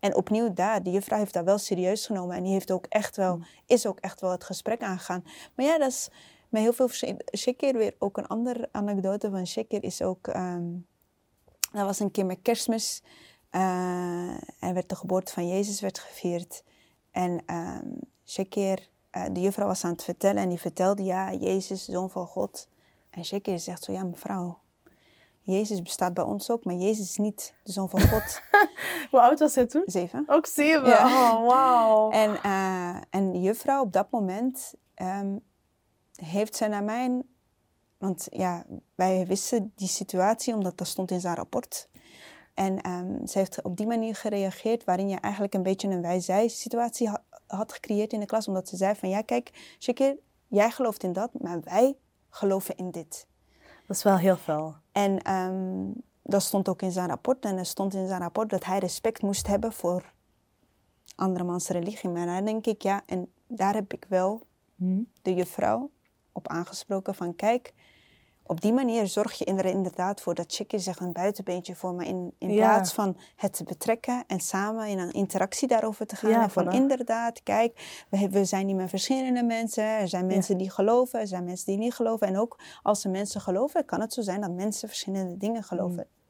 En 0.00 0.16
opnieuw 0.16 0.52
daar, 0.52 0.82
de 0.82 0.90
juffrouw 0.90 1.18
heeft 1.18 1.32
dat 1.32 1.44
wel 1.44 1.58
serieus 1.58 2.06
genomen 2.06 2.36
en 2.36 2.42
die 2.42 2.52
heeft 2.52 2.70
ook 2.70 2.86
echt 2.88 3.16
wel, 3.16 3.36
mm. 3.36 3.44
is 3.66 3.86
ook 3.86 3.98
echt 4.00 4.20
wel 4.20 4.30
het 4.30 4.44
gesprek 4.44 4.82
aangegaan. 4.82 5.24
Maar 5.54 5.66
ja, 5.66 5.78
dat 5.78 5.88
is, 5.88 6.08
met 6.48 6.62
heel 6.62 6.72
veel 6.72 6.88
Shekir 7.36 7.72
weer 7.72 7.94
ook 7.98 8.16
een 8.16 8.26
andere 8.26 8.68
anekdote 8.70 9.30
van 9.30 9.46
Shekir 9.46 9.82
is 9.82 10.02
ook... 10.02 10.26
Um, 10.26 10.86
dat 11.72 11.84
was 11.84 12.00
een 12.00 12.10
keer 12.10 12.26
met 12.26 12.38
kerstmis. 12.42 13.02
Uh, 13.50 14.30
en 14.60 14.74
werd 14.74 14.88
de 14.88 14.96
geboorte 14.96 15.32
van 15.32 15.48
Jezus 15.48 15.80
werd 15.80 15.98
gevierd. 15.98 16.64
En 17.10 17.30
um, 17.30 17.42
ehm, 17.46 17.88
uh, 19.16 19.24
de 19.32 19.40
juffrouw 19.40 19.66
was 19.66 19.84
aan 19.84 19.92
het 19.92 20.04
vertellen 20.04 20.42
en 20.42 20.48
die 20.48 20.60
vertelde, 20.60 21.02
ja, 21.04 21.32
Jezus, 21.32 21.84
zoon 21.84 22.10
van 22.10 22.26
God. 22.26 22.68
En 23.10 23.24
Shekir 23.24 23.58
zegt 23.58 23.84
zo, 23.84 23.92
ja 23.92 24.04
mevrouw, 24.04 24.58
Jezus 25.42 25.82
bestaat 25.82 26.14
bij 26.14 26.24
ons 26.24 26.50
ook, 26.50 26.64
maar 26.64 26.74
Jezus 26.74 27.08
is 27.08 27.16
niet 27.16 27.54
de 27.62 27.72
zoon 27.72 27.88
van 27.88 28.00
God. 28.00 28.42
Hoe 29.10 29.20
oud 29.20 29.38
was 29.38 29.54
hij 29.54 29.66
toen? 29.66 29.82
Zeven. 29.86 30.24
Ook 30.26 30.46
zeven? 30.46 30.88
Ja. 30.88 31.06
Oh, 31.06 31.46
wauw. 31.46 32.10
En, 32.10 32.38
uh, 32.46 32.96
en 33.10 33.32
de 33.32 33.40
juffrouw 33.40 33.82
op 33.82 33.92
dat 33.92 34.10
moment 34.10 34.74
um, 35.02 35.40
heeft 36.14 36.56
zij 36.56 36.68
naar 36.68 36.84
mij... 36.84 37.22
Want 37.98 38.26
ja, 38.30 38.64
wij 38.94 39.26
wisten 39.26 39.72
die 39.74 39.88
situatie 39.88 40.54
omdat 40.54 40.78
dat 40.78 40.86
stond 40.86 41.10
in 41.10 41.20
zijn 41.20 41.36
rapport. 41.36 41.88
En 42.54 42.90
um, 42.90 43.26
ze 43.26 43.38
heeft 43.38 43.62
op 43.62 43.76
die 43.76 43.86
manier 43.86 44.14
gereageerd 44.14 44.84
waarin 44.84 45.08
je 45.08 45.16
eigenlijk 45.16 45.54
een 45.54 45.62
beetje 45.62 45.88
een 45.88 46.02
wij-zij-situatie 46.02 47.10
had 47.56 47.72
gecreëerd 47.72 48.12
in 48.12 48.20
de 48.20 48.26
klas. 48.26 48.48
Omdat 48.48 48.68
ze 48.68 48.76
zei 48.76 48.94
van 48.94 49.08
ja, 49.08 49.22
kijk, 49.22 49.76
Shakir, 49.78 50.16
jij 50.48 50.70
gelooft 50.70 51.02
in 51.02 51.12
dat, 51.12 51.30
maar 51.40 51.60
wij 51.60 51.96
geloven 52.28 52.76
in 52.76 52.90
dit. 52.90 53.26
Dat 53.86 53.96
is 53.96 54.02
wel 54.02 54.16
heel 54.16 54.36
veel. 54.36 54.74
En 54.92 55.32
um, 55.32 55.94
dat 56.22 56.42
stond 56.42 56.68
ook 56.68 56.82
in 56.82 56.92
zijn 56.92 57.08
rapport. 57.08 57.44
En 57.44 57.58
er 57.58 57.66
stond 57.66 57.94
in 57.94 58.06
zijn 58.06 58.20
rapport 58.20 58.50
dat 58.50 58.64
hij 58.64 58.78
respect 58.78 59.22
moest 59.22 59.46
hebben 59.46 59.72
voor 59.72 60.12
andermans 61.14 61.68
religie. 61.68 62.10
Maar 62.10 62.26
daar 62.26 62.44
denk 62.44 62.66
ik, 62.66 62.82
ja, 62.82 63.02
en 63.06 63.32
daar 63.46 63.74
heb 63.74 63.92
ik 63.92 64.06
wel 64.08 64.46
hmm. 64.76 65.06
de 65.22 65.34
juffrouw 65.34 65.90
op 66.32 66.48
aangesproken 66.48 67.14
van 67.14 67.36
kijk, 67.36 67.72
op 68.52 68.60
die 68.60 68.72
manier 68.72 69.06
zorg 69.06 69.32
je 69.38 69.44
er 69.44 69.64
inderdaad 69.64 70.20
voor 70.20 70.34
dat 70.34 70.54
chickie 70.54 70.78
zich 70.78 71.00
een 71.00 71.12
buitenbeentje 71.12 71.74
voor 71.74 71.94
me 71.94 72.04
in, 72.04 72.34
in 72.38 72.54
plaats 72.54 72.92
van 72.92 73.16
het 73.36 73.52
te 73.52 73.64
betrekken 73.64 74.24
en 74.26 74.40
samen 74.40 74.88
in 74.88 74.98
een 74.98 75.12
interactie 75.12 75.68
daarover 75.68 76.06
te 76.06 76.16
gaan. 76.16 76.30
Ja, 76.30 76.42
en 76.42 76.50
van 76.50 76.72
inderdaad, 76.72 77.42
kijk, 77.42 78.04
we, 78.08 78.28
we, 78.30 78.44
zijn 78.44 78.66
niet 78.66 78.76
meer 78.76 78.88
verschillende 78.88 79.42
mensen. 79.42 79.84
Er 79.84 80.08
zijn 80.08 80.26
mensen 80.26 80.56
die 80.56 80.70
geloven, 80.70 81.20
er 81.20 81.26
zijn 81.26 81.44
mensen 81.44 81.66
die 81.66 81.78
niet 81.78 81.94
geloven. 81.94 82.26
En 82.26 82.38
ook 82.38 82.58
als 82.82 83.04
er 83.04 83.10
mensen 83.10 83.40
geloven, 83.40 83.84
kan 83.84 84.00
het 84.00 84.12
zo 84.12 84.22
zijn 84.22 84.40
dat 84.40 84.50
mensen 84.50 84.88
verschillende 84.88 85.36
dingen 85.36 85.62
geloven. 85.62 86.06
Mm. 86.06 86.20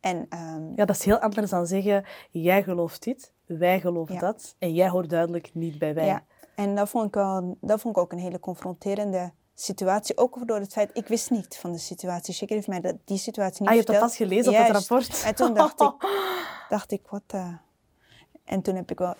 En, 0.00 0.16
um, 0.16 0.72
ja, 0.76 0.84
dat 0.84 0.96
is 0.96 1.04
heel 1.04 1.18
anders 1.18 1.50
dan 1.50 1.66
zeggen, 1.66 2.04
jij 2.30 2.62
gelooft 2.62 3.02
dit, 3.02 3.32
wij 3.46 3.80
geloven 3.80 4.18
dat. 4.18 4.54
En 4.58 4.74
jij 4.74 4.88
hoort 4.88 5.10
duidelijk 5.10 5.50
niet 5.54 5.78
bij 5.78 5.94
wij. 5.94 6.06
Ja. 6.06 6.24
En 6.54 6.74
dat 6.74 6.88
vond, 6.88 7.06
ik 7.06 7.14
wel, 7.14 7.56
dat 7.60 7.80
vond 7.80 7.96
ik 7.96 8.02
ook 8.02 8.12
een 8.12 8.18
hele 8.18 8.40
confronterende 8.40 9.32
situatie. 9.62 10.16
Ook 10.16 10.46
door 10.46 10.58
het 10.58 10.72
feit, 10.72 10.90
ik 10.92 11.08
wist 11.08 11.30
niet 11.30 11.56
van 11.56 11.72
de 11.72 11.78
situatie. 11.78 12.34
Zeker 12.34 12.54
heeft 12.54 12.68
mij 12.68 12.80
dat, 12.80 12.96
die 13.04 13.18
situatie 13.18 13.60
niet 13.60 13.68
Ah, 13.68 13.74
je 13.74 13.80
hebt 13.80 13.92
dat 13.92 14.00
pas 14.00 14.16
gelezen 14.16 14.52
op 14.52 14.58
het 14.58 14.70
rapport? 14.70 15.22
En 15.24 15.34
toen 15.34 15.54
dacht 15.54 15.80
ik, 15.80 15.94
dacht 16.68 16.92
ik 16.92 17.02
wat... 17.08 17.22
Uh... 17.34 17.54
En 18.44 18.62
toen 18.62 18.74
heb 18.74 18.90
ik 18.90 18.98
wel 18.98 19.14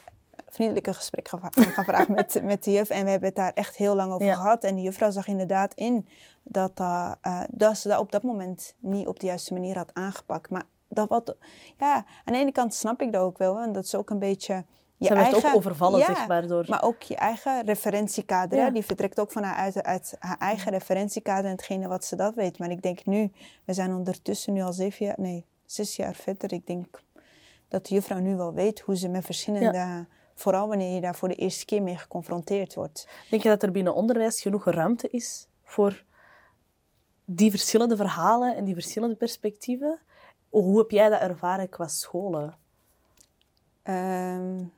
vriendelijke 0.49 0.95
gesprek 0.95 1.29
gevraagd 1.55 2.09
met, 2.09 2.43
met 2.43 2.65
de 2.65 2.73
juf. 2.73 2.91
En 2.91 3.05
we 3.05 3.11
hebben 3.11 3.29
het 3.29 3.37
daar 3.37 3.53
echt 3.53 3.77
heel 3.77 3.95
lang 3.95 4.13
over 4.13 4.35
gehad. 4.35 4.65
En 4.65 4.75
de 4.75 4.83
juffrouw 4.83 5.11
zag 5.11 5.27
inderdaad 5.27 5.75
in 5.75 6.09
dat, 6.43 6.81
uh, 6.81 7.13
dat 7.51 7.79
ze 7.79 7.89
dat 7.89 7.99
op 7.99 8.13
dat 8.13 8.23
moment 8.23 8.75
niet 8.79 9.07
op 9.07 9.21
de 9.21 9.27
juiste 9.27 9.53
manier 9.53 9.77
had 9.77 9.91
aangepakt. 9.95 10.51
Maar 10.51 10.65
dat 10.89 11.09
wat, 11.09 11.37
ja, 11.79 11.95
aan 12.25 12.33
de 12.33 12.39
ene 12.39 12.53
kant 12.53 12.75
snap 12.75 13.01
ik 13.03 13.13
dat 13.13 13.23
ook 13.23 13.39
wel. 13.39 13.59
En 13.59 13.73
dat 13.73 13.85
is 13.85 13.95
ook 13.95 14.11
een 14.11 14.19
beetje 14.19 14.65
je 15.01 15.07
Ze 15.07 15.15
eigen, 15.15 15.49
ook 15.49 15.57
overvallen, 15.57 15.99
ja, 15.99 16.07
zeg 16.07 16.27
maar, 16.27 16.47
door... 16.47 16.65
maar 16.69 16.83
ook 16.83 17.03
je 17.03 17.17
eigen 17.17 17.65
referentiekader. 17.65 18.73
Die 18.73 18.85
vertrekt 18.85 19.21
ook 19.21 19.33
van 19.33 19.43
haar, 19.43 19.83
uit, 19.83 20.17
haar 20.19 20.39
eigen 20.39 20.73
referentiekader 20.73 21.45
en 21.45 21.51
hetgene 21.51 21.89
wat 21.89 22.05
ze 22.05 22.17
dat 22.17 22.35
weet. 22.35 22.59
Maar 22.59 22.71
ik 22.71 22.83
denk 22.83 23.05
nu, 23.07 23.33
we 23.65 23.73
zijn 23.73 23.95
ondertussen 23.95 24.53
nu 24.53 24.63
al 24.63 24.73
zeven 24.73 25.07
jaar, 25.07 25.15
nee, 25.19 25.47
zes 25.65 25.97
jaar 25.97 26.15
verder. 26.15 26.53
Ik 26.53 26.67
denk 26.67 27.03
dat 27.69 27.87
de 27.87 27.95
juffrouw 27.95 28.19
nu 28.19 28.37
wel 28.37 28.53
weet 28.53 28.81
hoe 28.81 28.97
ze 28.97 29.09
met 29.09 29.25
verschillende... 29.25 30.07
Vooral 30.35 30.69
wanneer 30.69 30.95
je 30.95 31.01
daar 31.01 31.15
voor 31.15 31.29
de 31.29 31.35
eerste 31.35 31.65
keer 31.65 31.83
mee 31.83 31.97
geconfronteerd 31.97 32.75
wordt. 32.75 33.09
Denk 33.31 33.43
je 33.43 33.49
dat 33.49 33.63
er 33.63 33.71
binnen 33.71 33.95
onderwijs 33.95 34.41
genoeg 34.41 34.65
ruimte 34.65 35.09
is 35.11 35.49
voor 35.65 36.05
die 37.25 37.51
verschillende 37.51 37.97
verhalen 37.97 38.57
en 38.57 38.65
die 38.65 38.75
verschillende 38.75 39.17
perspectieven? 39.17 40.01
Hoe 40.49 40.79
heb 40.79 40.91
jij 40.91 41.09
dat 41.09 41.21
ervaren 41.21 41.69
qua 41.69 41.89
scholen? 41.89 42.57
Um, 43.85 44.73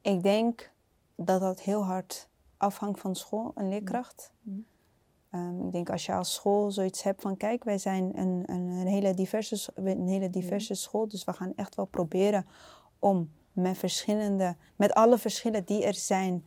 ik 0.00 0.22
denk 0.22 0.72
dat 1.14 1.40
dat 1.40 1.60
heel 1.60 1.84
hard 1.84 2.28
afhangt 2.56 3.00
van 3.00 3.14
school 3.14 3.52
en 3.54 3.68
leerkracht. 3.68 4.32
Mm. 4.42 4.66
Um, 5.34 5.66
ik 5.66 5.72
denk 5.72 5.90
als 5.90 6.06
je 6.06 6.14
als 6.14 6.34
school 6.34 6.70
zoiets 6.70 7.02
hebt 7.02 7.22
van 7.22 7.36
kijk, 7.36 7.64
wij 7.64 7.78
zijn 7.78 8.18
een, 8.18 8.42
een, 8.46 8.68
een 8.68 8.86
hele, 8.86 9.14
diverse, 9.14 9.72
een 9.74 10.08
hele 10.08 10.30
diverse 10.30 10.74
school, 10.74 11.08
dus 11.08 11.24
we 11.24 11.32
gaan 11.32 11.52
echt 11.56 11.74
wel 11.74 11.84
proberen 11.84 12.46
om 12.98 13.30
met 13.52 13.78
verschillende, 13.78 14.56
met 14.76 14.92
alle 14.92 15.18
verschillen 15.18 15.64
die 15.64 15.84
er 15.84 15.94
zijn, 15.94 16.46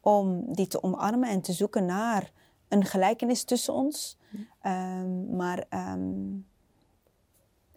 om 0.00 0.52
die 0.52 0.66
te 0.66 0.82
omarmen 0.82 1.28
en 1.28 1.40
te 1.40 1.52
zoeken 1.52 1.84
naar 1.84 2.32
een 2.68 2.84
gelijkenis 2.84 3.44
tussen 3.44 3.74
ons. 3.74 4.18
Um, 4.62 5.36
maar 5.36 5.64
um, 5.70 6.46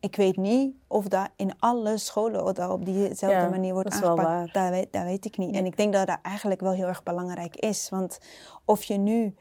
ik 0.06 0.15
weet 0.15 0.38
niet 0.38 0.76
of 0.88 1.08
dat 1.08 1.30
in 1.36 1.60
alle 1.60 1.98
scholen 1.98 2.54
dat 2.54 2.70
op 2.70 2.86
diezelfde 2.86 3.50
manier 3.50 3.74
wordt 3.74 3.91
aangepakt. 3.91 4.54
Dat 4.54 4.70
weet, 4.70 4.94
dat 4.94 5.04
weet 5.04 5.26
ik 5.26 5.38
niet. 5.38 5.56
En 5.56 5.65
ik 5.65 5.78
denk 5.78 5.94
dat 5.94 6.08
dat 6.08 6.20
eigenlijk 6.22 6.62
wel 6.62 6.72
heel 6.72 6.88
erg 6.88 7.04
belangrijk 7.04 7.56
is. 7.56 7.89
Want 7.89 8.18
of 8.65 8.84
je 8.84 8.98
nu... 8.98 9.36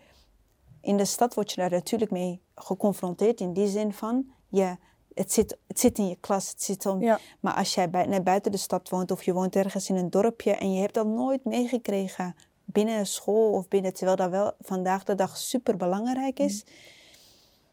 In 0.81 0.97
de 0.97 1.05
stad 1.05 1.35
word 1.35 1.51
je 1.53 1.61
daar 1.61 1.71
natuurlijk 1.71 2.11
mee 2.11 2.41
geconfronteerd 2.55 3.41
in 3.41 3.53
die 3.53 3.69
zin 3.69 3.93
van... 3.93 4.27
Je, 4.49 4.77
het, 5.15 5.33
zit, 5.33 5.59
het 5.67 5.81
zit 5.81 5.99
in 5.99 6.09
je 6.09 6.17
klas, 6.17 6.51
het 6.51 6.63
zit 6.63 6.87
om, 6.87 7.19
maar 7.41 7.55
als 7.55 7.75
jij 7.75 7.91
bij, 7.91 8.07
net 8.07 8.25
buiten 8.25 8.53
de 8.53 8.59
stad 8.59 8.89
woont 8.89 9.11
of 9.11 9.23
je 9.23 9.33
woont 9.33 9.57
ergens 9.57 9.89
in 9.89 9.97
een 9.97 10.11
dorpje 10.11 10.53
en 10.53 10.73
je 10.73 10.81
hebt 10.81 10.95
dat 10.95 11.07
nooit 11.07 11.45
meegekregen 11.45 12.35
binnen 12.65 12.99
een 12.99 13.07
school 13.07 13.53
of 13.53 13.69
binnen, 13.69 13.93
terwijl 13.93 14.17
dat 14.17 14.31
wel 14.31 14.53
vandaag 14.61 15.05
de 15.05 15.15
dag 15.15 15.37
super 15.37 15.77
belangrijk 15.77 16.39
is, 16.39 16.65
mm. 16.65 16.71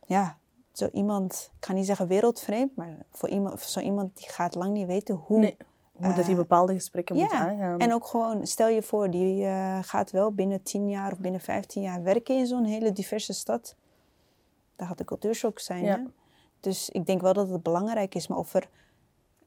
ja, 0.07 0.37
zo 0.71 0.89
iemand, 0.91 1.51
ik 1.59 1.65
ga 1.65 1.73
niet 1.73 1.85
zeggen 1.85 2.07
wereldvreemd, 2.07 2.75
maar 2.75 2.97
voor, 3.09 3.29
iemand, 3.29 3.59
voor 3.59 3.69
zo 3.69 3.79
iemand 3.79 4.17
die 4.17 4.29
gaat 4.29 4.55
lang 4.55 4.73
niet 4.73 4.87
weten 4.87 5.15
hoe... 5.15 5.39
Nee, 5.39 5.57
hoe 5.91 6.13
dat 6.13 6.23
hij 6.23 6.33
eh, 6.33 6.39
bepaalde 6.39 6.73
gesprekken 6.73 7.15
moet 7.15 7.31
aangaan. 7.31 7.79
En 7.79 7.93
ook 7.93 8.05
gewoon, 8.05 8.47
stel 8.47 8.67
je 8.67 8.81
voor, 8.81 9.09
die 9.09 9.43
uh, 9.43 9.79
gaat 9.81 10.11
wel 10.11 10.31
binnen 10.31 10.63
10 10.63 10.89
jaar 10.89 11.11
of 11.11 11.19
binnen 11.19 11.41
15 11.41 11.81
jaar 11.81 12.03
werken 12.03 12.37
in 12.37 12.47
zo'n 12.47 12.65
hele 12.65 12.91
diverse 12.91 13.33
stad. 13.33 13.75
Dat 14.75 14.87
gaat 14.87 14.99
een 14.99 15.05
cultuurshock 15.05 15.59
zijn. 15.59 15.83
Ja. 15.83 15.95
Hè? 15.95 16.03
Dus 16.59 16.89
ik 16.89 17.05
denk 17.05 17.21
wel 17.21 17.33
dat 17.33 17.49
het 17.49 17.63
belangrijk 17.63 18.15
is, 18.15 18.27
maar 18.27 18.37
of 18.37 18.53
er... 18.53 18.69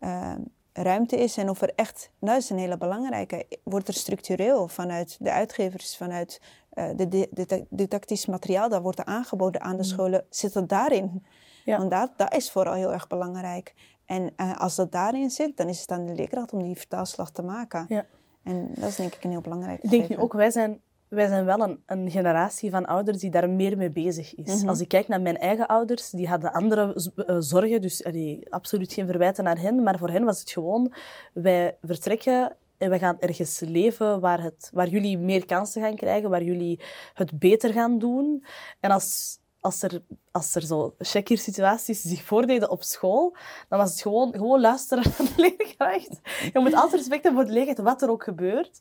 Uh, 0.00 0.34
ruimte 0.74 1.16
is 1.16 1.36
en 1.36 1.50
of 1.50 1.62
er 1.62 1.72
echt, 1.74 2.10
dat 2.18 2.36
is 2.36 2.50
een 2.50 2.58
hele 2.58 2.76
belangrijke, 2.76 3.46
wordt 3.62 3.88
er 3.88 3.94
structureel 3.94 4.68
vanuit 4.68 5.16
de 5.20 5.32
uitgevers, 5.32 5.96
vanuit 5.96 6.40
uh, 6.74 6.88
de, 6.96 7.28
de, 7.30 7.66
didactisch 7.70 8.26
materiaal 8.26 8.68
dat 8.68 8.82
wordt 8.82 9.04
aangeboden 9.04 9.60
aan 9.60 9.76
de 9.76 9.82
mm. 9.82 9.88
scholen, 9.88 10.24
zit 10.30 10.54
het 10.54 10.68
daarin? 10.68 11.24
Ja. 11.64 11.78
Want 11.78 11.90
dat, 11.90 12.10
dat 12.16 12.34
is 12.34 12.50
vooral 12.50 12.74
heel 12.74 12.92
erg 12.92 13.06
belangrijk. 13.06 13.74
En 14.06 14.32
uh, 14.36 14.56
als 14.56 14.76
dat 14.76 14.92
daarin 14.92 15.30
zit, 15.30 15.56
dan 15.56 15.68
is 15.68 15.80
het 15.80 15.90
aan 15.90 16.06
de 16.06 16.14
leerkracht 16.14 16.52
om 16.52 16.62
die 16.62 16.76
vertaalslag 16.76 17.30
te 17.30 17.42
maken. 17.42 17.84
Ja. 17.88 18.06
En 18.42 18.70
dat 18.74 18.88
is 18.88 18.96
denk 18.96 19.14
ik 19.14 19.24
een 19.24 19.30
heel 19.30 19.40
belangrijk. 19.40 19.82
Ik 19.82 19.90
denk 19.90 20.08
nu 20.08 20.16
ook, 20.16 20.32
wij 20.32 20.50
zijn 20.50 20.80
wij 21.14 21.28
zijn 21.28 21.44
wel 21.44 21.60
een, 21.60 21.82
een, 21.86 22.10
generatie 22.10 22.70
van 22.70 22.86
ouders 22.86 23.18
die 23.18 23.30
daar 23.30 23.50
meer 23.50 23.76
mee 23.76 23.90
bezig 23.90 24.34
is. 24.34 24.60
Mhm. 24.60 24.68
Als 24.68 24.80
ik 24.80 24.88
kijk 24.88 25.08
naar 25.08 25.20
mijn 25.20 25.38
eigen 25.38 25.66
ouders, 25.66 26.10
die 26.10 26.28
hadden 26.28 26.52
andere 26.52 27.10
uh, 27.16 27.36
zorgen, 27.38 27.80
dus 27.80 28.04
allee, 28.04 28.46
absoluut 28.50 28.92
geen 28.92 29.06
verwijten 29.06 29.44
naar 29.44 29.60
hen, 29.60 29.82
maar 29.82 29.98
voor 29.98 30.10
hen 30.10 30.24
was 30.24 30.40
het 30.40 30.50
gewoon, 30.50 30.92
wij 31.32 31.76
vertrekken 31.82 32.56
en 32.78 32.90
we 32.90 32.98
gaan 32.98 33.18
ergens 33.20 33.60
leven 33.60 34.20
waar, 34.20 34.42
het, 34.42 34.70
waar 34.72 34.88
jullie 34.88 35.18
meer 35.18 35.46
kansen 35.46 35.82
gaan 35.82 35.96
krijgen, 35.96 36.30
waar 36.30 36.42
jullie 36.42 36.80
het 37.14 37.38
beter 37.38 37.72
gaan 37.72 37.98
doen. 37.98 38.44
En 38.80 38.90
als, 38.90 39.38
als 39.60 39.82
er, 39.82 40.02
als 40.30 40.54
er 40.54 40.62
zo 40.62 40.94
situaties 40.98 42.00
zich 42.00 42.22
voordeden 42.22 42.70
op 42.70 42.82
school, 42.82 43.36
dan 43.68 43.78
was 43.78 43.90
het 43.90 44.00
gewoon, 44.00 44.32
gewoon 44.32 44.60
luisteren 44.60 45.04
naar 45.18 45.28
de 45.28 45.32
leerkracht. 45.36 46.20
Je 46.52 46.58
moet 46.58 46.74
altijd 46.74 46.94
respect 46.94 47.22
hebben 47.22 47.42
voor 47.42 47.52
de 47.52 47.58
leerkracht, 47.58 47.88
wat 47.88 48.02
er 48.02 48.10
ook 48.10 48.24
gebeurt. 48.24 48.78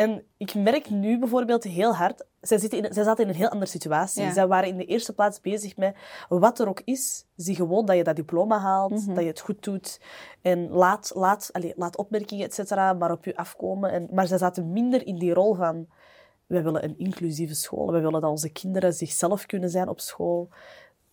En 0.00 0.24
ik 0.36 0.54
merk 0.54 0.90
nu 0.90 1.18
bijvoorbeeld 1.18 1.64
heel 1.64 1.94
hard, 1.94 2.24
zij, 2.40 2.58
zitten 2.58 2.84
in, 2.84 2.92
zij 2.92 3.04
zaten 3.04 3.24
in 3.24 3.30
een 3.30 3.36
heel 3.36 3.48
andere 3.48 3.70
situatie. 3.70 4.22
Ja. 4.22 4.32
Zij 4.32 4.46
waren 4.46 4.68
in 4.68 4.76
de 4.76 4.84
eerste 4.84 5.12
plaats 5.12 5.40
bezig 5.40 5.76
met 5.76 5.96
wat 6.28 6.58
er 6.58 6.68
ook 6.68 6.80
is. 6.84 7.24
Zie 7.36 7.54
gewoon 7.54 7.86
dat 7.86 7.96
je 7.96 8.04
dat 8.04 8.16
diploma 8.16 8.58
haalt, 8.58 8.90
mhm. 8.90 9.14
dat 9.14 9.22
je 9.22 9.28
het 9.28 9.40
goed 9.40 9.62
doet. 9.62 10.00
En 10.42 10.68
laat, 10.70 11.10
laat, 11.14 11.50
allez, 11.52 11.72
laat 11.76 11.96
opmerkingen, 11.96 12.44
et 12.44 12.54
cetera, 12.54 12.92
maar 12.92 13.12
op 13.12 13.24
je 13.24 13.36
afkomen. 13.36 13.92
En, 13.92 14.08
maar 14.12 14.26
zij 14.26 14.38
zaten 14.38 14.72
minder 14.72 15.06
in 15.06 15.18
die 15.18 15.34
rol 15.34 15.54
van, 15.54 15.86
wij 16.46 16.62
willen 16.62 16.84
een 16.84 16.98
inclusieve 16.98 17.54
school. 17.54 17.92
Wij 17.92 18.00
willen 18.00 18.20
dat 18.20 18.30
onze 18.30 18.50
kinderen 18.52 18.92
zichzelf 18.92 19.46
kunnen 19.46 19.70
zijn 19.70 19.88
op 19.88 20.00
school. 20.00 20.48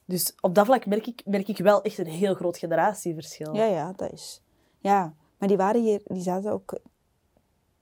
Dus 0.06 0.36
op 0.41 0.56
dat 0.56 0.65
vlak 0.65 0.86
merk 0.86 1.08
ik, 1.08 1.21
merk 1.26 1.47
ik 1.47 1.58
wel 1.58 1.82
echt 1.82 1.97
een 1.97 2.08
heel 2.08 2.34
groot 2.34 2.58
generatieverschil. 2.58 3.56
Ja, 3.56 3.65
ja, 3.65 3.93
dat 3.95 4.12
is... 4.12 4.41
Ja, 4.80 5.13
maar 5.38 5.47
die 5.47 5.58
waren 5.58 5.82
hier, 5.82 6.02
die 6.04 6.21
zaten 6.21 6.52
ook 6.52 6.80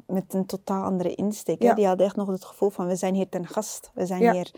met 0.08 0.34
een 0.34 0.46
totaal 0.46 0.84
andere 0.84 1.15
insteek. 1.15 1.76
Die 1.76 1.88
hadden 1.88 2.06
echt 2.06 2.15
nog 2.15 2.28
het 2.28 2.46
gevoel 2.46 2.70
van, 2.70 2.88
we 2.88 2.96
zijn 2.96 3.13
hier 3.13 3.30
ten 3.30 3.48
gast. 3.48 3.91
We 3.94 4.06
zijn 4.06 4.32
hier... 4.32 4.52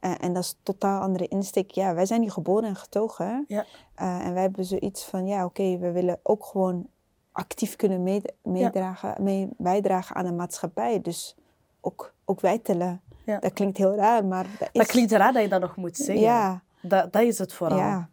Uh, 0.00 0.14
en 0.20 0.32
dat 0.32 0.42
is 0.42 0.50
een 0.50 0.62
totaal 0.62 1.00
andere 1.00 1.28
insteek. 1.28 1.70
Ja, 1.70 1.94
wij 1.94 2.06
zijn 2.06 2.20
hier 2.20 2.30
geboren 2.30 2.68
en 2.68 2.76
getogen. 2.76 3.44
Ja. 3.48 3.64
Uh, 4.00 4.26
en 4.26 4.32
wij 4.32 4.42
hebben 4.42 4.64
zoiets 4.64 5.04
van, 5.04 5.26
ja, 5.26 5.44
oké, 5.44 5.78
we 5.78 5.92
willen 5.92 6.20
ook 6.22 6.44
gewoon 6.44 6.86
actief 7.32 7.76
kunnen 7.76 8.22
meedragen, 8.42 9.22
mee 9.22 9.48
bijdragen 9.56 10.16
aan 10.16 10.24
de 10.24 10.32
maatschappij. 10.32 11.00
Dus 11.00 11.36
ook, 11.80 12.14
ook 12.24 12.40
wij 12.40 12.58
tellen. 12.58 13.00
Dat 13.24 13.52
klinkt 13.52 13.76
heel 13.76 13.94
raar, 13.94 14.24
maar 14.24 14.46
dat 14.58 14.68
is... 14.72 14.80
Dat 14.80 14.86
klinkt 14.86 15.12
raar 15.12 15.32
dat 15.32 15.42
je 15.42 15.48
dat 15.48 15.60
nog 15.60 15.76
moet 15.76 15.96
zeggen. 15.96 16.24
Ja. 16.24 16.62
Dat, 16.80 17.12
dat 17.12 17.22
is 17.22 17.38
het 17.38 17.52
vooral. 17.52 18.04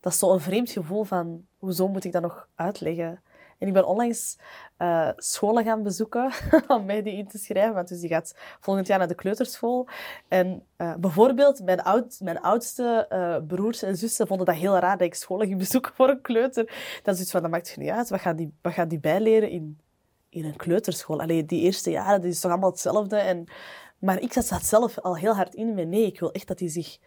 Dat 0.00 0.12
is 0.12 0.18
zo'n 0.18 0.40
vreemd 0.40 0.70
gevoel 0.70 1.04
van, 1.04 1.46
hoezo 1.58 1.88
moet 1.88 2.04
ik 2.04 2.12
dat 2.12 2.22
nog 2.22 2.48
uitleggen? 2.54 3.22
En 3.58 3.66
ik 3.66 3.72
ben 3.72 3.86
onlangs 3.86 4.38
uh, 4.78 5.10
scholen 5.16 5.64
gaan 5.64 5.82
bezoeken 5.82 6.32
om 6.68 6.84
mij 6.84 7.02
die 7.02 7.16
in 7.16 7.28
te 7.28 7.38
schrijven. 7.38 7.74
Want 7.74 7.88
dus 7.88 8.00
die 8.00 8.08
gaat 8.08 8.34
volgend 8.60 8.86
jaar 8.86 8.98
naar 8.98 9.08
de 9.08 9.14
kleuterschool. 9.14 9.88
En 10.28 10.62
uh, 10.78 10.94
bijvoorbeeld 10.94 11.64
mijn, 11.64 11.82
oud, 11.82 12.20
mijn 12.22 12.40
oudste 12.40 13.06
uh, 13.10 13.36
broers 13.46 13.82
en 13.82 13.96
zussen 13.96 14.26
vonden 14.26 14.46
dat 14.46 14.54
heel 14.54 14.78
raar 14.78 14.98
dat 14.98 15.06
ik 15.06 15.14
scholen 15.14 15.46
ging 15.46 15.58
bezoeken 15.58 15.92
voor 15.94 16.08
een 16.08 16.20
kleuter. 16.20 17.00
Dat 17.02 17.14
is 17.14 17.20
iets 17.20 17.30
van, 17.30 17.42
dat 17.42 17.50
maakt 17.50 17.76
niet 17.76 17.90
uit. 17.90 18.08
Wat 18.08 18.20
gaan 18.20 18.36
die, 18.36 18.52
wat 18.62 18.72
gaan 18.72 18.88
die 18.88 19.00
bijleren 19.00 19.50
in, 19.50 19.78
in 20.28 20.44
een 20.44 20.56
kleuterschool? 20.56 21.20
Alleen 21.20 21.46
die 21.46 21.62
eerste 21.62 21.90
jaren, 21.90 22.20
dat 22.20 22.30
is 22.30 22.40
toch 22.40 22.50
allemaal 22.50 22.70
hetzelfde. 22.70 23.16
En, 23.16 23.44
maar 23.98 24.20
ik 24.20 24.32
zat 24.32 24.64
zelf 24.64 24.98
al 24.98 25.16
heel 25.16 25.34
hard 25.34 25.54
in 25.54 25.74
me. 25.74 25.84
Nee, 25.84 26.06
ik 26.06 26.20
wil 26.20 26.32
echt 26.32 26.46
dat 26.46 26.58
die 26.58 26.68
zich 26.68 26.98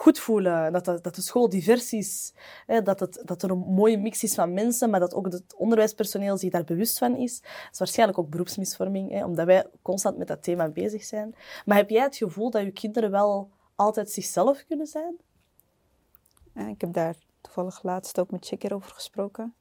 goed 0.00 0.18
voelen. 0.18 0.72
Dat, 0.72 0.84
dat, 0.84 1.02
dat 1.02 1.14
de 1.14 1.22
school 1.22 1.48
divers 1.48 1.92
is. 1.92 2.32
Hè, 2.66 2.82
dat, 2.82 3.00
het, 3.00 3.22
dat 3.24 3.42
er 3.42 3.50
een 3.50 3.58
mooie 3.58 3.98
mix 3.98 4.22
is 4.22 4.34
van 4.34 4.52
mensen, 4.52 4.90
maar 4.90 5.00
dat 5.00 5.14
ook 5.14 5.32
het 5.32 5.54
onderwijspersoneel 5.56 6.36
zich 6.36 6.50
daar 6.50 6.64
bewust 6.64 6.98
van 6.98 7.16
is. 7.16 7.40
Dat 7.40 7.72
is 7.72 7.78
waarschijnlijk 7.78 8.18
ook 8.18 8.30
beroepsmisvorming, 8.30 9.10
hè, 9.10 9.24
omdat 9.24 9.46
wij 9.46 9.66
constant 9.82 10.18
met 10.18 10.28
dat 10.28 10.42
thema 10.42 10.68
bezig 10.68 11.04
zijn. 11.04 11.34
Maar 11.64 11.76
heb 11.76 11.90
jij 11.90 12.02
het 12.02 12.16
gevoel 12.16 12.50
dat 12.50 12.62
je 12.62 12.70
kinderen 12.70 13.10
wel 13.10 13.50
altijd 13.74 14.10
zichzelf 14.10 14.64
kunnen 14.66 14.86
zijn? 14.86 15.16
Ja, 16.54 16.68
ik 16.68 16.80
heb 16.80 16.92
daar 16.92 17.16
toevallig 17.40 17.82
laatst 17.82 18.18
ook 18.18 18.30
met 18.30 18.46
Checker 18.46 18.74
over 18.74 18.90
gesproken. 18.90 19.54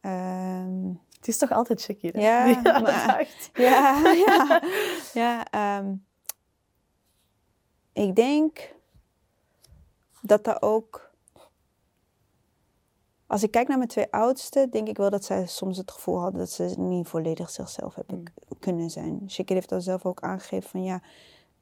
Ehm, 0.00 0.88
het 1.16 1.28
is 1.28 1.38
toch 1.38 1.52
altijd 1.52 1.82
Checker? 1.82 2.20
Ja, 2.20 2.46
ja, 2.46 3.20
ja, 3.54 4.12
ja, 4.12 4.62
ja 5.12 5.78
um, 5.78 6.04
ik 7.92 8.14
denk 8.14 8.74
dat 10.26 10.44
dat 10.44 10.62
ook. 10.62 11.10
Als 13.26 13.42
ik 13.42 13.50
kijk 13.50 13.68
naar 13.68 13.76
mijn 13.76 13.88
twee 13.88 14.12
oudsten, 14.12 14.70
denk 14.70 14.88
ik 14.88 14.96
wel 14.96 15.10
dat 15.10 15.24
zij 15.24 15.46
soms 15.46 15.76
het 15.76 15.90
gevoel 15.90 16.20
hadden 16.20 16.40
dat 16.40 16.50
ze 16.50 16.74
niet 16.76 17.06
volledig 17.08 17.50
zichzelf 17.50 17.94
hebben 17.94 18.18
mm. 18.18 18.58
kunnen 18.58 18.90
zijn. 18.90 19.22
Shakir 19.30 19.54
heeft 19.54 19.68
dat 19.68 19.82
zelf 19.82 20.06
ook 20.06 20.20
aangegeven 20.20 20.70
van 20.70 20.82
ja, 20.82 21.02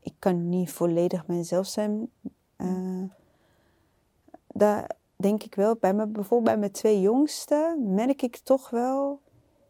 ik 0.00 0.14
kan 0.18 0.48
niet 0.48 0.70
volledig 0.70 1.27
mezelf 1.27 1.66
zijn. 1.66 2.11
Uh, 2.57 3.03
daar 4.48 4.90
denk 5.16 5.42
ik 5.42 5.55
wel. 5.55 5.77
Bij 5.77 5.94
me, 5.94 6.07
bijvoorbeeld 6.07 6.50
bij 6.50 6.59
mijn 6.59 6.72
twee 6.72 7.00
jongsten 7.00 7.94
merk 7.94 8.22
ik 8.22 8.37
toch 8.37 8.70
wel 8.70 9.20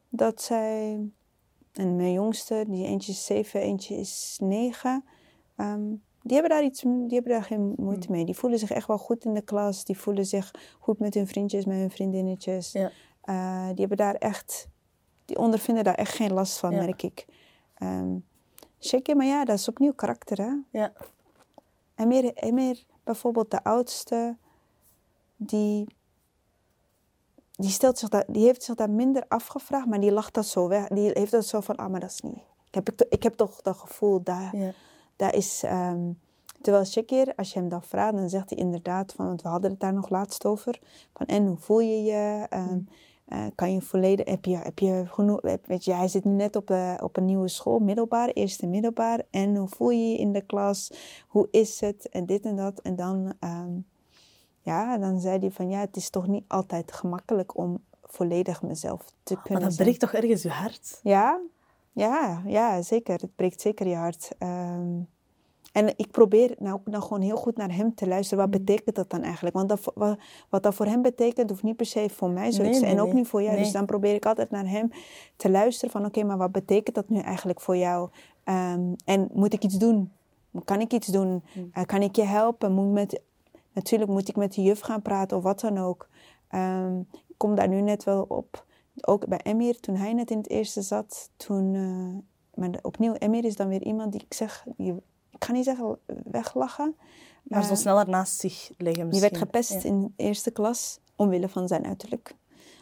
dat 0.08 0.42
zij. 0.42 1.08
En 1.72 1.96
mijn 1.96 2.12
jongste, 2.12 2.64
die 2.68 2.86
eentje 2.86 3.12
is 3.12 3.24
zeven, 3.24 3.60
eentje 3.60 3.96
is 3.96 4.38
negen. 4.42 5.04
Ehm, 5.56 5.92
die 6.26 6.32
hebben 6.32 6.50
daar, 6.50 6.64
iets, 6.64 6.80
die 6.80 7.08
hebben 7.08 7.32
daar 7.32 7.44
geen 7.44 7.74
moeite 7.76 8.06
hmm. 8.06 8.16
mee. 8.16 8.24
Die 8.24 8.36
voelen 8.36 8.58
zich 8.58 8.70
echt 8.70 8.86
wel 8.86 8.98
goed 8.98 9.24
in 9.24 9.34
de 9.34 9.42
klas. 9.42 9.84
Die 9.84 9.98
voelen 9.98 10.26
zich 10.26 10.50
goed 10.78 10.98
met 10.98 11.14
hun 11.14 11.26
vriendjes, 11.26 11.64
met 11.64 11.76
hun 11.76 11.90
vriendinnetjes. 11.90 12.72
Ja. 12.72 12.90
Uh, 13.24 13.66
die 13.66 13.78
hebben 13.78 13.96
daar 13.96 14.14
echt, 14.14 14.68
die 15.24 15.38
ondervinden 15.38 15.84
daar 15.84 15.94
echt 15.94 16.14
geen 16.14 16.32
last 16.32 16.58
van, 16.58 16.70
merk 16.74 17.02
ik. 17.02 17.26
Um, 17.82 18.24
maar 19.16 19.26
ja, 19.26 19.44
dat 19.44 19.58
is 19.58 19.68
opnieuw 19.68 19.92
karakter, 19.92 20.38
hè? 20.38 20.52
Ja. 20.70 20.92
En 21.94 22.08
meer, 22.08 22.34
en 22.34 22.54
meer 22.54 22.84
bijvoorbeeld 23.02 23.50
de 23.50 23.64
oudste, 23.64 24.36
die, 25.36 25.86
die, 27.50 27.70
stelt 27.70 27.98
zich 27.98 28.08
dat, 28.08 28.24
die 28.28 28.44
heeft 28.44 28.62
zich 28.62 28.74
daar 28.74 28.90
minder 28.90 29.24
afgevraagd, 29.28 29.86
maar 29.86 30.00
die 30.00 30.12
lacht 30.12 30.34
dat 30.34 30.46
zo 30.46 30.68
weg. 30.68 30.88
Die 30.88 31.10
heeft 31.12 31.30
dat 31.30 31.46
zo 31.46 31.60
van, 31.60 31.76
ah, 31.76 31.90
maar 31.90 32.00
dat 32.00 32.10
is 32.10 32.20
niet. 32.20 32.42
Ik 32.70 32.74
heb, 32.74 33.02
ik 33.08 33.22
heb 33.22 33.34
toch 33.34 33.62
dat 33.62 33.76
gevoel 33.76 34.22
dat... 34.22 34.48
Ja 34.52 34.72
dat 35.16 35.34
is, 35.34 35.62
um, 35.64 36.18
terwijl 36.60 36.84
Shakir, 36.84 37.32
als 37.36 37.52
je 37.52 37.58
hem 37.58 37.68
dan 37.68 37.82
vraagt, 37.82 38.16
dan 38.16 38.28
zegt 38.28 38.50
hij 38.50 38.58
inderdaad 38.58 39.12
van, 39.12 39.26
want 39.26 39.42
we 39.42 39.48
hadden 39.48 39.70
het 39.70 39.80
daar 39.80 39.94
nog 39.94 40.08
laatst 40.08 40.44
over, 40.44 40.80
van 41.12 41.26
en 41.26 41.46
hoe 41.46 41.56
voel 41.56 41.80
je 41.80 42.02
je? 42.02 42.46
Um, 42.50 42.88
uh, 43.28 43.46
kan 43.54 43.72
je 43.72 43.80
volledig, 43.80 44.28
heb 44.28 44.44
je, 44.44 44.56
heb 44.56 44.78
je 44.78 45.04
genoeg, 45.06 45.40
weet 45.64 45.84
je, 45.84 45.92
hij 45.92 46.08
zit 46.08 46.24
nu 46.24 46.32
net 46.32 46.56
op, 46.56 46.70
uh, 46.70 46.94
op 47.02 47.16
een 47.16 47.24
nieuwe 47.24 47.48
school, 47.48 47.78
middelbaar, 47.78 48.28
eerste 48.28 48.66
middelbaar. 48.66 49.22
En 49.30 49.56
hoe 49.56 49.68
voel 49.68 49.90
je 49.90 50.10
je 50.10 50.18
in 50.18 50.32
de 50.32 50.40
klas? 50.40 50.92
Hoe 51.28 51.48
is 51.50 51.80
het? 51.80 52.08
En 52.08 52.26
dit 52.26 52.44
en 52.44 52.56
dat. 52.56 52.80
En 52.80 52.96
dan, 52.96 53.32
um, 53.40 53.86
ja, 54.60 54.98
dan 54.98 55.20
zei 55.20 55.38
hij 55.38 55.50
van, 55.50 55.68
ja, 55.68 55.80
het 55.80 55.96
is 55.96 56.10
toch 56.10 56.26
niet 56.26 56.44
altijd 56.48 56.92
gemakkelijk 56.92 57.56
om 57.56 57.82
volledig 58.02 58.62
mezelf 58.62 59.12
te 59.22 59.34
kunnen 59.34 59.52
Maar 59.52 59.68
dat 59.70 59.78
breekt 59.78 60.00
toch 60.00 60.12
ergens 60.12 60.42
je 60.42 60.48
hart? 60.48 61.00
Ja, 61.02 61.40
ja, 61.94 62.42
ja, 62.46 62.82
zeker. 62.82 63.20
Het 63.20 63.34
breekt 63.36 63.60
zeker 63.60 63.86
je 63.86 63.94
hart. 63.94 64.30
Ehm, 64.38 65.00
en 65.72 65.92
ik 65.96 66.10
probeer 66.10 66.54
nou, 66.58 66.80
nou 66.84 67.02
gewoon 67.02 67.20
heel 67.20 67.36
goed 67.36 67.56
naar 67.56 67.74
hem 67.74 67.94
te 67.94 68.06
luisteren. 68.06 68.44
Wat 68.44 68.54
mm. 68.54 68.64
betekent 68.64 68.96
dat 68.96 69.10
dan 69.10 69.22
eigenlijk? 69.22 69.54
Want 69.54 69.68
dat, 69.68 69.92
wat, 69.94 70.18
wat 70.48 70.62
dat 70.62 70.74
voor 70.74 70.86
hem 70.86 71.02
betekent, 71.02 71.50
hoeft 71.50 71.62
niet 71.62 71.76
per 71.76 71.86
se 71.86 72.08
voor 72.10 72.30
mij 72.30 72.50
zo 72.50 72.62
en 72.62 73.00
ook 73.00 73.12
niet 73.12 73.28
voor 73.28 73.42
jou. 73.42 73.56
Dus 73.56 73.72
dan 73.72 73.86
probeer 73.86 74.14
ik 74.14 74.26
altijd 74.26 74.50
naar 74.50 74.68
hem 74.68 74.90
te 75.36 75.50
luisteren. 75.50 75.90
Van 75.90 76.04
oké, 76.04 76.22
maar 76.22 76.38
wat 76.38 76.52
betekent 76.52 76.94
dat 76.94 77.08
nu 77.08 77.18
eigenlijk 77.20 77.60
voor 77.60 77.76
jou? 77.76 78.10
Ehm, 78.44 78.92
en 79.04 79.28
moet 79.32 79.52
ik 79.52 79.64
iets 79.64 79.78
doen? 79.78 80.12
Kan 80.64 80.80
ik 80.80 80.92
iets 80.92 81.06
doen? 81.06 81.42
Mm. 81.54 81.70
Eh, 81.72 81.84
kan 81.84 82.02
ik 82.02 82.16
je 82.16 82.24
helpen? 82.24 82.72
Moet 82.72 82.92
met, 82.92 83.20
natuurlijk 83.72 84.10
moet 84.10 84.28
ik 84.28 84.36
met 84.36 84.54
de 84.54 84.62
juf 84.62 84.80
gaan 84.80 85.02
praten 85.02 85.36
of 85.36 85.42
wat 85.42 85.60
dan 85.60 85.78
ook. 85.78 86.08
Um, 86.54 87.06
ik 87.10 87.34
kom 87.36 87.54
daar 87.54 87.68
nu 87.68 87.80
net 87.80 88.04
wel 88.04 88.24
op 88.28 88.64
ook 89.00 89.26
bij 89.28 89.40
Emir, 89.42 89.80
toen 89.80 89.96
hij 89.96 90.12
net 90.12 90.30
in 90.30 90.36
het 90.36 90.50
eerste 90.50 90.82
zat, 90.82 91.30
toen... 91.36 91.74
Uh, 91.74 92.16
maar 92.54 92.78
opnieuw, 92.82 93.12
Emir 93.12 93.44
is 93.44 93.56
dan 93.56 93.68
weer 93.68 93.82
iemand 93.82 94.12
die 94.12 94.20
ik 94.20 94.34
zeg... 94.34 94.64
Die, 94.76 94.92
ik 95.30 95.44
ga 95.44 95.52
niet 95.52 95.64
zeggen 95.64 95.98
weglachen. 96.24 96.96
Maar 97.42 97.64
zo 97.64 97.74
sneller 97.74 98.08
naast 98.08 98.40
zich 98.40 98.70
leggen 98.78 99.10
Die 99.10 99.20
werd 99.20 99.36
gepest 99.36 99.84
in 99.84 100.00
de 100.00 100.10
eerste 100.16 100.50
klas, 100.50 100.98
omwille 101.16 101.48
van 101.48 101.68
zijn 101.68 101.86
uiterlijk. 101.86 102.34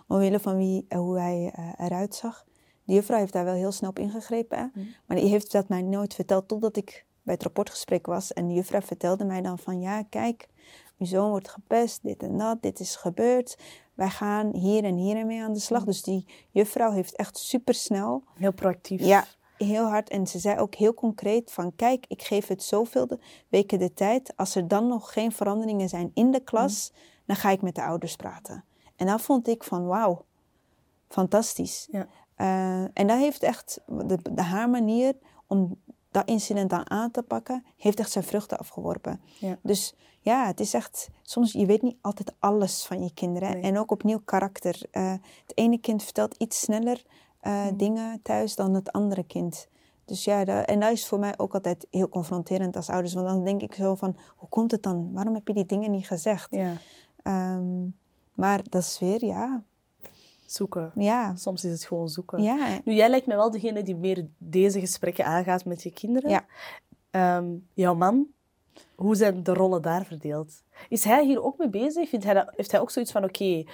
Omwille 0.09 0.41
van 0.41 0.57
wie, 0.57 0.87
uh, 0.89 0.99
hoe 0.99 1.19
hij 1.19 1.55
uh, 1.59 1.73
eruit 1.79 2.15
zag. 2.15 2.47
Die 2.85 2.95
juffrouw 2.95 3.19
heeft 3.19 3.33
daar 3.33 3.45
wel 3.45 3.55
heel 3.55 3.73
snel 3.73 3.91
op 3.91 3.99
ingegrepen. 3.99 4.73
Mm. 4.75 4.89
Maar 5.07 5.17
die 5.17 5.29
heeft 5.29 5.53
dat 5.53 5.69
mij 5.69 5.83
nooit 5.83 6.15
verteld 6.15 6.49
totdat 6.49 6.77
ik 6.77 7.05
bij 7.23 7.35
het 7.35 7.43
rapportgesprek 7.43 8.07
was. 8.07 8.33
En 8.33 8.49
de 8.49 8.55
juffrouw 8.55 8.81
vertelde 8.81 9.25
mij 9.25 9.43
dan 9.43 9.59
van... 9.59 9.81
Ja, 9.81 10.03
kijk, 10.03 10.49
uw 10.99 11.07
zoon 11.07 11.31
wordt 11.31 11.49
gepest, 11.49 12.03
dit 12.03 12.23
en 12.23 12.39
dat, 12.39 12.63
dit 12.63 12.81
is 12.81 12.97
gebeurd. 12.97 13.57
Wij 13.95 14.11
gaan 14.11 14.55
hier 14.55 14.85
en 14.85 14.97
hier 14.97 15.27
mee 15.27 15.43
aan 15.43 15.53
de 15.53 15.59
slag. 15.59 15.85
Dus 15.85 16.03
die 16.03 16.27
juffrouw 16.51 16.93
heeft 16.93 17.17
echt 17.17 17.39
super 17.39 17.75
snel. 17.75 18.25
Heel 18.35 18.53
proactief. 18.53 19.01
Ja, 19.01 19.25
heel 19.57 19.85
hard. 19.85 20.09
En 20.09 20.27
ze 20.27 20.39
zei 20.39 20.59
ook 20.59 20.75
heel 20.75 20.95
concreet 20.95 21.53
van, 21.53 21.75
kijk, 21.77 22.05
ik 22.09 22.23
geef 22.23 22.47
het 22.47 22.63
zoveel 22.63 23.07
de 23.07 23.19
weken 23.49 23.79
de 23.79 23.93
tijd. 23.93 24.37
Als 24.37 24.55
er 24.55 24.69
dan 24.69 24.87
nog 24.87 25.13
geen 25.13 25.33
veranderingen 25.33 25.89
zijn 25.89 26.11
in 26.15 26.31
de 26.31 26.41
klas, 26.41 26.93
dan 27.25 27.37
ga 27.37 27.51
ik 27.51 27.63
met 27.63 27.75
de 27.75 27.83
ouders 27.83 28.17
praten. 28.17 28.65
En 28.97 29.07
dan 29.07 29.21
vond 29.21 29.49
ik 29.49 29.65
van, 29.65 29.87
wauw, 29.87 30.25
fantastisch. 31.09 31.89
Ja. 31.91 32.07
Uh, 32.37 32.89
en 32.93 33.07
dat 33.07 33.19
heeft 33.19 33.43
echt, 33.43 33.81
de, 33.87 34.19
de, 34.33 34.43
haar 34.43 34.71
manier 34.71 35.15
om 35.47 35.81
dat 36.11 36.29
incident 36.29 36.71
dan 36.71 36.91
aan 36.91 37.11
te 37.11 37.23
pakken, 37.23 37.65
heeft 37.77 37.99
echt 37.99 38.11
zijn 38.11 38.25
vruchten 38.25 38.59
afgeworpen. 38.59 39.21
Ja. 39.39 39.59
Dus 39.63 39.95
ja, 40.23 40.47
het 40.47 40.61
is 40.61 40.75
echt, 40.75 41.09
soms, 41.23 41.53
je 41.53 41.67
weet 41.67 41.83
niet 41.83 41.97
altijd 42.01 42.33
alles 42.39 42.87
van 42.87 43.03
je 43.03 43.15
kinderen. 43.15 43.51
Nee. 43.51 43.63
En 43.63 43.79
ook 43.79 43.91
opnieuw 43.91 44.21
karakter. 44.25 44.81
Uh, 44.93 45.11
het 45.47 45.53
ene 45.55 45.79
kind 45.79 46.03
vertelt 46.03 46.35
iets 46.39 46.61
sneller 46.61 47.03
uh, 47.43 47.67
Mm. 47.67 47.77
dingen 47.77 48.23
thuis 48.23 48.55
dan 48.55 48.75
het 48.75 48.93
andere 48.93 49.25
kind. 49.25 49.69
Dus 50.05 50.25
ja, 50.25 50.45
dat, 50.45 50.67
en 50.67 50.81
dat 50.81 50.93
is 50.93 51.07
voor 51.07 51.19
mij 51.19 51.35
ook 51.37 51.55
altijd 51.55 51.87
heel 51.91 52.09
confronterend 52.09 52.77
als 52.77 52.89
ouders. 52.89 53.15
Want 53.15 53.27
dan 53.27 53.45
denk 53.45 53.63
ik 53.63 53.75
zo 53.75 53.95
van, 53.95 54.17
hoe 54.37 54.49
komt 54.49 54.71
het 54.71 54.83
dan? 54.83 55.13
Waarom 55.13 55.35
heb 55.35 55.47
je 55.49 55.55
die 55.55 55.67
dingen 55.67 55.91
niet 55.91 56.07
gezegd? 56.07 56.49
Ja. 56.51 56.77
Um, 57.55 57.97
maar 58.35 58.61
dat 58.69 58.83
is 58.83 58.99
weer, 58.99 59.25
ja. 59.25 59.63
Zoeken. 60.47 60.93
Ja. 60.95 61.37
Soms 61.37 61.65
is 61.65 61.73
het 61.73 61.85
gewoon 61.85 62.09
zoeken. 62.09 62.43
Ja. 62.43 62.81
Nu, 62.85 62.95
jij 62.95 63.09
lijkt 63.09 63.27
me 63.27 63.35
wel 63.35 63.51
degene 63.51 63.83
die 63.83 63.97
meer 63.97 64.27
deze 64.39 64.81
gesprekken 64.81 65.25
aangaat 65.25 65.65
met 65.65 65.83
je 65.83 65.91
kinderen. 65.93 66.31
Ja. 66.31 66.45
Um, 67.37 67.69
jouw 67.73 67.95
man, 67.95 68.27
hoe 68.95 69.15
zijn 69.15 69.43
de 69.43 69.55
rollen 69.55 69.83
daar 69.83 70.05
verdeeld? 70.05 70.63
Is 70.89 71.05
hij 71.05 71.25
hier 71.25 71.43
ook 71.43 71.59
mee 71.59 71.69
bezig? 71.69 72.09
Vindt 72.09 72.25
hij 72.25 72.35
dat, 72.35 72.53
heeft 72.57 72.71
hij 72.71 72.81
ook 72.81 72.91
zoiets 72.91 73.13
van, 73.13 73.25
oké, 73.25 73.43
okay, 73.43 73.67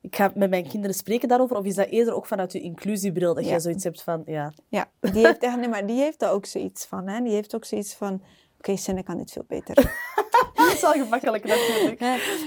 ik 0.00 0.16
ga 0.16 0.30
met 0.34 0.50
mijn 0.50 0.68
kinderen 0.68 0.96
spreken 0.96 1.28
daarover? 1.28 1.56
Of 1.56 1.64
is 1.64 1.74
dat 1.74 1.88
eerder 1.88 2.14
ook 2.14 2.26
vanuit 2.26 2.52
je 2.52 2.60
inclusiebril 2.60 3.34
dat 3.34 3.44
Ja. 3.44 3.50
jij 3.50 3.60
zoiets 3.60 3.84
hebt 3.84 4.02
van, 4.02 4.22
ja... 4.26 4.52
Ja, 4.68 4.90
die 5.00 5.26
heeft 5.26 5.42
echt, 5.42 5.56
nee, 5.56 5.68
maar 5.68 5.86
die 5.86 6.00
heeft 6.00 6.18
daar 6.18 6.32
ook 6.32 6.46
zoiets 6.46 6.86
van. 6.86 7.08
Hè? 7.08 7.22
Die 7.22 7.32
heeft 7.32 7.54
ook 7.54 7.64
zoiets 7.64 7.94
van, 7.94 8.14
oké, 8.14 8.24
okay, 8.58 8.76
Senne 8.76 9.02
kan 9.02 9.16
dit 9.16 9.30
veel 9.32 9.44
beter. 9.48 9.74
dat 10.54 10.72
is 10.72 10.80
wel 10.80 10.92
gemakkelijk 10.92 11.44
natuurlijk. 11.44 12.00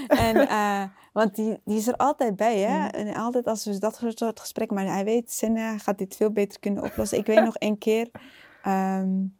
en, 0.06 0.36
uh, 0.36 0.82
want 1.12 1.34
die, 1.34 1.60
die 1.64 1.76
is 1.76 1.86
er 1.86 1.96
altijd 1.96 2.36
bij, 2.36 2.58
hè. 2.58 2.78
Mm. 2.78 3.08
En 3.08 3.14
altijd 3.14 3.46
als 3.46 3.64
we 3.64 3.78
dat 3.78 4.02
soort 4.16 4.40
gesprekken... 4.40 4.76
Maar 4.76 4.86
hij 4.86 5.04
weet, 5.04 5.32
Senne 5.32 5.78
gaat 5.78 5.98
dit 5.98 6.16
veel 6.16 6.30
beter 6.30 6.60
kunnen 6.60 6.82
oplossen. 6.82 7.18
Ik 7.18 7.26
weet 7.26 7.44
nog 7.44 7.56
een 7.58 7.78
keer... 7.78 8.10
Um, 8.66 9.38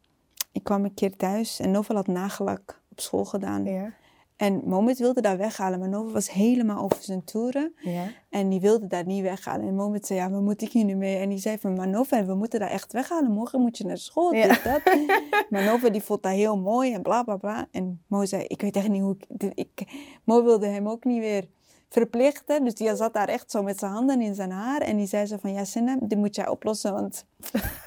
ik 0.52 0.64
kwam 0.64 0.84
een 0.84 0.94
keer 0.94 1.16
thuis 1.16 1.60
en 1.60 1.70
Novel 1.70 1.94
had 1.96 2.06
nagellak 2.06 2.82
op 2.90 3.00
school 3.00 3.24
gedaan. 3.24 3.64
Ja. 3.64 3.92
En 4.36 4.62
Moment 4.64 4.98
wilde 4.98 5.20
daar 5.20 5.36
weghalen, 5.38 5.78
maar 5.78 5.88
Nova 5.88 6.12
was 6.12 6.30
helemaal 6.30 6.82
over 6.82 7.02
zijn 7.02 7.24
toeren. 7.24 7.74
Ja. 7.76 8.04
En 8.30 8.48
die 8.48 8.60
wilde 8.60 8.86
daar 8.86 9.06
niet 9.06 9.22
weghalen. 9.22 9.66
En 9.68 9.74
Moment 9.74 10.06
zei, 10.06 10.18
ja, 10.18 10.30
waar 10.30 10.40
moet 10.42 10.62
ik 10.62 10.72
hier 10.72 10.84
nu 10.84 10.94
mee? 10.94 11.16
En 11.16 11.28
die 11.28 11.38
zei 11.38 11.58
van, 11.58 11.74
maar 11.74 11.88
Nova, 11.88 12.24
we 12.24 12.34
moeten 12.34 12.60
daar 12.60 12.70
echt 12.70 12.92
weghalen. 12.92 13.30
Morgen 13.30 13.60
moet 13.60 13.78
je 13.78 13.84
naar 13.84 13.98
school, 13.98 14.34
Ja. 14.34 14.48
dit, 14.48 14.64
dat. 14.64 14.80
maar 15.50 15.64
Nova, 15.64 15.88
die 15.88 16.02
vond 16.02 16.22
dat 16.22 16.32
heel 16.32 16.58
mooi 16.58 16.92
en 16.92 17.02
bla, 17.02 17.22
bla, 17.22 17.36
bla. 17.36 17.66
En 17.70 18.02
Mo 18.06 18.24
zei, 18.24 18.44
ik 18.44 18.60
weet 18.60 18.76
echt 18.76 18.88
niet 18.88 19.02
hoe 19.02 19.16
ik... 19.38 19.52
ik 19.54 19.88
Mo 20.24 20.44
wilde 20.44 20.66
hem 20.66 20.88
ook 20.88 21.04
niet 21.04 21.20
weer 21.20 21.48
verplichten. 21.88 22.64
Dus 22.64 22.74
die 22.74 22.96
zat 22.96 23.12
daar 23.12 23.28
echt 23.28 23.50
zo 23.50 23.62
met 23.62 23.78
zijn 23.78 23.92
handen 23.92 24.20
in 24.20 24.34
zijn 24.34 24.50
haar. 24.50 24.80
En 24.80 24.96
die 24.96 25.06
zei 25.06 25.26
zo 25.26 25.36
van, 25.40 25.52
ja, 25.52 25.64
Sinne, 25.64 25.98
dit 26.00 26.18
moet 26.18 26.34
jij 26.34 26.48
oplossen, 26.48 26.92
want 26.92 27.26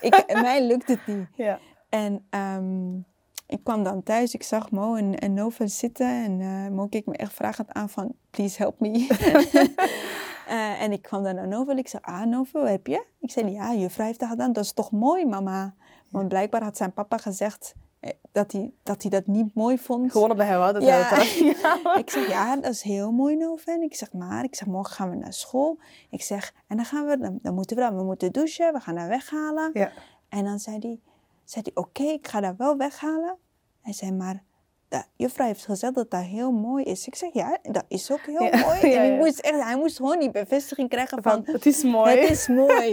ik, 0.01 0.23
mij 0.41 0.67
lukt 0.67 0.87
het 0.87 1.07
niet. 1.07 1.27
Ja. 1.35 1.59
En 1.93 2.25
ehm, 2.29 2.95
ik 3.47 3.63
kwam 3.63 3.83
dan 3.83 4.03
thuis, 4.03 4.33
ik 4.33 4.43
zag 4.43 4.71
Mo 4.71 4.95
en, 4.95 5.19
en 5.19 5.33
Nova 5.33 5.67
zitten. 5.67 6.07
En 6.07 6.41
eh, 6.41 6.75
Mo 6.75 6.87
keek 6.87 7.05
me 7.05 7.15
echt 7.17 7.33
vragend 7.33 7.73
aan 7.73 7.89
van, 7.89 8.13
please 8.29 8.57
help 8.57 8.79
me. 8.79 8.91
Eh, 10.47 10.81
en 10.81 10.91
ik 10.91 11.01
kwam 11.01 11.23
dan 11.23 11.35
naar 11.35 11.47
Nova 11.47 11.71
en 11.71 11.77
ik 11.77 11.87
zei, 11.87 12.03
ah 12.05 12.25
Nova, 12.25 12.59
wat 12.59 12.69
heb 12.69 12.87
je? 12.87 13.05
Ik 13.19 13.31
zei, 13.31 13.51
ja, 13.51 13.73
juffrouw 13.73 14.05
heeft 14.05 14.19
dat 14.19 14.29
gedaan. 14.29 14.53
Dat 14.53 14.63
is 14.63 14.73
toch 14.73 14.91
mooi, 14.91 15.25
mama? 15.25 15.73
Want 16.09 16.27
blijkbaar 16.27 16.63
had 16.63 16.77
zijn 16.77 16.93
papa 16.93 17.17
gezegd 17.17 17.73
eh, 17.99 18.11
dat 18.31 18.51
hij 18.51 18.71
dat, 18.83 19.01
hij 19.01 19.11
dat 19.11 19.27
niet 19.27 19.55
mooi 19.55 19.77
vond. 19.77 20.11
Gewoon 20.11 20.31
omdat 20.31 20.47
hij 20.47 20.57
wou 20.57 20.73
dat 20.73 20.83
Ja. 20.83 21.23
Ja. 21.39 21.95
Ik 22.03 22.09
zeg, 22.09 22.27
ja, 22.27 22.55
dat 22.55 22.71
is 22.71 22.81
heel 22.81 23.11
mooi, 23.11 23.35
Nova. 23.35 23.73
En 23.73 23.81
ik 23.81 23.95
zeg, 23.95 24.13
maar, 24.13 24.43
ik 24.43 24.55
zeg, 24.55 24.67
morgen 24.67 24.95
gaan 24.95 25.09
we 25.09 25.15
naar 25.15 25.33
school. 25.33 25.79
Ik 26.09 26.21
zeg, 26.21 26.53
en 26.67 26.75
dan 26.75 26.85
gaan 26.85 27.05
we, 27.05 27.17
dan, 27.17 27.39
dan 27.41 27.53
moeten 27.53 27.75
we 27.75 27.81
dan, 27.81 27.95
we 27.95 28.03
moeten 28.03 28.31
douchen, 28.31 28.73
we 28.73 28.79
gaan 28.79 28.95
dat 28.95 29.07
weghalen. 29.07 29.69
Ja. 29.73 29.91
En 30.29 30.43
dan 30.43 30.59
zei 30.59 30.77
hij, 30.79 30.99
zei 31.53 31.65
hij 31.73 31.83
oké, 31.83 32.03
ik 32.03 32.27
ga 32.27 32.39
dat 32.39 32.53
wel 32.57 32.77
weghalen. 32.77 33.37
Hij 33.81 33.93
zei, 33.93 34.11
maar 34.11 34.43
de 34.87 35.03
juffrouw 35.15 35.45
heeft 35.47 35.65
gezegd 35.65 35.95
dat 35.95 36.11
dat 36.11 36.21
heel 36.23 36.51
mooi 36.51 36.83
is. 36.83 37.07
Ik 37.07 37.15
zeg, 37.15 37.33
ja, 37.33 37.57
dat 37.61 37.83
is 37.87 38.11
ook 38.11 38.25
heel 38.25 38.43
Ja, 38.43 38.57
mooi. 38.67 38.87
ja, 38.93 39.03
en 39.03 39.13
ik 39.13 39.19
moest 39.19 39.39
echt, 39.39 39.63
hij 39.63 39.77
moest 39.77 39.97
gewoon 39.97 40.19
die 40.19 40.31
bevestiging 40.31 40.89
krijgen 40.89 41.23
van, 41.23 41.45
Van, 41.45 41.53
het 41.53 41.65
is 41.65 41.83
mooi. 41.83 42.19
het 42.19 42.29
is 42.29 42.47
mooi. 42.63 42.91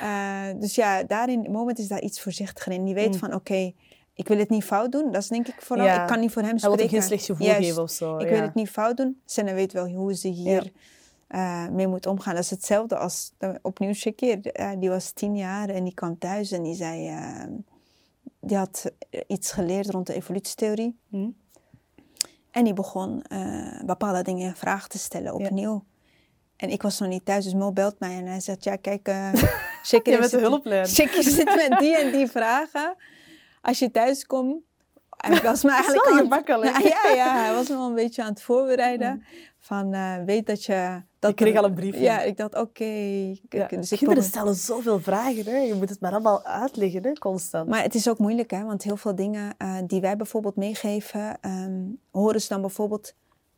Eh, 0.00 0.46
dus 0.56 0.74
ja, 0.74 1.02
daarin, 1.02 1.46
moment 1.50 1.78
is 1.78 1.88
daar 1.88 2.00
iets 2.02 2.20
voorzichtiger 2.20 2.72
in. 2.72 2.84
Die 2.84 2.94
weet 2.94 3.12
Mm. 3.12 3.18
van, 3.18 3.34
oké, 3.34 3.72
ik 4.14 4.28
wil 4.28 4.38
het 4.38 4.50
niet 4.50 4.64
fout 4.64 4.92
doen. 4.92 5.12
Dat 5.12 5.22
is 5.22 5.28
denk 5.28 5.48
ik 5.48 5.62
vooral, 5.62 5.86
Ja. 5.86 6.02
ik 6.02 6.08
kan 6.08 6.20
niet 6.20 6.32
voor 6.32 6.42
hem 6.42 6.50
Hij 6.50 6.58
spreken. 6.58 6.76
wil 6.78 6.86
ook 6.86 6.92
geen 6.92 7.02
slecht 7.08 7.24
gevoel 7.26 7.46
Juist. 7.46 7.66
geven 7.68 7.82
of 7.82 7.90
zo. 7.90 8.18
Ik 8.18 8.28
wil 8.28 8.40
het 8.40 8.54
niet 8.54 8.70
fout 8.70 8.96
doen. 8.96 9.20
Senna 9.24 9.52
weet 9.54 9.72
wel 9.72 9.88
hoe 9.88 10.14
ze 10.14 10.28
hier 10.28 10.72
eh, 11.28 11.68
mee 11.68 11.86
moet 11.86 12.06
omgaan. 12.06 12.34
Dat 12.34 12.44
is 12.44 12.50
hetzelfde 12.50 12.96
als 12.96 13.32
uh, 13.38 13.50
opnieuw 13.62 13.92
Shakir. 13.92 14.60
Uh, 14.60 14.70
die 14.78 14.88
was 14.90 15.10
tien 15.10 15.36
jaar 15.36 15.68
en 15.68 15.84
die 15.84 15.94
kwam 15.94 16.18
thuis 16.18 16.50
en 16.52 16.62
die 16.62 16.74
zei... 16.74 17.10
Die 18.44 18.56
had 18.56 18.92
iets 19.26 19.52
geleerd 19.52 19.90
rond 19.90 20.06
de 20.06 20.14
evolutietheorie. 20.14 20.98
Hm? 21.08 21.30
En 22.50 22.64
die 22.64 22.72
begon 22.72 23.24
uh, 23.32 23.80
bepaalde 23.84 24.22
dingen 24.22 24.46
in 24.46 24.56
vraag 24.56 24.88
te 24.88 24.98
stellen 24.98 25.34
opnieuw. 25.34 25.84
Ja. 25.86 25.90
En 26.56 26.70
ik 26.70 26.82
was 26.82 26.98
nog 26.98 27.08
niet 27.08 27.24
thuis, 27.24 27.44
dus 27.44 27.54
Mo 27.54 27.72
belt 27.72 27.98
mij 27.98 28.16
en 28.16 28.26
hij 28.26 28.40
zegt... 28.40 28.64
Ja, 28.64 28.76
kijk, 28.76 29.08
uh, 29.08 29.32
Je 29.32 30.18
zit. 30.28 30.40
Shakir 30.86 31.22
zit 31.22 31.44
met 31.44 31.78
die 31.78 31.96
en 31.96 32.12
die 32.12 32.26
vragen. 32.26 32.96
Als 33.60 33.78
je 33.78 33.90
thuis 33.90 34.26
komt... 34.26 34.62
Hij 35.16 35.40
was 35.40 35.62
me 35.62 35.70
eigenlijk 35.74 36.04
wel 36.04 36.14
aan- 36.14 36.22
gemakkelijk. 36.22 36.72
Nou, 36.72 36.88
ja, 36.94 37.14
ja, 37.14 37.42
hij 37.44 37.54
was 37.54 37.68
me 37.68 37.74
al 37.74 37.88
een 37.88 37.94
beetje 37.94 38.22
aan 38.22 38.30
het 38.30 38.42
voorbereiden. 38.42 39.24
Van, 39.58 39.94
uh, 39.94 40.16
weet 40.24 40.46
dat 40.46 40.64
je... 40.64 41.02
Dat 41.22 41.30
Ik 41.30 41.36
kreeg 41.36 41.56
al 41.56 41.64
een 41.64 41.74
briefje. 41.74 42.00
Ja, 42.00 42.20
ik 42.20 42.36
dacht, 42.36 42.54
oké. 42.54 42.84
Ja. 43.48 43.66
Dus 43.68 43.88
Kinderen 43.88 44.22
stellen 44.22 44.54
zoveel 44.54 45.00
vragen. 45.00 45.44
Hè. 45.44 45.56
Je 45.56 45.74
moet 45.74 45.88
het 45.88 46.00
maar 46.00 46.10
allemaal 46.10 46.44
uitleggen, 46.44 47.02
hè, 47.04 47.12
constant. 47.12 47.68
Maar 47.68 47.82
het 47.82 47.94
is 47.94 48.08
ook 48.08 48.18
moeilijk, 48.18 48.50
hè? 48.50 48.64
Want 48.64 48.82
heel 48.82 48.96
veel 48.96 49.14
dingen 49.14 49.54
uh, 49.58 49.76
die 49.86 50.00
wij 50.00 50.16
bijvoorbeeld 50.16 50.56
meegeven... 50.56 51.38
Um, 51.40 51.98
horen 52.10 52.40
ze 52.40 52.48
dan 52.48 52.60
bijvoorbeeld 52.60 53.14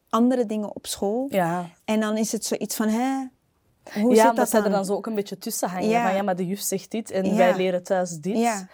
andere 0.09 0.47
dingen 0.47 0.75
op 0.75 0.87
school. 0.87 1.27
ja, 1.31 1.71
En 1.85 2.01
dan 2.01 2.17
is 2.17 2.33
het 2.33 2.45
zoiets 2.45 2.77
van, 2.77 2.89
hè... 2.89 3.27
Hoe 4.01 4.15
ja 4.15 4.27
zit 4.27 4.37
dat 4.37 4.49
zij 4.51 4.61
dan? 4.61 4.69
er 4.71 4.77
dan 4.77 4.85
zo 4.85 4.93
ook 4.95 5.07
een 5.07 5.15
beetje 5.15 5.39
tussen 5.39 5.69
hangen. 5.69 5.89
Ja. 5.89 6.07
Van 6.07 6.15
ja, 6.17 6.23
maar 6.23 6.37
de 6.37 6.47
juf 6.47 6.61
zegt 6.61 6.91
dit 6.91 7.11
en 7.11 7.25
Ja. 7.25 7.35
wij 7.35 7.57
leren 7.57 7.83
thuis 7.83 8.11
dit. 8.11 8.39
Ja. 8.39 8.69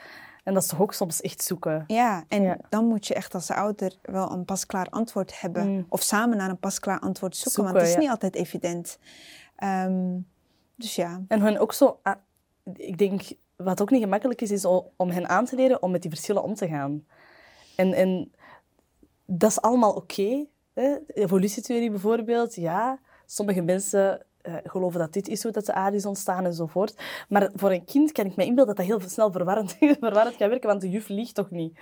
En 0.44 0.54
dat 0.54 0.62
is 0.62 0.68
toch 0.68 0.80
ook 0.80 0.92
soms 0.94 1.20
echt 1.20 1.42
zoeken. 1.42 1.84
Ja, 1.86 2.24
en 2.28 2.42
Ja. 2.42 2.56
dan 2.68 2.84
moet 2.84 3.06
je 3.06 3.14
echt 3.14 3.34
als 3.34 3.50
ouder 3.50 3.94
wel 4.02 4.30
een 4.32 4.44
pasklaar 4.44 4.86
antwoord 4.90 5.40
hebben. 5.40 5.68
Mm. 5.72 5.86
Of 5.88 6.02
samen 6.02 6.36
naar 6.36 6.50
een 6.50 6.58
pasklaar 6.58 6.98
antwoord 7.00 7.34
zoeken, 7.36 7.52
Zoeken, 7.52 7.72
want 7.72 7.84
het 7.86 7.88
is 7.88 7.94
ja. 7.94 8.00
niet 8.00 8.10
altijd 8.10 8.34
evident. 8.34 8.98
Ehm, 9.56 10.18
dus 10.76 10.94
ja, 10.94 11.20
En 11.28 11.40
hun 11.40 11.58
ook 11.58 11.72
zo... 11.72 11.98
ah, 12.02 12.14
Ik 12.74 12.98
denk, 12.98 13.22
wat 13.56 13.80
ook 13.82 13.90
niet 13.90 14.02
gemakkelijk 14.02 14.40
is, 14.40 14.50
is 14.50 14.64
om 14.96 15.10
hen 15.10 15.28
aan 15.28 15.44
te 15.44 15.56
leren 15.56 15.82
om 15.82 15.90
met 15.90 16.02
die 16.02 16.10
verschillen 16.10 16.42
om 16.42 16.54
te 16.54 16.68
gaan. 16.68 17.04
En, 17.76 17.92
en 17.92 18.32
dat 19.26 19.50
is 19.50 19.60
allemaal 19.60 19.92
oké. 19.92 20.46
hè. 20.74 20.96
Evolutietheorie 21.06 21.90
bijvoorbeeld, 21.90 22.54
ja. 22.54 22.98
Sommige 23.26 23.60
mensen 23.60 24.22
eh, 24.42 24.54
geloven 24.64 25.00
dat 25.00 25.12
dit 25.12 25.28
is 25.28 25.42
hoe 25.42 25.52
dat 25.52 25.66
de 25.66 25.74
aarde 25.74 25.96
is 25.96 26.06
ontstaan 26.06 26.44
enzovoort. 26.44 27.02
Maar 27.28 27.50
voor 27.54 27.70
een 27.70 27.84
kind 27.84 28.12
kan 28.12 28.26
ik 28.26 28.36
me 28.36 28.44
inbeelden 28.44 28.74
dat 28.76 28.86
dat 28.86 28.98
heel 28.98 29.08
snel 29.08 29.32
verwarrend, 29.32 29.76
verwarrend 30.00 30.36
kan 30.36 30.48
werken, 30.48 30.68
want 30.68 30.80
de 30.80 30.90
juf 30.90 31.08
liegt 31.08 31.34
toch 31.34 31.50
niet? 31.50 31.78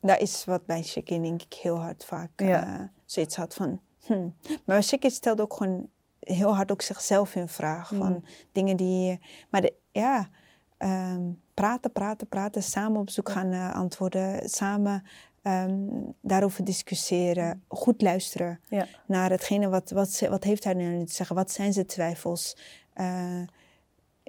dat 0.00 0.20
is 0.20 0.44
wat 0.44 0.66
bij 0.66 0.82
Shekin 0.82 1.22
denk 1.22 1.42
ik 1.42 1.52
heel 1.54 1.78
hard 1.78 2.04
vaak 2.04 2.30
Ja. 2.36 2.78
eh, 2.78 2.80
zoiets 3.04 3.36
had 3.36 3.54
van... 3.54 3.80
Hm. 4.04 4.28
Maar 4.64 4.82
Shekin 4.82 5.10
stelde 5.10 5.42
ook 5.42 5.54
gewoon 5.54 5.88
heel 6.20 6.54
hard 6.54 6.72
ook 6.72 6.82
zichzelf 6.82 7.34
in 7.34 7.48
vraag. 7.48 7.90
Mm. 7.90 7.98
Van 7.98 8.24
dingen 8.52 8.76
die... 8.76 9.20
Maar 9.50 9.60
de, 9.60 9.74
ja, 9.92 10.28
ehm, 10.76 11.22
praten, 11.54 11.92
praten, 11.92 12.28
praten. 12.28 12.62
Samen 12.62 13.00
op 13.00 13.10
zoek 13.10 13.28
gaan 13.28 13.48
naar 13.48 13.72
antwoorden. 13.72 14.48
Samen 14.48 15.02
ehm, 15.44 15.86
daarover 16.20 16.64
discussiëren. 16.64 17.62
Goed 17.68 18.02
luisteren. 18.02 18.60
Ja. 18.68 18.86
naar 19.06 19.30
hetgene 19.30 19.68
wat, 19.68 19.90
wat, 19.90 20.10
ze- 20.10 20.28
wat 20.28 20.44
heeft 20.44 20.64
hij 20.64 20.74
nu 20.74 21.04
te 21.04 21.12
zeggen, 21.12 21.36
wat 21.36 21.50
zijn 21.50 21.72
zijn 21.72 21.86
twijfels. 21.86 22.56
Eh, 22.92 23.40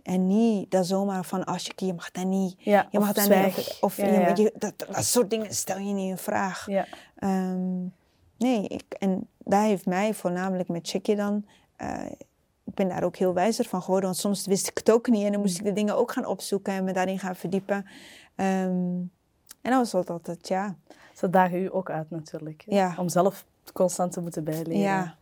en 0.03 0.28
niet 0.28 0.72
dat 0.72 0.86
zomaar 0.88 1.26
van, 1.26 1.43
als 1.45 1.66
je, 1.66 1.72
je 1.86 1.93
mag 1.93 2.11
dat 2.11 2.26
niet, 2.26 2.55
Ja, 2.57 2.88
je 2.91 2.97
of 2.97 3.03
mag 3.05 3.13
dat 3.13 3.30
niet. 3.30 3.45
Of, 3.57 3.78
of 3.82 3.97
Ja, 3.97 4.05
je- 4.05 4.20
ja. 4.20 4.32
je- 4.36 4.53
dat, 4.57 4.74
dat 4.78 5.03
soort 5.05 5.30
dingen 5.30 5.53
stel 5.53 5.78
je 5.78 5.93
niet 5.93 6.09
in 6.09 6.18
vraag. 6.18 6.68
Ehm, 7.16 7.82
nee, 8.38 8.68
ik, 8.68 8.84
en 8.99 9.28
daar 9.38 9.63
heeft 9.66 9.86
mij 9.86 10.13
voornamelijk 10.13 10.70
met 10.70 10.88
Chicky 10.88 11.16
dan, 11.16 11.45
eh, 11.76 12.05
ik 12.63 12.74
ben 12.74 12.88
daar 12.89 13.03
ook 13.03 13.16
heel 13.16 13.34
wijzer 13.34 13.66
van 13.66 13.82
geworden, 13.82 14.09
want 14.09 14.22
soms 14.22 14.45
wist 14.45 14.68
ik 14.68 14.78
het 14.78 14.91
ook 14.91 15.07
niet 15.09 15.26
en 15.26 15.32
dan 15.32 15.41
moest 15.41 15.57
ik 15.57 15.63
de 15.63 15.74
dingen 15.74 15.97
ook 15.97 16.11
gaan 16.11 16.26
opzoeken 16.26 16.74
en 16.74 16.84
me 16.84 16.93
daarin 16.93 17.20
gaan 17.20 17.36
verdiepen. 17.36 17.86
Ehm, 18.36 18.68
en 19.61 19.72
dan 19.72 19.78
was 19.78 19.91
het 19.91 20.09
altijd, 20.09 20.47
ja, 20.47 20.76
Ze 21.16 21.30
dagen 21.30 21.63
u 21.63 21.70
ook 21.74 21.89
uit 21.89 22.09
natuurlijk. 22.09 22.63
Ja. 22.68 22.95
Om 22.97 23.09
zelf 23.09 23.45
constant 23.74 24.11
te 24.11 24.22
moeten 24.22 24.43
bijleren. 24.43 24.78
Ja. 24.78 25.16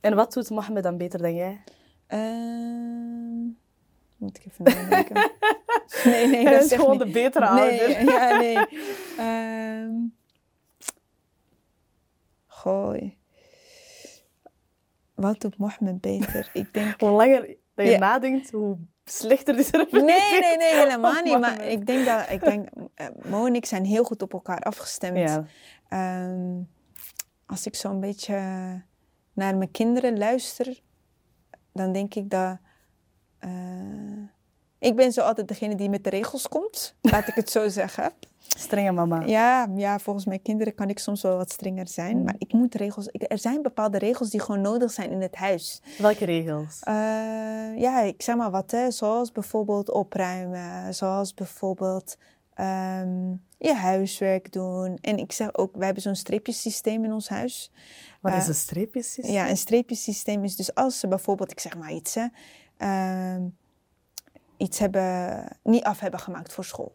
En 0.00 0.14
wat 0.14 0.32
doet 0.32 0.50
Mohammed 0.50 0.82
dan 0.82 0.96
beter 0.96 1.22
dan 1.22 1.34
jij? 1.34 1.62
Ehm, 2.06 3.44
moet 4.16 4.38
ik 4.38 4.44
even 4.46 4.64
nadenken. 4.64 5.14
nee, 6.04 6.26
nee, 6.26 6.44
dat 6.44 6.64
is 6.64 6.72
gewoon 6.72 6.90
niet. 6.90 7.06
de 7.06 7.10
betere 7.12 7.54
nee, 7.54 7.80
ouder. 7.80 8.04
Ja, 8.12 8.38
nee. 8.38 8.56
Ehm, 9.26 9.94
gooi. 12.46 13.16
Wat 15.14 15.40
doet 15.40 15.58
Mohammed 15.58 16.00
beter? 16.00 16.50
Ik 16.52 16.74
denk... 16.74 17.00
Hoe 17.00 17.10
langer 17.10 17.56
dat 17.74 17.86
je 17.86 17.92
Ja. 17.92 17.98
nadenkt, 17.98 18.50
hoe 18.50 18.76
slechter 19.10 19.58
is 19.58 19.72
er 19.72 19.86
Nee, 19.90 20.40
nee, 20.40 20.56
nee, 20.56 20.74
helemaal 20.74 21.22
niet. 21.22 21.38
Maar 21.38 21.64
ik 21.64 21.86
denk 21.86 22.06
dat... 22.06 22.30
Ik 22.30 22.40
denk, 22.40 22.68
eh, 22.94 23.06
Mo 23.24 23.46
en 23.46 23.54
ik 23.54 23.66
zijn 23.66 23.84
heel 23.84 24.04
goed 24.04 24.22
op 24.22 24.32
elkaar 24.32 24.60
afgestemd. 24.60 25.18
Ja. 25.18 25.44
Ehm, 25.88 26.60
als 27.46 27.66
ik 27.66 27.74
zo'n 27.74 28.00
beetje 28.00 28.34
naar 29.32 29.56
mijn 29.56 29.70
kinderen 29.70 30.18
luister, 30.18 30.80
dan 31.72 31.92
denk 31.92 32.14
ik 32.14 32.30
dat. 32.30 32.58
eh, 33.38 33.50
ik 34.78 34.96
ben 34.96 35.12
zo 35.12 35.20
altijd 35.20 35.48
degene 35.48 35.74
die 35.74 35.88
met 35.88 36.04
de 36.04 36.10
regels 36.10 36.48
komt, 36.48 36.94
laat 37.00 37.28
ik 37.28 37.34
het 37.34 37.50
zo 37.50 37.68
zeggen. 37.68 38.12
Strenge 38.48 38.92
mama. 38.92 39.20
Ja, 39.24 39.68
ja, 39.74 39.98
volgens 39.98 40.24
mijn 40.26 40.42
kinderen 40.42 40.74
kan 40.74 40.88
ik 40.88 40.98
soms 40.98 41.22
wel 41.22 41.36
wat 41.36 41.50
strenger 41.52 41.88
zijn, 41.88 42.16
Mm. 42.16 42.24
maar 42.24 42.34
ik 42.38 42.52
moet 42.52 42.74
regels. 42.74 43.06
ik- 43.06 43.32
er 43.32 43.38
zijn 43.38 43.62
bepaalde 43.62 43.98
regels 43.98 44.30
die 44.30 44.40
gewoon 44.40 44.60
nodig 44.60 44.90
zijn 44.90 45.10
in 45.10 45.20
het 45.20 45.34
huis. 45.34 45.82
Welke 45.98 46.24
regels? 46.24 46.78
Eh, 46.82 46.94
ja, 47.78 48.00
ik 48.02 48.22
zeg 48.22 48.36
maar 48.36 48.50
wat, 48.50 48.70
hè, 48.70 48.90
zoals 48.90 49.32
bijvoorbeeld 49.32 49.90
opruimen, 49.90 50.94
zoals 50.94 51.34
bijvoorbeeld 51.34 52.16
ehm, 52.54 53.30
je 53.58 53.74
huiswerk 53.74 54.52
doen. 54.52 54.98
En 55.00 55.18
ik 55.18 55.32
zeg 55.32 55.54
ook, 55.56 55.76
wij 55.76 55.84
hebben 55.84 56.02
zo'n 56.02 56.14
streepjesysteem 56.14 57.04
in 57.04 57.12
ons 57.12 57.28
huis. 57.28 57.72
Wat 58.20 58.32
is 58.32 58.42
eh, 58.42 58.48
een 58.48 58.54
streepjes? 58.54 59.18
Ja, 59.22 59.48
een 59.48 59.56
streepjesysteem 59.56 60.44
is 60.44 60.56
dus 60.56 60.74
als 60.74 60.98
ze 61.00 61.08
bijvoorbeeld, 61.08 61.50
ik 61.50 61.60
zeg 61.60 61.76
maar 61.78 61.92
iets, 61.92 62.14
hè, 62.14 62.26
ehm, 62.76 63.42
iets 64.56 64.78
hebben, 64.78 65.44
niet 65.62 65.84
af 65.84 66.00
hebben 66.00 66.20
gemaakt 66.20 66.52
voor 66.52 66.64
school. 66.64 66.92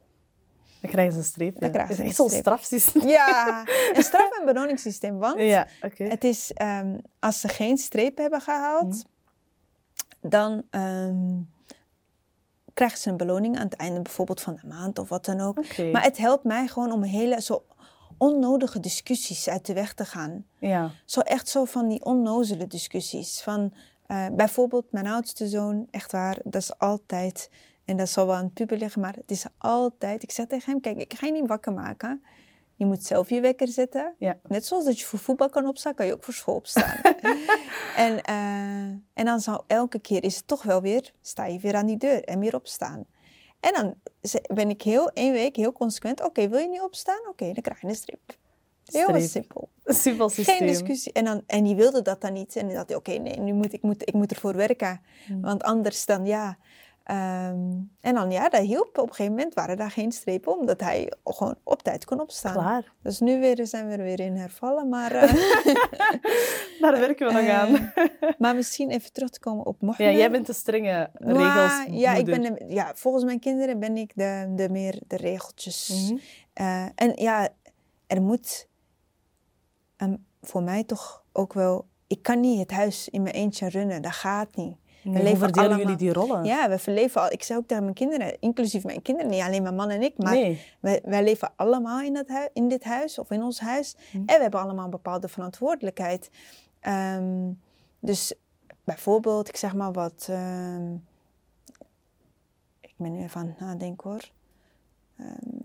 Dan 0.82 0.90
krijgen 0.92 1.14
ze 1.14 1.20
een 1.20 1.26
streep. 1.26 1.60
Dan 1.60 1.64
ja. 1.70 1.74
krijgen 1.74 1.96
Het 1.96 1.98
ze 1.98 2.04
is 2.04 2.10
echt 2.10 2.20
een 2.20 2.30
zo'n 2.30 2.40
strafsysteem. 2.40 3.08
Ja, 3.08 3.64
een 3.94 4.04
straf- 4.04 4.40
en 4.40 4.46
beloningssysteem. 4.46 5.18
Want 5.18 5.40
Ja, 5.40 5.68
het 5.98 6.24
is, 6.24 6.54
ehm, 6.54 6.98
als 7.20 7.40
ze 7.40 7.48
geen 7.48 7.78
streep 7.78 8.18
hebben 8.18 8.42
gehaald, 8.42 8.88
Mhm. 8.88 10.30
dan 10.30 10.64
ehm, 10.70 11.40
krijgen 12.74 12.98
ze 12.98 13.10
een 13.10 13.18
beloning 13.18 13.58
aan 13.58 13.66
het 13.66 13.76
einde 13.76 14.02
bijvoorbeeld 14.02 14.42
van 14.42 14.56
de 14.62 14.68
maand 14.68 15.00
of 15.00 15.10
wat 15.10 15.26
dan 15.26 15.40
ook. 15.40 15.78
Maar 15.92 16.04
het 16.04 16.18
helpt 16.18 16.44
mij 16.44 16.68
gewoon 16.68 16.92
om 16.92 17.04
hele 17.04 17.42
zo 17.42 17.66
onnodige 18.18 18.80
discussies 18.80 19.50
uit 19.50 19.66
de 19.66 19.74
weg 19.74 19.94
te 19.94 20.06
gaan. 20.06 20.46
Ja. 20.60 20.92
Zo 21.06 21.20
echt 21.20 21.48
zo 21.50 21.66
van 21.66 21.88
die 21.88 22.04
onnozele 22.06 22.68
discussies. 22.68 23.42
Van 23.42 23.74
eh, 24.08 24.26
bijvoorbeeld 24.32 24.92
mijn 24.92 25.08
oudste 25.08 25.48
zoon, 25.48 25.88
echt 25.92 26.12
waar, 26.12 26.38
dat 26.44 26.62
is 26.62 26.78
altijd, 26.78 27.50
en 27.92 27.98
dat 27.98 28.10
zal 28.10 28.26
wel 28.26 28.36
aan 28.36 28.44
het 28.44 28.54
puber 28.54 28.78
liggen, 28.78 29.02
maar 29.02 29.16
het 29.16 29.32
is 29.32 29.46
altijd, 29.58 30.24
ik 30.24 30.32
zeg 30.32 30.46
tegen 30.46 30.72
hem, 30.72 30.82
kijk, 30.82 30.98
ik 30.98 31.14
ga 31.14 31.26
je 31.26 31.32
niet 31.32 31.48
wakker 31.48 31.74
maken. 31.74 32.24
Je 32.76 32.86
moet 32.86 33.04
zelf 33.04 33.30
je 33.30 33.42
wekker 33.42 33.68
zetten. 33.68 34.16
Ja. 34.18 34.40
Net 34.48 34.66
zoals 34.66 34.86
dat 34.86 35.00
je 35.00 35.06
voor 35.06 35.20
voetbal 35.20 35.50
kan 35.50 35.68
opstaan, 35.68 35.94
kan 35.94 36.06
je 36.06 36.14
ook 36.14 36.24
voor 36.24 36.34
school 36.34 36.56
opstaan. 36.56 36.98
en, 38.06 38.22
eh, 38.22 38.90
en 39.14 39.26
dan 39.26 39.40
zou 39.40 39.62
elke 39.68 40.00
keer 40.00 40.24
is 40.24 40.36
het 40.36 40.48
toch 40.48 40.64
wel 40.64 40.82
weer, 40.82 41.12
sta 41.22 41.46
je 41.46 41.60
weer 41.60 41.76
aan 41.76 41.86
die 41.86 41.98
deur 41.98 42.24
en 42.24 42.40
weer 42.40 42.56
opstaan. 42.56 43.06
En 43.60 43.74
dan 43.74 43.96
ben 44.56 44.70
ik 44.70 44.82
heel 44.82 45.10
één 45.10 45.34
week 45.34 45.56
heel 45.56 45.72
consequent. 45.72 46.24
Oké, 46.24 46.50
wil 46.50 46.60
je 46.60 46.70
niet 46.70 46.82
opstaan? 46.82 47.28
Oké, 47.30 47.46
dan 47.46 47.62
krijg 47.62 47.82
je 47.82 47.88
een 47.88 47.96
strip. 47.96 48.38
Heel 48.86 49.22
simpel. 49.22 49.70
Een 49.84 49.96
simpel 49.96 50.30
systeem. 50.30 50.58
Geen 50.58 50.68
discussie. 50.68 51.12
En, 51.14 51.26
dan, 51.26 51.44
en 51.48 51.64
die 51.64 51.76
wilde 51.76 52.02
dat 52.02 52.22
dan 52.22 52.34
niet. 52.34 52.56
En 52.56 52.66
dan 52.66 52.76
dacht 52.76 52.88
hij, 52.88 52.98
oké, 52.98 53.12
nee, 53.12 53.40
nu 53.40 53.54
moet 53.54 53.74
ik, 53.74 53.82
moet, 53.82 54.08
ik 54.08 54.14
moet 54.14 54.32
ervoor 54.32 54.56
werken. 54.56 55.02
Hmm. 55.26 55.42
Want 55.42 55.64
anders 55.64 56.06
dan, 56.06 56.26
ja... 56.26 56.58
ehm, 57.04 57.70
en 58.02 58.14
dan, 58.14 58.32
ja, 58.32 58.50
dat 58.50 58.62
hielp. 58.62 58.98
Op 58.98 59.08
een 59.10 59.16
gegeven 59.16 59.32
moment 59.36 59.54
waren 59.54 59.78
daar 59.78 59.92
geen 59.92 60.12
strepen, 60.12 60.60
omdat 60.60 60.80
hij 60.82 61.12
gewoon 61.24 61.56
op 61.64 61.82
tijd 61.82 62.06
kon 62.06 62.20
opstaan. 62.22 62.54
Klaar. 62.54 62.94
Dus 63.02 63.20
nu 63.20 63.40
weer, 63.40 63.68
zijn 63.68 63.88
we 63.88 63.94
er 63.94 64.04
weer 64.04 64.20
in 64.20 64.36
hervallen. 64.36 64.90
Maar, 64.90 65.12
eh, 65.12 65.34
Daar 66.82 67.00
werken 67.00 67.28
we 67.28 67.34
nog 67.34 67.42
eh, 67.42 67.60
aan. 67.60 67.94
maar 68.40 68.56
misschien 68.56 68.90
even 68.90 69.14
terug 69.14 69.30
te 69.30 69.40
komen 69.40 69.66
op 69.66 69.76
Ja, 69.80 69.86
Mohammed. 69.88 70.16
jij 70.18 70.32
bent 70.32 70.46
de 70.48 70.54
strenge 70.54 71.10
regels. 71.14 71.84
ja, 71.90 72.14
ik 72.14 72.26
ben 72.26 72.42
de, 72.42 72.66
ja, 72.68 72.92
volgens 72.96 73.24
mijn 73.24 73.40
kinderen 73.40 73.80
ben 73.80 73.98
ik 73.98 74.12
de, 74.16 74.52
de 74.56 74.70
meer 74.70 75.00
de 75.08 75.18
regeltjes. 75.18 75.90
Mhm. 75.90 76.18
Eh, 76.54 76.86
en 76.96 77.12
ja, 77.16 77.50
er 78.08 78.22
moet 78.22 78.68
ehm, 79.98 80.16
voor 80.42 80.64
mij 80.64 80.84
toch 80.84 81.24
ook 81.32 81.54
wel. 81.54 81.90
Ik 82.08 82.24
kan 82.24 82.40
niet 82.40 82.60
het 82.60 82.72
huis 82.72 83.10
in 83.10 83.22
mijn 83.22 83.36
eentje 83.36 83.70
runnen, 83.70 84.02
dat 84.02 84.12
gaat 84.12 84.56
niet. 84.56 84.76
Hoe 85.04 85.14
leven 85.14 85.38
verdelen 85.38 85.60
allemaal- 85.70 85.80
jullie 85.80 85.96
die 85.96 86.14
rollen? 86.14 86.44
Ja, 86.44 86.70
we 86.70 86.80
verleven 86.80 87.22
al. 87.22 87.32
Ik 87.32 87.44
zei 87.44 87.60
ook 87.60 87.68
tegen 87.68 87.84
mijn 87.84 87.96
kinderen, 87.96 88.40
inclusief 88.40 88.84
mijn 88.84 89.02
kinderen, 89.02 89.32
niet 89.32 89.42
alleen 89.42 89.64
mijn 89.64 89.76
man 89.76 89.90
en 89.90 90.02
ik, 90.02 90.14
maar 90.18 90.34
nee. 90.34 90.62
wij, 90.80 91.02
wij 91.06 91.24
leven 91.24 91.52
allemaal 91.56 92.02
in, 92.02 92.14
dat 92.14 92.28
hui- 92.28 92.50
in 92.54 92.68
dit 92.68 92.84
huis 92.84 93.20
of 93.20 93.32
in 93.32 93.44
ons 93.44 93.60
huis. 93.60 93.96
Mhm. 94.12 94.18
En 94.26 94.36
we 94.36 94.42
hebben 94.42 94.60
allemaal 94.60 94.86
een 94.86 94.90
bepaalde 94.92 95.28
verantwoordelijkheid. 95.28 96.30
Ehm, 96.80 97.50
dus 98.00 98.34
bijvoorbeeld, 98.84 99.48
ik 99.50 99.56
zeg 99.56 99.74
maar 99.76 99.92
wat. 99.92 100.28
ehm, 100.30 100.94
ik 102.82 102.94
ben 102.98 103.12
nu 103.12 103.24
even 103.24 103.42
aan 103.42 103.48
het 103.48 103.60
nadenken 103.60 104.10
hoor. 104.10 104.30
Ehm, 105.20 105.61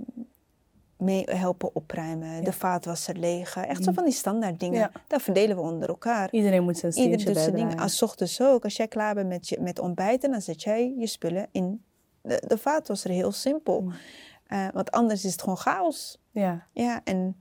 mee 0.99 1.25
helpen 1.31 1.75
opruimen, 1.75 2.45
de 2.45 2.53
vaatwasser 2.53 3.17
legen. 3.17 3.69
Echt 3.69 3.85
zo 3.85 3.93
van 3.93 4.05
die 4.05 4.13
standaard 4.13 4.61
dingen. 4.61 4.79
Ja. 4.79 4.91
Dat 5.07 5.23
verdelen 5.23 5.57
we 5.57 5.63
onder 5.63 5.89
elkaar. 5.89 6.29
Iedereen 6.31 6.63
moet 6.63 6.79
zijn 6.79 6.93
steentje 6.93 7.27
doet 7.27 7.43
zijn 7.43 7.55
dingen. 7.55 7.79
Als 7.79 7.97
's 7.97 8.03
ochtends 8.03 8.41
ook, 8.41 8.65
als 8.65 8.77
jij 8.77 8.89
klaar 8.89 9.15
bent 9.15 9.29
met, 9.29 9.49
je, 9.49 9.61
met 9.61 9.79
ontbijten, 9.79 10.31
dan 10.31 10.41
zet 10.41 10.63
jij 10.63 10.95
je 10.99 11.07
spullen 11.07 11.49
in 11.53 11.85
de, 12.23 12.43
de 12.47 12.59
vaatwasser. 12.59 13.11
Heel 13.11 13.33
simpel. 13.33 13.81
Mm. 13.81 13.93
Eh, 14.47 14.67
want 14.73 14.91
anders 14.91 15.25
is 15.25 15.33
het 15.33 15.41
gewoon 15.41 15.57
chaos. 15.57 16.19
Ja. 16.31 16.67
Ja, 16.73 17.01
en 17.05 17.37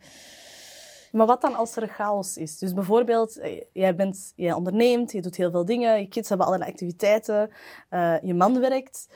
Maar 1.12 1.26
wat 1.26 1.42
dan 1.42 1.56
als 1.56 1.76
er 1.76 1.88
chaos 1.88 2.38
is? 2.38 2.58
Dus 2.58 2.74
bijvoorbeeld, 2.74 3.38
eh, 3.38 3.62
jij, 3.74 3.96
bent, 3.96 4.34
jij 4.36 4.54
onderneemt, 4.54 5.12
je 5.12 5.22
doet 5.22 5.36
heel 5.36 5.52
veel 5.52 5.66
dingen, 5.66 6.00
je 6.00 6.08
kids 6.08 6.30
hebben 6.30 6.48
allerlei 6.48 6.72
activiteiten, 6.72 7.50
eh, 7.90 8.16
je 8.22 8.34
man 8.34 8.60
werkt. 8.60 9.08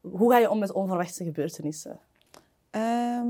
Hoe 0.00 0.30
ga 0.30 0.38
je 0.38 0.50
om 0.50 0.58
met 0.58 0.72
onverwachte 0.72 1.24
gebeurtenissen? 1.24 2.00
ehm, 2.70 3.28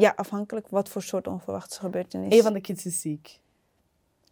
ja, 0.00 0.12
afhankelijk 0.16 0.68
wat 0.68 0.88
voor 0.88 1.02
soort 1.02 1.26
onverwachte 1.26 1.78
gebeurtenis. 1.80 2.34
Een 2.36 2.42
van 2.42 2.52
de 2.52 2.60
kids 2.60 2.86
is 2.86 3.00
ziek. 3.00 3.40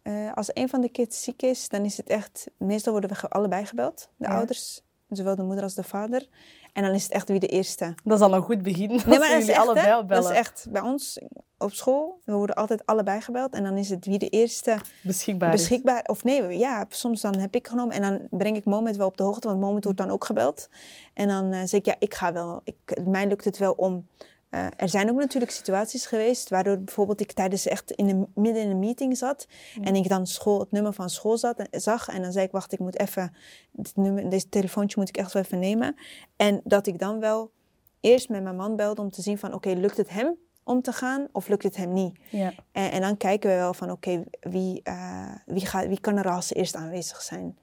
Eh, 0.01 0.33
als 0.33 0.49
een 0.53 0.69
van 0.69 0.81
de 0.81 0.89
kids 0.89 1.23
ziek 1.23 1.41
is, 1.41 1.69
dan 1.69 1.85
is 1.85 1.97
het 1.97 2.09
echt... 2.09 2.47
Meestal 2.57 2.91
worden 2.91 3.09
we 3.09 3.29
allebei 3.29 3.65
gebeld, 3.65 4.09
de 4.15 4.27
Ja. 4.27 4.35
ouders. 4.35 4.81
Zowel 5.09 5.35
de 5.35 5.43
moeder 5.43 5.63
als 5.63 5.73
de 5.73 5.83
vader. 5.83 6.27
En 6.73 6.83
dan 6.83 6.93
is 6.93 7.03
het 7.03 7.11
echt 7.11 7.27
wie 7.27 7.39
de 7.39 7.47
eerste. 7.47 7.95
Dat 8.03 8.19
is 8.19 8.25
al 8.25 8.33
een 8.33 8.41
goed 8.41 8.61
begin. 8.61 8.87
Nee, 8.87 9.05
maar 9.19 9.29
dat 9.29 9.41
is 9.41 9.47
echt, 9.47 9.59
allebei 9.59 9.85
hè? 9.87 9.97
opbellen. 9.97 10.23
Dat 10.23 10.31
is 10.31 10.37
echt 10.37 10.67
bij 10.69 10.81
ons 10.81 11.19
op 11.57 11.73
school. 11.73 12.19
We 12.23 12.33
worden 12.33 12.55
altijd 12.55 12.85
allebei 12.85 13.21
gebeld. 13.21 13.53
En 13.53 13.63
dan 13.63 13.77
is 13.77 13.89
het 13.89 14.05
wie 14.05 14.19
de 14.19 14.29
eerste 14.29 14.77
beschikbaar. 15.01 15.53
is. 15.53 15.59
beschikbaar... 15.59 16.03
Of 16.03 16.23
nee, 16.23 16.57
ja, 16.57 16.85
soms 16.89 17.21
dan 17.21 17.35
heb 17.37 17.55
ik 17.55 17.67
genomen. 17.67 17.95
En 17.95 18.01
dan 18.01 18.39
breng 18.39 18.55
ik 18.55 18.65
Moment 18.65 18.95
wel 18.95 19.07
op 19.07 19.17
de 19.17 19.23
hoogte. 19.23 19.47
Want 19.47 19.59
Moment 19.59 19.83
wordt 19.83 19.99
dan 19.99 20.09
ook 20.09 20.25
gebeld. 20.25 20.69
En 21.13 21.27
dan 21.27 21.51
eh, 21.51 21.59
zeg 21.59 21.79
ik, 21.79 21.85
ja, 21.85 21.95
ik 21.99 22.13
ga 22.13 22.33
wel. 22.33 22.61
Ik, 22.63 23.05
mij 23.05 23.27
lukt 23.27 23.45
het 23.45 23.57
wel 23.57 23.73
om... 23.73 24.07
eh, 24.49 24.65
er 24.75 24.89
zijn 24.89 25.09
ook 25.09 25.17
natuurlijk 25.17 25.51
situaties 25.51 26.05
geweest 26.05 26.49
waardoor 26.49 26.79
bijvoorbeeld 26.79 27.21
ik 27.21 27.31
tijdens 27.31 27.67
echt 27.67 27.91
in 27.91 28.09
een, 28.09 28.27
midden 28.35 28.63
in 28.63 28.69
een 28.69 28.79
meeting 28.79 29.17
zat 29.17 29.47
en 29.81 29.95
ik 29.95 30.09
dan 30.09 30.27
school, 30.27 30.59
het 30.59 30.71
nummer 30.71 30.93
van 30.93 31.09
school 31.09 31.37
zat, 31.37 31.57
en, 31.57 31.81
zag 31.81 32.07
en 32.07 32.21
dan 32.21 32.31
zei 32.31 32.45
ik, 32.45 32.51
wacht, 32.51 32.73
ik 32.73 32.79
moet 32.79 32.99
even, 32.99 33.33
dit 33.71 33.95
nummer, 33.95 34.29
deze 34.29 34.49
telefoontje 34.49 34.99
moet 34.99 35.09
ik 35.09 35.17
echt 35.17 35.33
wel 35.33 35.43
even 35.43 35.59
nemen. 35.59 35.95
En 36.35 36.61
dat 36.63 36.87
ik 36.87 36.99
dan 36.99 37.19
wel 37.19 37.51
eerst 37.99 38.29
met 38.29 38.43
mijn 38.43 38.55
man 38.55 38.75
belde 38.75 39.01
om 39.01 39.09
te 39.11 39.21
zien 39.21 39.37
van, 39.37 39.53
oké, 39.53 39.69
lukt 39.69 39.97
het 39.97 40.09
hem 40.09 40.35
om 40.63 40.81
te 40.81 40.91
gaan 40.91 41.27
of 41.31 41.47
lukt 41.47 41.63
het 41.63 41.75
hem 41.75 41.93
niet? 41.93 42.19
Ja. 42.29 42.53
En, 42.71 42.91
en 42.91 43.01
dan 43.01 43.17
kijken 43.17 43.49
we 43.49 43.55
wel 43.55 43.73
van, 43.73 43.91
oké, 43.91 44.23
wie, 44.39 44.81
eh, 44.83 45.35
wie, 45.45 45.65
gaat, 45.65 45.87
wie 45.87 45.99
kan 45.99 46.17
er 46.17 46.29
als 46.29 46.53
eerst 46.53 46.75
aanwezig 46.75 47.21
zijn? 47.21 47.57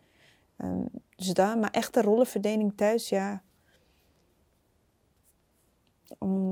Ehm, 0.57 0.85
dus 1.17 1.33
daar, 1.33 1.59
maar 1.59 1.71
echte 1.71 2.03
rollenverdeling 2.03 2.73
thuis, 2.77 3.09
ja. 3.09 3.43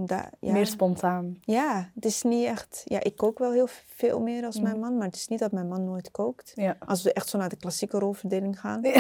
Ja. 0.06 0.52
Meer 0.52 0.66
spontaan. 0.66 1.36
Ja, 1.40 1.90
het 1.94 2.04
is 2.04 2.22
niet 2.22 2.44
echt. 2.46 2.82
Ja, 2.84 3.02
ik 3.02 3.16
kook 3.16 3.38
wel 3.38 3.52
heel 3.52 3.68
veel 3.86 4.20
meer 4.20 4.44
als 4.44 4.60
mijn 4.60 4.74
Mhm. 4.78 4.84
man, 4.84 4.96
maar 4.96 5.06
het 5.06 5.16
is 5.16 5.28
niet 5.28 5.38
dat 5.38 5.52
mijn 5.52 5.68
man 5.68 5.84
nooit 5.84 6.10
kookt. 6.10 6.52
Ja. 6.54 6.76
Als 6.86 7.02
we 7.02 7.12
echt 7.12 7.28
zo 7.28 7.38
naar 7.38 7.48
de 7.48 7.56
klassieke 7.56 7.98
rolverdeling 7.98 8.60
gaan. 8.60 8.80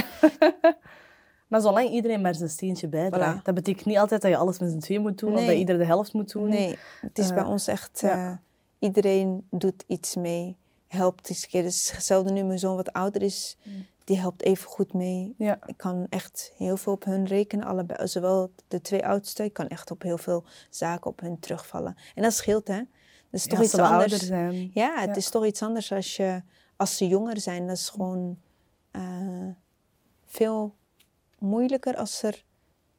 Maar 1.48 1.60
zolang 1.60 1.88
iedereen 1.90 2.20
maar 2.20 2.34
zijn 2.34 2.48
steentje 2.48 2.88
bijdraagt. 2.88 3.40
Voilà. 3.40 3.42
Dat 3.42 3.54
betekent 3.54 3.84
niet 3.86 3.98
altijd 3.98 4.22
dat 4.22 4.30
je 4.30 4.36
alles 4.36 4.58
met 4.58 4.70
z'n 4.70 4.78
twee 4.78 4.98
moet 5.00 5.18
doen 5.18 5.34
of 5.34 5.44
dat 5.46 5.54
ieder 5.54 5.78
de 5.78 5.84
helft 5.84 6.12
moet 6.12 6.32
doen. 6.32 6.48
Nee, 6.48 6.78
het 7.00 7.18
is 7.18 7.28
Eh, 7.28 7.34
bij 7.34 7.44
ons 7.44 7.66
echt. 7.66 8.00
ja. 8.00 8.30
eh, 8.30 8.36
iedereen 8.78 9.46
doet 9.50 9.84
iets 9.86 10.16
mee, 10.16 10.56
helpt 10.92 11.28
eens 11.28 11.42
een 11.42 11.48
keer. 11.48 11.62
Dus 11.62 11.90
hetzelfde 11.92 12.32
nu 12.32 12.42
mijn 12.42 12.58
zoon 12.58 12.76
wat 12.76 12.92
ouder 12.92 13.22
is, 13.22 13.56
Mm. 13.62 13.86
die 14.04 14.18
helpt 14.18 14.42
even 14.42 14.68
goed 14.68 14.92
mee. 14.92 15.34
Ja. 15.38 15.58
Ik 15.66 15.76
kan 15.76 16.06
echt 16.10 16.52
heel 16.56 16.76
veel 16.76 16.92
op 16.92 17.04
hun 17.04 17.26
rekenen, 17.26 17.66
allebei. 17.66 18.08
Zowel 18.08 18.52
de 18.68 18.80
twee 18.80 19.06
oudste, 19.06 19.44
ik 19.44 19.52
kan 19.52 19.68
echt 19.68 19.90
op 19.90 20.02
heel 20.02 20.18
veel 20.18 20.44
zaken 20.70 21.10
op 21.10 21.20
hun 21.20 21.38
terugvallen. 21.40 21.96
En 22.14 22.22
dat 22.22 22.32
scheelt, 22.32 22.68
hè. 22.68 22.76
Dat 23.30 23.40
is 23.40 23.46
toch 23.46 23.58
Ja, 23.58 23.64
iets 23.64 23.74
anders. 23.78 24.26
zijn. 24.26 24.70
Ja, 24.74 24.94
het 25.00 25.08
Ja. 25.08 25.14
is 25.14 25.30
toch 25.30 25.46
iets 25.46 25.62
anders 25.62 25.92
als, 25.92 26.16
je, 26.16 26.42
als 26.76 26.96
ze 26.96 27.08
jonger 27.08 27.40
zijn. 27.40 27.66
Dat 27.66 27.76
is 27.76 27.88
gewoon 27.88 28.38
eh, 28.90 29.48
veel 30.24 30.74
moeilijker 31.38 31.96
als 31.96 32.22
er 32.22 32.44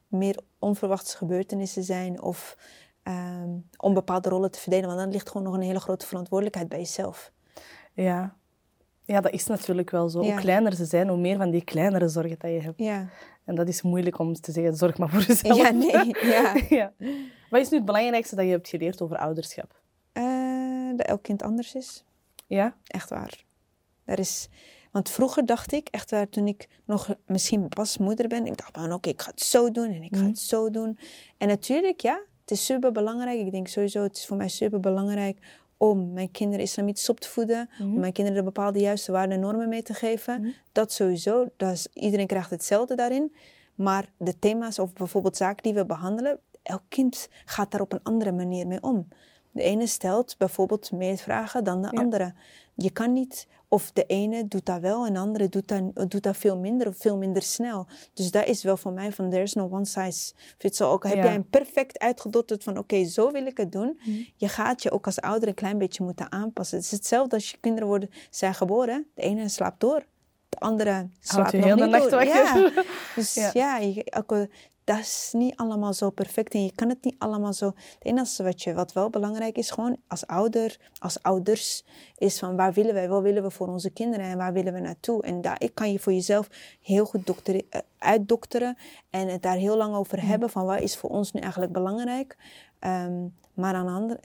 meer 0.08 0.40
onverwachte 0.60 1.18
gebeurtenissen 1.18 1.84
zijn 1.84 2.22
of 2.22 2.58
ehm, 3.04 3.50
om 3.78 3.94
bepaalde 3.94 4.30
rollen 4.30 4.52
te 4.52 4.60
verdelen. 4.60 4.88
Want 4.88 5.00
dan 5.00 5.12
ligt 5.12 5.28
gewoon 5.28 5.44
nog 5.44 5.54
een 5.56 5.62
hele 5.62 5.80
grote 5.80 6.06
verantwoordelijkheid 6.06 6.70
bij 6.70 6.80
jezelf. 6.80 7.32
Ja. 7.94 8.36
ja, 9.06 9.22
dat 9.22 9.32
is 9.32 9.46
natuurlijk 9.46 9.90
wel 9.90 10.10
zo. 10.10 10.24
Ja. 10.24 10.32
Hoe 10.32 10.40
kleiner 10.42 10.74
ze 10.76 10.86
zijn, 10.86 11.08
hoe 11.08 11.18
meer 11.18 11.38
van 11.38 11.50
die 11.50 11.64
kleinere 11.64 12.08
zorgen 12.08 12.36
dat 12.40 12.52
je 12.52 12.60
hebt. 12.62 12.80
Ja, 12.80 13.10
En 13.46 13.56
dat 13.56 13.68
is 13.68 13.82
moeilijk 13.82 14.20
om 14.20 14.34
te 14.34 14.52
zeggen, 14.52 14.76
zorg 14.76 14.98
maar 14.98 15.10
voor 15.10 15.22
jezelf. 15.22 15.58
ja 15.58 15.70
nee. 15.72 16.16
Ja. 16.34 16.56
Ja. 16.70 16.94
Wat 17.50 17.62
is 17.62 17.70
nu 17.70 17.78
het 17.78 17.86
belangrijkste 17.86 18.36
dat 18.36 18.46
je 18.46 18.52
hebt 18.52 18.68
geleerd 18.70 19.02
over 19.02 19.18
ouderschap? 19.18 19.82
Eh, 20.12 20.90
dat 20.96 21.06
elk 21.08 21.24
kind 21.24 21.44
anders 21.44 21.76
is. 21.76 22.04
Ja? 22.48 22.76
Echt 22.88 23.10
waar. 23.10 23.44
Er 24.06 24.20
is, 24.20 24.48
want 24.92 25.10
vroeger 25.10 25.46
dacht 25.46 25.72
ik, 25.72 25.88
echt 25.88 26.12
waar, 26.12 26.30
toen 26.30 26.48
ik 26.48 26.68
nog 26.86 27.16
misschien 27.26 27.68
pas 27.70 27.98
moeder 27.98 28.28
ben, 28.28 28.46
ik 28.46 28.58
dacht 28.58 28.70
van 28.78 28.94
oké, 28.94 29.10
ik 29.10 29.22
ga 29.22 29.30
het 29.32 29.42
zo 29.42 29.72
doen 29.72 29.92
en 29.92 30.04
ik 30.04 30.16
ga 30.16 30.22
Mhm. 30.22 30.30
het 30.30 30.40
zo 30.40 30.70
doen. 30.70 30.98
En 31.38 31.48
natuurlijk, 31.48 32.00
ja, 32.02 32.22
het 32.42 32.52
is 32.52 32.66
super 32.66 32.92
belangrijk. 32.92 33.40
Ik 33.40 33.52
denk 33.52 33.68
sowieso, 33.68 34.04
het 34.04 34.18
is 34.18 34.26
voor 34.26 34.38
mij 34.38 34.48
super 34.50 34.80
belangrijk 34.80 35.38
om 35.90 36.14
mijn 36.14 36.32
kinderen 36.32 36.66
islamitisch 36.66 37.10
op 37.10 37.20
te 37.20 37.30
voeden, 37.30 37.70
om 37.80 38.00
mijn 38.00 38.14
kinderen 38.14 38.40
de 38.40 38.46
bepaalde 38.46 38.80
juiste 38.80 39.12
waarden 39.12 39.36
en 39.36 39.42
normen 39.42 39.70
mee 39.70 39.84
te 39.84 39.94
geven. 39.94 40.42
Mhm. 40.42 40.50
Dat 40.72 40.92
sowieso, 40.92 41.48
dat 41.58 41.72
is, 41.72 41.88
iedereen 41.94 42.28
krijgt 42.28 42.50
hetzelfde 42.50 42.96
daarin. 42.96 43.36
Maar 43.76 44.12
de 44.18 44.40
thema's 44.40 44.80
of 44.80 44.94
bijvoorbeeld 44.94 45.38
zaken 45.38 45.64
die 45.64 45.74
we 45.74 45.86
behandelen, 45.86 46.40
elk 46.62 46.82
kind 46.90 47.30
gaat 47.46 47.72
daar 47.72 47.82
op 47.82 47.94
een 47.94 48.04
andere 48.04 48.32
manier 48.32 48.68
mee 48.68 48.82
om. 48.82 49.08
De 49.52 49.62
ene 49.62 49.88
stelt 49.88 50.36
bijvoorbeeld 50.38 50.92
meer 50.92 51.18
vragen 51.18 51.64
dan 51.64 51.82
de 51.82 51.90
Ja. 51.92 52.02
andere. 52.02 52.34
Je 52.76 52.92
kan 52.92 53.14
niet, 53.14 53.48
of 53.74 53.92
de 53.92 54.06
ene 54.06 54.48
doet 54.48 54.66
dat 54.66 54.80
wel 54.80 55.06
en 55.06 55.14
de 55.14 55.20
andere 55.20 55.50
doet 55.50 55.68
dat, 55.68 56.10
doet 56.12 56.24
dat 56.24 56.38
veel 56.38 56.58
minder 56.58 56.88
of 56.88 56.98
veel 56.98 57.18
minder 57.18 57.42
snel. 57.42 57.88
Dus 58.14 58.32
dat 58.32 58.46
is 58.46 58.64
wel 58.64 58.78
voor 58.78 58.92
mij 58.92 59.12
van, 59.12 59.30
there's 59.30 59.54
no 59.54 59.70
one 59.72 59.86
size 59.86 60.34
fits 60.58 60.82
all. 60.82 60.90
Ook 60.92 61.04
heb 61.04 61.16
Ja. 61.16 61.24
jij 61.24 61.36
een 61.36 61.50
perfect 61.50 62.00
uitgedotterd 62.00 62.64
van, 62.64 62.78
oké, 62.78 63.06
zo 63.06 63.32
wil 63.32 63.46
ik 63.46 63.58
het 63.58 63.72
doen. 63.72 64.00
Je 64.36 64.48
gaat 64.48 64.84
je 64.84 64.92
ook 64.92 65.06
als 65.06 65.22
ouder 65.22 65.48
een 65.48 65.54
klein 65.54 65.78
beetje 65.78 66.04
moeten 66.04 66.32
aanpassen. 66.32 66.78
Het 66.78 66.86
is 66.86 66.92
hetzelfde 66.92 67.36
als 67.36 67.52
je 67.52 67.58
kinderen 67.60 67.88
worden, 67.88 68.10
zijn 68.30 68.54
geboren. 68.54 69.08
De 69.16 69.22
ene 69.22 69.50
slaapt 69.50 69.80
door, 69.80 70.06
de 70.50 70.60
andere 70.60 71.08
slaapt 71.20 71.52
nog 71.54 71.76
niet 71.76 72.10
door. 72.10 72.24
Ja. 72.24 72.72
Dus 73.16 73.34
Ja. 73.34 73.50
ja, 73.54 73.78
je, 73.78 74.06
dat 74.84 75.00
is 75.00 75.30
niet 75.34 75.56
allemaal 75.56 75.94
zo 75.94 76.10
perfect 76.10 76.54
en 76.54 76.64
je 76.64 76.72
kan 76.76 76.90
het 76.90 77.04
niet 77.04 77.16
allemaal 77.18 77.54
zo. 77.54 77.66
Het 77.66 77.98
enige 78.00 78.44
wat, 78.44 78.62
je, 78.62 78.74
wat 78.74 78.94
wel 78.94 79.10
belangrijk 79.10 79.58
is, 79.58 79.72
gewoon 79.72 79.98
als 80.08 80.28
ouder, 80.28 80.78
als 81.00 81.22
ouders, 81.22 81.84
is 82.18 82.40
van 82.40 82.56
waar 82.56 82.74
willen 82.74 82.94
wij, 82.94 83.10
wat 83.10 83.22
willen 83.22 83.44
we 83.44 83.50
voor 83.50 83.68
onze 83.68 83.90
kinderen 83.90 84.26
en 84.26 84.38
waar 84.38 84.54
willen 84.54 84.74
we 84.74 84.80
naartoe. 84.80 85.24
En 85.24 85.42
daar 85.42 85.62
kan 85.74 85.92
je 85.92 86.00
voor 86.00 86.14
jezelf 86.14 86.50
heel 86.82 87.06
goed 87.06 87.28
dokteren, 87.28 87.64
eh, 87.70 87.80
uitdokteren 87.98 88.78
en 89.10 89.28
het 89.28 89.42
daar 89.42 89.58
heel 89.58 89.78
lang 89.78 89.96
over 89.96 90.26
hebben 90.26 90.50
van 90.50 90.66
wat 90.66 90.82
is 90.82 90.98
voor 90.98 91.10
ons 91.10 91.32
nu 91.32 91.40
eigenlijk 91.40 91.72
belangrijk. 91.72 92.38
Ehm, 92.80 93.28
maar 93.54 93.74
aan 93.74 93.86
de 93.86 93.92
andere, 93.92 94.20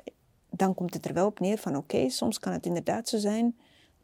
dan 0.50 0.74
komt 0.74 0.94
het 0.94 1.06
er 1.06 1.14
wel 1.14 1.26
op 1.26 1.40
neer 1.40 1.58
van 1.58 1.76
oké, 1.76 2.08
soms 2.08 2.38
kan 2.38 2.52
het 2.52 2.66
inderdaad 2.66 3.08
zo 3.08 3.18
zijn 3.18 3.56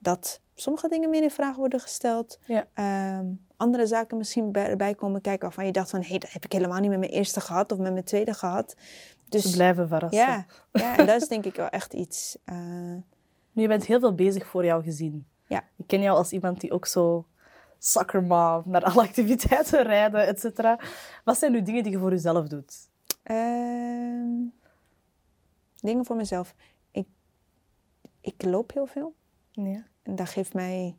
dat 0.05 0.41
sommige 0.55 0.89
dingen 0.89 1.11
meer 1.11 1.23
in 1.23 1.31
vraag 1.31 1.57
worden 1.57 1.81
gesteld. 1.81 2.39
Ja. 2.47 2.67
Ehm, 2.75 3.27
andere 3.65 3.87
zaken 3.87 4.17
misschien 4.17 4.53
bij, 4.53 4.67
erbij 4.67 4.95
komen 4.95 5.21
kijken 5.21 5.43
waarvan 5.43 5.67
je 5.67 5.73
dacht 5.73 5.91
van... 5.91 6.01
hé, 6.01 6.09
hey, 6.09 6.19
dat 6.19 6.33
heb 6.33 6.45
ik 6.45 6.53
helemaal 6.53 6.81
niet 6.81 6.91
met 6.91 6.99
mijn 6.99 7.11
eerste 7.13 7.41
gehad 7.41 7.73
of 7.73 7.79
met 7.79 7.93
mijn 7.93 8.05
tweede 8.05 8.35
gehad. 8.35 8.75
Ze 8.79 9.29
Dus 9.29 9.51
blijven 9.51 9.89
verrassen. 9.89 10.19
ja, 10.21 10.47
ja, 10.73 10.97
en 10.97 11.07
dat 11.07 11.23
is 11.23 11.29
denk 11.29 11.45
ik 11.45 11.55
wel 11.57 11.69
echt 11.69 11.93
iets... 11.93 12.39
eh, 12.45 12.57
Nu, 13.53 13.63
je 13.63 13.69
bent 13.69 13.87
heel 13.87 14.01
veel 14.01 14.15
bezig 14.15 14.47
voor 14.47 14.65
jouw 14.65 14.83
gezin. 14.83 15.27
Ja. 15.47 15.65
Ik 15.77 15.87
ken 15.87 16.01
jou 16.01 16.17
als 16.17 16.33
iemand 16.33 16.61
die 16.61 16.73
ook 16.73 16.87
zo 16.87 17.27
soccer 17.79 18.23
mom, 18.23 18.63
naar 18.65 18.83
alle 18.85 19.03
activiteiten 19.03 19.83
rijden, 19.83 20.27
et 20.27 20.41
cetera. 20.41 20.79
Wat 21.25 21.39
zijn 21.39 21.53
nu 21.53 21.63
dingen 21.63 21.83
die 21.83 21.93
je 21.93 21.99
voor 21.99 22.11
jezelf 22.11 22.47
doet? 22.49 22.89
ehm, 23.23 24.41
dingen 25.81 26.05
voor 26.05 26.17
mezelf. 26.17 26.55
Ik, 26.91 27.07
ik 28.21 28.43
loop 28.45 28.73
heel 28.73 28.87
veel. 28.87 29.15
Ja. 29.53 29.85
En 30.03 30.17
dat 30.17 30.29
geeft 30.29 30.55
mij 30.55 30.97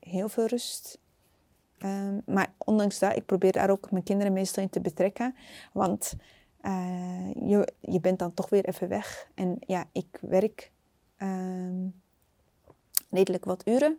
heel 0.00 0.28
veel 0.28 0.46
rust. 0.46 0.98
Ehm, 1.78 2.18
maar 2.26 2.52
ondanks 2.58 2.98
dat, 2.98 3.16
ik 3.16 3.26
probeer 3.26 3.52
daar 3.52 3.70
ook 3.70 3.90
mijn 3.90 4.04
kinderen 4.04 4.32
meestal 4.32 4.62
in 4.62 4.70
te 4.70 4.80
betrekken. 4.80 5.34
Want 5.72 6.14
eh, 6.60 7.30
je, 7.34 7.72
je 7.80 8.00
bent 8.00 8.18
dan 8.18 8.34
toch 8.34 8.48
weer 8.48 8.64
even 8.64 8.88
weg. 8.88 9.28
En 9.34 9.56
ja, 9.60 9.84
ik 9.92 10.18
werk 10.20 10.72
ehm, 11.16 11.86
redelijk 13.10 13.44
wat 13.44 13.68
uren. 13.68 13.98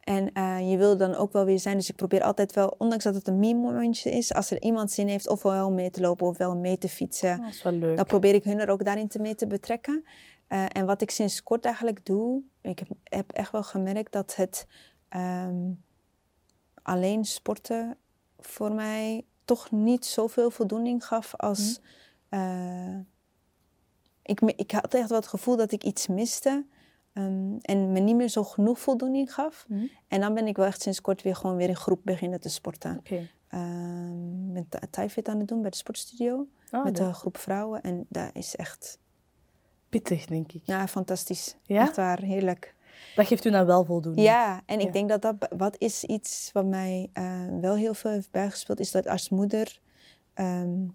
En 0.00 0.32
eh, 0.32 0.70
je 0.70 0.76
wil 0.76 0.96
dan 0.96 1.14
ook 1.14 1.32
wel 1.32 1.44
weer 1.44 1.58
zijn. 1.58 1.76
Dus 1.76 1.88
ik 1.88 1.96
probeer 1.96 2.22
altijd 2.22 2.52
wel, 2.54 2.74
ondanks 2.78 3.04
dat 3.04 3.14
het 3.14 3.28
een 3.28 3.38
me-momentje 3.38 4.10
is, 4.10 4.34
als 4.34 4.50
er 4.50 4.62
iemand 4.62 4.90
zin 4.90 5.08
heeft 5.08 5.28
of 5.28 5.42
wel 5.42 5.72
mee 5.72 5.90
te 5.90 6.00
lopen 6.00 6.26
of 6.26 6.36
wel 6.38 6.56
mee 6.56 6.78
te 6.78 6.88
fietsen, 6.88 7.40
Dat 7.40 7.50
is 7.50 7.62
wel 7.62 7.72
leuk. 7.72 7.96
dan 7.96 8.04
probeer 8.06 8.34
ik 8.34 8.44
hun 8.44 8.58
er 8.58 8.70
ook 8.70 8.84
daarin 8.84 9.08
te 9.08 9.18
mee 9.18 9.34
te 9.34 9.46
betrekken. 9.46 10.04
Eh, 10.46 10.64
en 10.72 10.86
wat 10.86 11.02
ik 11.02 11.10
sinds 11.10 11.42
kort 11.42 11.64
eigenlijk 11.64 12.06
doe, 12.06 12.42
ik 12.62 12.78
heb, 12.78 12.88
heb 13.04 13.32
echt 13.32 13.52
wel 13.52 13.62
gemerkt 13.62 14.12
dat 14.12 14.36
het 14.36 14.66
ehm, 15.08 15.70
alleen 16.88 17.24
sporten 17.24 17.96
voor 18.38 18.72
mij 18.72 19.24
toch 19.44 19.70
niet 19.70 20.06
zoveel 20.06 20.50
voldoening 20.50 21.04
gaf 21.06 21.34
als. 21.36 21.80
eh, 22.28 22.96
ik, 24.22 24.40
ik 24.40 24.70
had 24.70 24.94
echt 24.94 25.08
wel 25.08 25.18
het 25.18 25.28
gevoel 25.28 25.56
dat 25.56 25.72
ik 25.72 25.84
iets 25.84 26.06
miste 26.06 26.64
ehm, 27.12 27.56
en 27.60 27.92
me 27.92 28.00
niet 28.00 28.16
meer 28.16 28.28
zo 28.28 28.44
genoeg 28.44 28.80
voldoening 28.80 29.34
gaf. 29.34 29.64
Mhm. 29.68 29.84
En 30.08 30.20
dan 30.20 30.34
ben 30.34 30.46
ik 30.46 30.56
wel 30.56 30.66
echt 30.66 30.82
sinds 30.82 31.00
kort 31.00 31.22
weer 31.22 31.36
gewoon 31.36 31.56
weer 31.56 31.68
in 31.68 31.76
groep 31.76 32.00
beginnen 32.04 32.40
te 32.40 32.48
sporten. 32.48 33.00
Ehm 33.48 34.52
met 34.52 34.86
Thai-fit 34.90 35.28
aan 35.28 35.38
het 35.38 35.48
doen 35.48 35.60
bij 35.60 35.70
de 35.70 35.76
sportstudio 35.76 36.46
Ah, 36.70 36.84
met 36.84 36.98
een 36.98 37.14
groep 37.14 37.36
vrouwen. 37.38 37.82
En 37.82 38.06
dat 38.08 38.30
is 38.32 38.56
echt 38.56 38.98
Pittig, 39.88 40.26
denk 40.26 40.52
ik. 40.52 40.62
ja, 40.64 40.88
fantastisch. 40.88 41.56
Ja? 41.62 41.82
Echt 41.82 41.96
waar, 41.96 42.20
heerlijk. 42.20 42.74
Dat 43.16 43.26
geeft 43.26 43.44
u 43.44 43.50
dan 43.50 43.66
wel 43.66 43.84
voldoening. 43.84 44.26
Ja, 44.26 44.62
en 44.66 44.78
ik 44.80 44.86
Ja. 44.86 44.92
denk 44.92 45.08
dat 45.08 45.22
dat 45.22 45.34
wat 45.56 45.76
is 45.78 46.04
iets 46.04 46.50
wat 46.52 46.64
mij 46.64 47.10
eh, 47.12 47.46
wel 47.60 47.74
heel 47.74 47.94
veel 47.94 48.10
heeft 48.10 48.30
bijgespeeld, 48.30 48.80
is 48.80 48.90
dat 48.90 49.06
als 49.08 49.28
moeder 49.28 49.80
ehm, 50.34 50.86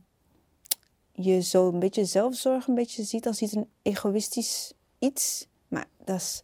je 1.12 1.42
zo 1.42 1.68
een 1.68 1.80
beetje 1.80 2.06
zelfzorg 2.06 2.68
een 2.68 2.76
beetje 2.76 3.04
ziet 3.04 3.28
als 3.28 3.42
iets 3.42 3.54
een 3.56 3.70
egoïstisch 3.82 4.74
iets. 5.00 5.48
Maar 5.68 5.86
dat 6.04 6.16
is, 6.16 6.44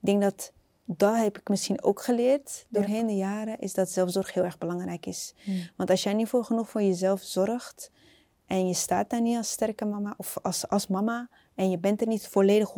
ik 0.00 0.06
denk 0.06 0.22
dat 0.22 0.52
dat 0.84 1.16
heb 1.16 1.38
ik 1.38 1.48
misschien 1.48 1.82
ook 1.82 2.02
geleerd 2.02 2.66
doorheen 2.68 3.06
de 3.06 3.16
jaren, 3.16 3.58
is 3.58 3.74
dat 3.74 3.90
zelfzorg 3.90 4.32
heel 4.32 4.44
erg 4.44 4.58
belangrijk 4.58 5.06
is. 5.06 5.34
Hmm. 5.44 5.68
Want 5.76 5.90
als 5.90 6.02
jij 6.02 6.14
niet 6.14 6.28
voor 6.28 6.44
genoeg 6.44 6.68
voor 6.70 6.82
jezelf 6.82 7.20
zorgt 7.22 7.90
en 8.46 8.68
je 8.68 8.74
staat 8.74 9.10
daar 9.10 9.20
niet 9.20 9.36
als 9.36 9.50
sterke 9.50 9.84
mama 9.84 10.14
of 10.16 10.38
als, 10.42 10.68
als 10.68 10.86
mama 10.86 11.28
en 11.60 11.70
je 11.70 11.78
bent 11.78 12.00
er 12.00 12.06
niet 12.06 12.26
volledig 12.26 12.70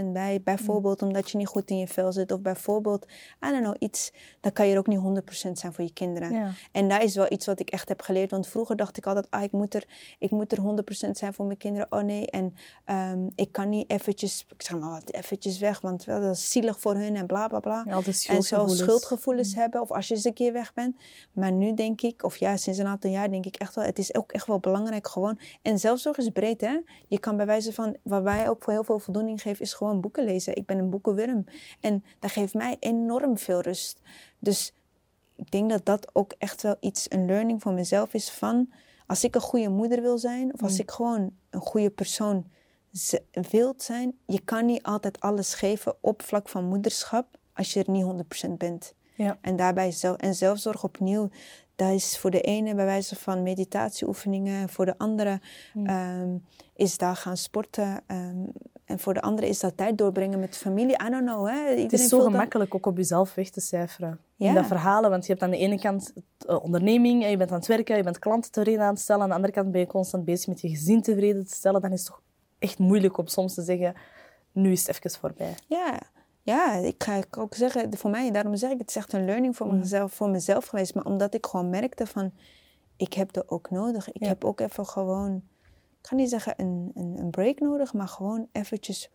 100% 0.00 0.04
bij, 0.12 0.40
bijvoorbeeld 0.44 1.02
omdat 1.02 1.30
je 1.30 1.36
niet 1.36 1.46
goed 1.46 1.70
in 1.70 1.78
je 1.78 1.88
vel 1.88 2.12
zit 2.12 2.32
of 2.32 2.40
bijvoorbeeld, 2.40 3.06
I 3.46 3.50
don't 3.50 3.62
know, 3.62 3.74
iets, 3.78 4.12
dan 4.40 4.52
kan 4.52 4.66
je 4.66 4.72
er 4.72 4.78
ook 4.78 4.86
niet 4.86 5.22
100% 5.48 5.52
zijn 5.52 5.72
voor 5.72 5.84
je 5.84 5.92
kinderen. 5.92 6.32
Ja. 6.32 6.52
En 6.72 6.88
dat 6.88 7.02
is 7.02 7.14
wel 7.14 7.32
iets 7.32 7.46
wat 7.46 7.60
ik 7.60 7.70
echt 7.70 7.88
heb 7.88 8.02
geleerd. 8.02 8.30
Want 8.30 8.46
vroeger 8.46 8.76
dacht 8.76 8.96
ik 8.96 9.06
altijd, 9.06 9.26
ah, 9.30 9.42
ik 9.42 9.52
moet 9.52 9.74
er, 9.74 9.84
ik 10.18 10.30
moet 10.30 10.52
er 10.52 10.58
100% 11.08 11.10
zijn 11.10 11.34
voor 11.34 11.46
mijn 11.46 11.58
kinderen. 11.58 11.86
Oh 11.90 12.02
nee, 12.02 12.30
en 12.30 12.54
ehm, 12.84 13.26
ik 13.34 13.52
kan 13.52 13.68
niet 13.68 13.90
eventjes, 13.90 14.46
ik 14.48 14.62
zeg 14.62 14.78
maar 14.78 14.90
wat, 14.90 15.12
eventjes 15.12 15.58
weg. 15.58 15.80
Want 15.80 16.04
wel, 16.04 16.20
dat 16.20 16.36
is 16.36 16.50
zielig 16.50 16.80
voor 16.80 16.94
hun 16.94 17.16
en 17.16 17.26
bla 17.26 17.48
bla 17.48 17.60
bla. 17.60 17.84
Ja, 17.86 17.96
en 17.96 18.02
zo 18.02 18.12
schuldgevoelens. 18.12 18.78
schuldgevoelens 18.78 19.54
hebben. 19.54 19.80
Of 19.80 19.90
als 19.90 20.08
je 20.08 20.14
eens 20.14 20.24
een 20.24 20.34
keer 20.34 20.52
weg 20.52 20.74
bent. 20.74 20.96
Maar 21.32 21.52
nu 21.52 21.74
denk 21.74 22.00
ik, 22.00 22.22
of 22.22 22.36
ja, 22.36 22.56
sinds 22.56 22.78
een 22.78 22.86
aantal 22.86 23.10
jaar 23.10 23.30
denk 23.30 23.46
ik 23.46 23.56
echt 23.56 23.74
wel, 23.74 23.84
het 23.84 23.98
is 23.98 24.14
ook 24.14 24.32
echt 24.32 24.46
wel 24.46 24.58
belangrijk 24.58 25.08
gewoon. 25.08 25.38
En 25.62 25.78
zelfzorg 25.78 26.16
is 26.16 26.28
breed, 26.28 26.60
hè. 26.60 26.78
Je 27.06 27.18
kan 27.18 27.36
bij 27.36 27.46
wijze 27.46 27.72
van, 27.72 27.96
wat 28.16 28.34
wij 28.34 28.48
ook 28.48 28.62
voor 28.62 28.72
heel 28.72 28.84
veel 28.84 28.98
voldoening 28.98 29.42
geven, 29.42 29.60
is 29.60 29.74
gewoon 29.74 30.00
boeken 30.00 30.24
lezen. 30.24 30.56
Ik 30.56 30.66
ben 30.66 30.78
een 30.78 30.90
boekenwurm. 30.90 31.44
En 31.80 32.04
dat 32.18 32.30
geeft 32.30 32.54
mij 32.54 32.76
enorm 32.80 33.38
veel 33.38 33.60
rust. 33.60 34.00
Dus 34.38 34.72
ik 35.34 35.50
denk 35.50 35.70
dat 35.70 35.84
dat 35.84 36.14
ook 36.14 36.32
echt 36.38 36.62
wel 36.62 36.76
iets, 36.80 37.06
een 37.08 37.26
learning 37.26 37.62
voor 37.62 37.72
mezelf 37.72 38.14
is 38.14 38.30
van... 38.30 38.72
Als 39.06 39.24
ik 39.24 39.34
een 39.34 39.40
goede 39.40 39.68
moeder 39.68 40.02
wil 40.02 40.18
zijn, 40.18 40.54
of 40.54 40.62
als 40.62 40.72
Mm. 40.72 40.80
ik 40.80 40.90
gewoon 40.90 41.32
een 41.50 41.60
goede 41.60 41.90
persoon 41.90 42.46
wilt 43.50 43.82
zijn... 43.82 44.18
Je 44.26 44.40
kan 44.40 44.66
niet 44.66 44.82
altijd 44.82 45.20
alles 45.20 45.54
geven 45.54 45.96
op 46.00 46.22
vlak 46.22 46.48
van 46.48 46.64
moederschap 46.64 47.26
als 47.52 47.72
je 47.72 47.84
er 47.84 47.90
niet 47.90 48.04
100% 48.48 48.50
bent. 48.50 48.94
Ja. 49.16 49.38
En 49.40 49.56
daarbij 49.56 49.90
zelf, 49.90 50.16
en 50.16 50.34
zelfzorg 50.34 50.84
opnieuw, 50.84 51.28
dat 51.76 51.90
is 51.92 52.18
voor 52.18 52.30
de 52.30 52.40
ene 52.40 52.74
bij 52.74 52.84
wijze 52.84 53.16
van 53.16 53.42
meditatieoefeningen, 53.42 54.68
voor 54.68 54.84
de 54.84 54.98
andere 54.98 55.40
Mm. 55.74 55.86
ehm, 55.86 56.36
is 56.74 56.98
daar 56.98 57.16
gaan 57.16 57.36
sporten. 57.36 58.00
ehm, 58.06 58.44
en 58.84 58.98
voor 58.98 59.14
de 59.14 59.20
andere 59.22 59.48
is 59.48 59.60
dat 59.60 59.76
tijd 59.76 59.98
doorbrengen 59.98 60.40
met 60.40 60.56
familie. 60.56 60.94
I 61.06 61.10
don't 61.10 61.24
know, 61.26 61.46
hè. 61.48 61.80
Het 61.82 61.92
is 61.92 62.08
zo 62.08 62.20
gemakkelijk 62.20 62.74
ook 62.74 62.86
op 62.86 62.96
jezelf 62.96 63.34
weg 63.34 63.50
te 63.50 63.60
cijferen. 63.60 64.20
Ja. 64.36 64.48
In 64.48 64.54
dat 64.54 64.66
verhalen, 64.66 65.10
want 65.10 65.26
je 65.26 65.32
hebt 65.32 65.44
aan 65.44 65.50
de 65.50 65.56
ene 65.58 65.78
kant 65.80 66.12
eh, 66.46 66.62
onderneming, 66.62 67.24
en 67.24 67.30
je 67.30 67.36
bent 67.36 67.50
aan 67.50 67.58
het 67.58 67.66
werken, 67.66 67.96
je 67.96 68.02
bent 68.02 68.18
klanten 68.18 68.50
tevreden 68.52 68.82
aan 68.82 68.92
het 68.92 69.00
stellen. 69.00 69.22
Aan 69.22 69.28
de 69.28 69.34
andere 69.34 69.52
kant 69.52 69.70
ben 69.70 69.80
je 69.80 69.86
constant 69.86 70.24
bezig 70.24 70.46
met 70.48 70.60
je 70.60 70.68
gezin 70.68 71.02
tevreden 71.02 71.44
te 71.46 71.54
stellen. 71.54 71.80
Dan 71.80 71.92
is 71.92 71.98
het 71.98 72.08
toch 72.08 72.22
echt 72.58 72.78
moeilijk 72.78 73.18
om 73.18 73.26
soms 73.26 73.54
te 73.54 73.62
zeggen, 73.62 73.94
nu 74.52 74.72
is 74.72 74.86
het 74.86 74.96
even 74.96 75.20
voorbij. 75.20 75.54
Ja, 75.68 76.00
ja, 76.46 76.72
ik 76.72 77.02
ga 77.02 77.22
ook 77.38 77.54
zeggen, 77.54 77.96
voor 77.96 78.10
mij, 78.10 78.30
daarom 78.30 78.56
zeg 78.56 78.70
ik, 78.70 78.78
het 78.78 78.88
is 78.88 78.96
echt 78.96 79.12
een 79.12 79.24
learning 79.24 79.56
voor, 79.56 79.66
Mm. 79.66 79.78
mezelf, 79.78 80.12
voor 80.12 80.28
mezelf 80.28 80.66
geweest. 80.66 80.94
Maar 80.94 81.04
omdat 81.04 81.34
ik 81.34 81.46
gewoon 81.46 81.70
merkte 81.70 82.06
van, 82.06 82.32
ik 82.96 83.12
heb 83.12 83.32
dat 83.32 83.48
ook 83.48 83.70
nodig. 83.70 84.12
Ik 84.12 84.22
Ja. 84.22 84.28
heb 84.28 84.44
ook 84.44 84.60
even 84.60 84.86
gewoon, 84.86 85.34
ik 86.00 86.06
ga 86.06 86.14
niet 86.14 86.30
zeggen 86.30 86.54
een, 86.56 86.90
een, 86.94 87.14
een 87.18 87.30
break 87.30 87.58
nodig, 87.58 87.92
maar 87.92 88.08
gewoon 88.08 88.48
eventjes, 88.52 89.10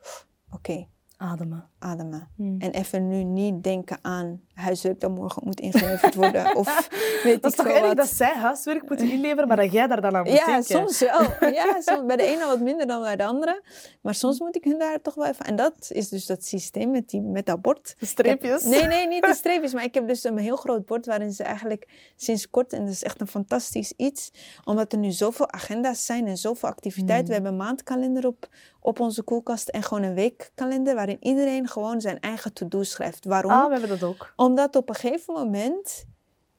oké, 0.51 0.87
Ademen. 1.21 1.67
ademen. 1.79 2.27
Mm. 2.35 2.55
En 2.59 2.71
even 2.71 3.07
nu 3.07 3.23
niet 3.23 3.63
denken 3.63 3.97
aan 4.01 4.41
huiswerk 4.53 4.99
dat 4.99 5.11
morgen 5.11 5.41
moet 5.45 5.59
ingeleverd 5.59 6.15
worden. 6.15 6.55
of 6.55 6.89
weet 7.23 7.41
Dat 7.41 7.51
is 7.53 7.59
ik 7.59 7.65
toch 7.65 7.73
erg 7.75 7.85
wat. 7.87 7.95
dat 7.97 8.07
zij 8.07 8.33
huiswerk 8.35 8.89
moeten 8.89 9.11
inleveren, 9.11 9.47
maar 9.47 9.57
dat 9.57 9.71
jij 9.71 9.87
daar 9.87 10.01
dan 10.01 10.15
aan 10.15 10.23
moet 10.23 10.33
Ja, 10.37 10.45
denken? 10.45 10.63
soms 10.63 10.99
wel. 10.99 11.21
Ja, 11.53 11.81
soms, 11.81 12.05
bij 12.05 12.15
de 12.15 12.23
ene 12.23 12.45
wat 12.45 12.59
minder 12.59 12.87
dan 12.87 13.01
bij 13.01 13.15
de 13.15 13.25
andere. 13.25 13.63
Maar 14.01 14.15
soms 14.15 14.39
moet 14.39 14.55
ik 14.55 14.63
hun 14.63 14.79
daar 14.79 15.01
toch 15.01 15.15
wel 15.15 15.25
even... 15.25 15.45
En 15.45 15.55
dat 15.55 15.73
is 15.91 16.09
dus 16.09 16.25
dat 16.25 16.45
systeem 16.45 16.91
met, 16.91 17.09
die, 17.09 17.21
met 17.21 17.45
dat 17.45 17.61
bord. 17.61 17.95
De 17.99 18.05
streepjes. 18.05 18.63
Heb- 18.63 18.71
nee, 18.71 18.85
nee, 18.87 19.07
niet 19.07 19.23
de 19.23 19.33
streepjes. 19.43 19.73
Maar 19.73 19.83
ik 19.83 19.93
heb 19.93 20.07
dus 20.07 20.23
een 20.23 20.37
heel 20.37 20.55
groot 20.55 20.85
bord 20.85 21.05
waarin 21.05 21.31
ze 21.33 21.43
eigenlijk 21.43 21.87
sinds 22.15 22.49
kort... 22.49 22.73
En 22.73 22.79
dat 22.85 22.93
is 22.93 23.03
echt 23.03 23.21
een 23.21 23.27
fantastisch 23.27 23.93
iets. 23.97 24.31
Omdat 24.63 24.91
er 24.91 24.97
nu 24.99 25.11
zoveel 25.11 25.51
agenda's 25.51 26.05
zijn 26.05 26.27
en 26.27 26.37
zoveel 26.37 26.69
activiteiten. 26.69 27.27
We 27.27 27.33
hebben 27.33 27.51
een 27.51 27.57
maandkalender 27.57 28.27
op, 28.27 28.47
op 28.79 28.99
onze 28.99 29.23
koelkast. 29.23 29.67
En 29.69 29.83
gewoon 29.83 30.03
een 30.03 30.13
weekkalender 30.13 30.95
waarin 30.95 31.10
iedereen 31.19 31.67
gewoon 31.67 32.01
zijn 32.01 32.19
eigen 32.19 32.53
to-do 32.53 32.83
schrijft. 32.83 33.25
Waarom? 33.25 33.51
Ah, 33.51 33.65
we 33.65 33.71
hebben 33.71 33.89
dat 33.99 34.03
ook. 34.03 34.33
Omdat 34.35 34.75
op 34.75 34.89
een 34.89 34.95
gegeven 34.95 35.33
moment... 35.33 36.05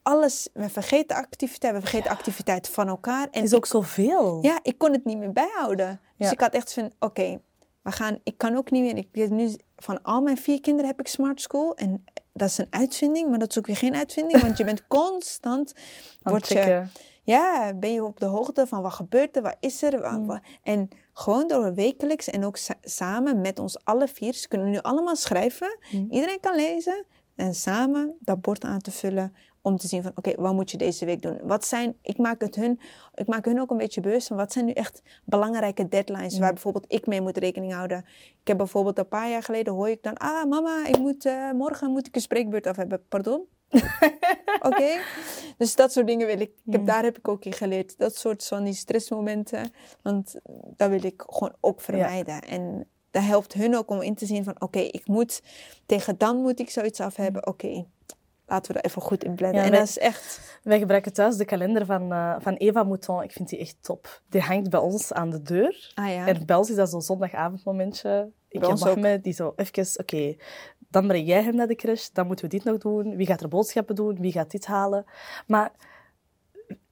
Alles, 0.05 0.48
we 0.53 0.68
vergeten 0.68 1.16
activiteit, 1.16 1.74
we 1.74 1.80
vergeten 1.80 2.11
activiteit 2.11 2.68
van 2.68 2.88
elkaar. 2.88 3.22
En 3.22 3.28
Het 3.32 3.42
is 3.44 3.50
ik 3.50 3.57
ook 3.57 3.66
zoveel. 3.66 4.38
ja, 4.42 4.59
ik 4.62 4.78
kon 4.78 4.92
het 4.92 5.05
niet 5.05 5.18
meer 5.18 5.32
bijhouden. 5.32 6.00
Dus 6.16 6.26
Ja. 6.26 6.32
ik 6.32 6.40
had 6.40 6.55
echt 6.55 6.72
van, 6.72 6.92
oké, 6.98 7.40
we 7.82 7.92
gaan, 7.92 8.18
ik 8.22 8.38
kan 8.38 8.57
ook 8.57 8.70
niet 8.70 8.82
meer. 8.82 8.96
Ik 8.96 9.09
weet 9.12 9.30
nu, 9.30 9.55
van 9.76 10.03
al 10.03 10.20
mijn 10.20 10.36
vier 10.38 10.61
kinderen 10.61 10.90
heb 10.90 11.00
ik 11.00 11.07
smart 11.09 11.40
school. 11.40 11.74
En 11.76 12.05
dat 12.32 12.48
is 12.48 12.59
een 12.59 12.66
uitvinding, 12.70 13.28
maar 13.30 13.38
dat 13.38 13.50
is 13.50 13.59
ook 13.59 13.66
weer 13.66 13.76
geen 13.76 13.94
uitvinding. 13.96 14.40
Want 14.42 14.57
je 14.59 14.64
bent 14.64 14.86
constant, 14.98 15.72
word 16.22 16.48
je, 16.48 16.82
ja, 17.22 17.72
ben 17.74 17.92
je 17.92 18.05
op 18.05 18.20
de 18.20 18.26
hoogte 18.26 18.66
van 18.66 18.82
wat 18.82 18.92
gebeurt 18.92 19.36
er, 19.36 19.42
wat 19.42 19.57
is 19.61 19.82
er. 19.82 20.00
Wat, 20.00 20.12
Mm. 20.18 20.26
wat- 20.26 20.40
en 20.62 20.88
gewoon 21.13 21.49
door 21.49 21.75
wekelijks 21.75 22.29
en 22.29 22.45
ook 22.45 22.57
sa- 22.57 22.75
samen 22.81 23.41
met 23.41 23.59
ons 23.59 23.85
alle 23.85 24.09
vier. 24.09 24.33
Ze 24.35 24.49
kunnen 24.49 24.71
nu 24.71 24.79
allemaal 24.79 25.17
schrijven. 25.17 25.79
Mm. 25.93 26.07
Iedereen 26.11 26.41
kan 26.41 26.57
lezen. 26.57 27.05
En 27.35 27.55
samen 27.55 28.17
dat 28.21 28.41
bord 28.41 28.65
aan 28.65 28.81
te 28.81 28.91
vullen 28.91 29.35
om 29.61 29.77
te 29.77 29.87
zien 29.87 30.03
van 30.03 30.13
oké, 30.15 30.33
wat 30.37 30.53
moet 30.55 30.71
je 30.71 30.77
deze 30.77 31.05
week 31.05 31.23
doen? 31.23 31.39
Wat 31.43 31.67
zijn, 31.67 31.97
ik 32.03 32.19
maak 32.19 32.41
het 32.41 32.55
hun, 32.55 32.81
ik 33.15 33.27
maak 33.27 33.45
hun 33.45 33.61
ook 33.61 33.71
een 33.71 33.77
beetje 33.77 34.01
bewust 34.01 34.27
van 34.27 34.37
wat 34.37 34.53
zijn 34.53 34.65
nu 34.65 34.73
echt 34.73 35.03
belangrijke 35.25 35.89
deadlines 35.89 36.39
waar 36.39 36.53
bijvoorbeeld 36.53 36.85
ik 36.89 37.07
mee 37.07 37.21
moet 37.21 37.37
rekening 37.39 37.73
houden. 37.73 37.99
Ik 38.41 38.49
heb 38.49 38.57
bijvoorbeeld 38.57 38.99
een 38.99 39.09
paar 39.09 39.31
jaar 39.31 39.43
geleden 39.43 39.73
hoor 39.73 39.89
ik 39.89 40.03
dan, 40.03 40.15
ah 40.15 40.49
mama, 40.49 40.87
ik 40.87 40.99
moet, 40.99 41.25
eh, 41.25 41.51
morgen 41.51 41.91
moet 41.91 42.07
ik 42.07 42.15
een 42.15 42.21
spreekbeurt 42.21 42.67
af 42.67 42.77
hebben. 42.77 43.07
Pardon? 43.09 43.45
Oké? 44.68 44.99
Dus 45.59 45.75
dat 45.77 45.93
soort 45.93 46.07
dingen 46.07 46.27
wil 46.27 46.41
ik, 46.41 46.51
ik 46.64 46.73
heb, 46.73 46.81
Mm. 46.81 46.87
daar 46.87 47.03
heb 47.03 47.18
ik 47.18 47.29
ook 47.29 47.45
in 47.45 47.53
geleerd. 47.53 47.99
Dat 47.99 48.16
soort 48.16 48.47
van 48.47 48.64
die 48.64 48.75
stressmomenten, 48.75 49.70
want 50.03 50.35
dat 50.77 50.91
wil 50.91 51.05
ik 51.05 51.23
gewoon 51.27 51.55
ook 51.61 51.81
vermijden. 51.81 52.43
En 52.43 52.87
dat 53.11 53.23
helpt 53.23 53.53
hun 53.53 53.77
ook 53.77 53.91
om 53.91 54.01
in 54.03 54.14
te 54.14 54.27
zien 54.27 54.45
van, 54.45 54.61
oké, 54.61 54.79
ik 54.79 55.07
moet, 55.07 55.43
tegen 55.87 56.18
dan 56.18 56.37
moet 56.37 56.61
ik 56.61 56.70
zoiets 56.70 57.01
af 57.01 57.16
hebben. 57.16 57.47
Oké, 57.47 57.85
laten 58.47 58.66
we 58.66 58.73
daar 58.81 58.91
even 58.91 59.03
goed 59.03 59.25
in 59.25 59.35
plannen. 59.35 59.59
Ja, 59.59 59.64
en 59.64 59.70
wij- 59.70 59.81
dat 59.81 59.89
is 59.89 59.99
echt, 59.99 60.41
Wij 60.62 60.79
gebruiken 60.79 61.12
thuis 61.12 61.37
de 61.37 61.45
kalender 61.45 61.87
van, 61.87 62.12
eh, 62.12 62.35
van 62.39 62.55
Eva 62.55 62.83
Mouton. 62.83 63.23
Ik 63.23 63.33
vind 63.33 63.49
die 63.49 63.59
echt 63.59 63.77
top. 63.81 64.23
Die 64.29 64.41
hangt 64.41 64.70
bij 64.70 64.81
ons 64.81 65.12
aan 65.12 65.31
de 65.31 65.43
deur. 65.43 65.93
ah 65.95 66.09
ja. 66.09 66.27
En 66.27 66.47
bij 66.47 66.57
ons 66.57 66.70
is 66.70 66.77
dat 66.77 66.91
zo'n 66.91 67.03
zondagavondmomentje. 67.03 68.31
Ik 68.49 68.61
heb. 68.61 68.79
Ahmed 68.79 69.25
die 69.25 69.33
zo 69.33 69.53
even... 69.57 70.01
Oké, 70.01 70.37
dan 70.93 71.07
breng 71.07 71.26
jij 71.26 71.43
hem 71.43 71.55
naar 71.55 71.66
de 71.66 71.74
crash. 71.74 72.09
Dan 72.12 72.26
moeten 72.26 72.45
we 72.45 72.51
dit 72.51 72.64
nog 72.64 72.78
doen. 72.78 73.16
Wie 73.16 73.26
gaat 73.26 73.40
er 73.40 73.49
boodschappen 73.49 73.95
doen? 73.95 74.20
Wie 74.20 74.32
gaat 74.32 74.51
dit 74.51 74.66
halen? 74.66 75.05
Maar 75.47 75.72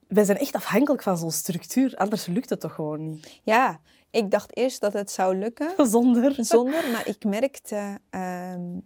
wij 0.09 0.25
zijn 0.25 0.39
echt 0.39 0.55
afhankelijk 0.55 1.03
van 1.03 1.17
zo'n 1.19 1.31
structuur. 1.31 1.97
Anders 1.97 2.27
lukt 2.27 2.51
het 2.51 2.61
toch 2.61 2.75
gewoon 2.75 3.11
niet. 3.11 3.41
ja, 3.43 3.81
ik 4.11 4.31
dacht 4.31 4.57
eerst 4.57 4.81
dat 4.81 4.93
het 4.93 5.11
zou 5.11 5.37
lukken 5.37 5.73
Zonder. 5.87 6.35
zonder, 6.45 6.91
maar 6.93 7.07
ik 7.09 7.25
merkte, 7.25 7.99
ehm, 8.11 8.79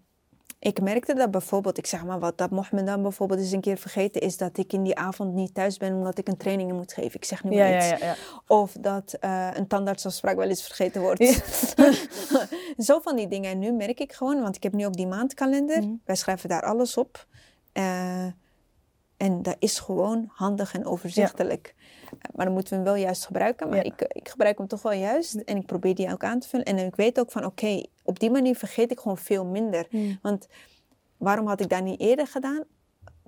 ik 0.64 0.80
merkte 0.80 1.14
dat 1.14 1.30
bijvoorbeeld, 1.30 1.78
ik 1.78 1.86
zeg 1.86 2.04
maar 2.04 2.18
wat, 2.18 2.38
dat 2.38 2.50
mocht 2.50 2.72
me 2.72 2.82
dan 2.82 3.02
bijvoorbeeld 3.02 3.40
eens 3.40 3.52
een 3.52 3.60
keer 3.60 3.76
vergeten, 3.76 4.20
is 4.20 4.36
dat 4.36 4.58
ik 4.58 4.72
in 4.72 4.82
die 4.82 4.96
avond 4.96 5.34
niet 5.34 5.54
thuis 5.54 5.76
ben 5.76 5.94
omdat 5.94 6.18
ik 6.18 6.28
een 6.28 6.36
training 6.36 6.72
moet 6.72 6.92
geven. 6.92 7.14
Ik 7.14 7.24
zeg 7.24 7.44
nu 7.44 7.50
maar 7.50 7.68
ja, 7.68 7.76
iets. 7.76 7.88
ja. 7.88 8.06
ja. 8.06 8.14
Of 8.46 8.72
dat 8.80 9.16
eh, 9.20 9.48
een 9.54 9.66
tandartsafspraak 9.66 10.36
wel 10.36 10.48
eens 10.48 10.62
vergeten 10.62 11.00
wordt. 11.00 11.42
Zo 12.86 13.00
van 13.00 13.16
die 13.16 13.28
dingen. 13.28 13.50
En 13.50 13.58
nu 13.58 13.72
merk 13.72 14.00
ik 14.00 14.12
gewoon, 14.12 14.42
want 14.42 14.56
ik 14.56 14.62
heb 14.62 14.72
nu 14.72 14.86
ook 14.86 14.96
die 14.96 15.06
maandkalender. 15.06 15.82
Mhm. 15.82 15.92
Wij 16.04 16.16
schrijven 16.16 16.48
daar 16.48 16.62
alles 16.62 16.96
op. 16.96 17.26
Eh, 17.72 18.26
en 19.16 19.42
dat 19.42 19.56
is 19.58 19.78
gewoon 19.78 20.30
handig 20.32 20.74
en 20.74 20.86
overzichtelijk. 20.86 21.74
Maar 22.34 22.44
dan 22.44 22.54
moeten 22.54 22.72
we 22.72 22.76
hem 22.84 22.92
wel 22.94 23.02
juist 23.02 23.26
gebruiken. 23.26 23.68
Maar 23.68 23.76
Ja. 23.76 23.82
ik, 23.82 24.00
ik 24.08 24.28
gebruik 24.28 24.58
hem 24.58 24.66
toch 24.66 24.82
wel 24.82 24.92
juist. 24.92 25.34
En 25.34 25.56
ik 25.56 25.66
probeer 25.66 25.94
die 25.94 26.12
ook 26.12 26.24
aan 26.24 26.38
te 26.38 26.48
vullen. 26.48 26.66
En 26.66 26.78
ik 26.78 26.96
weet 26.96 27.20
ook 27.20 27.30
van, 27.30 27.44
oké, 27.44 27.82
op 28.02 28.18
die 28.20 28.30
manier 28.30 28.56
vergeet 28.56 28.90
ik 28.90 28.98
gewoon 29.00 29.18
veel 29.18 29.44
minder. 29.44 29.86
Mm. 29.90 30.18
Want 30.22 30.46
waarom 31.16 31.46
had 31.46 31.60
ik 31.60 31.68
dat 31.68 31.82
niet 31.82 32.00
eerder 32.00 32.26
gedaan? 32.26 32.62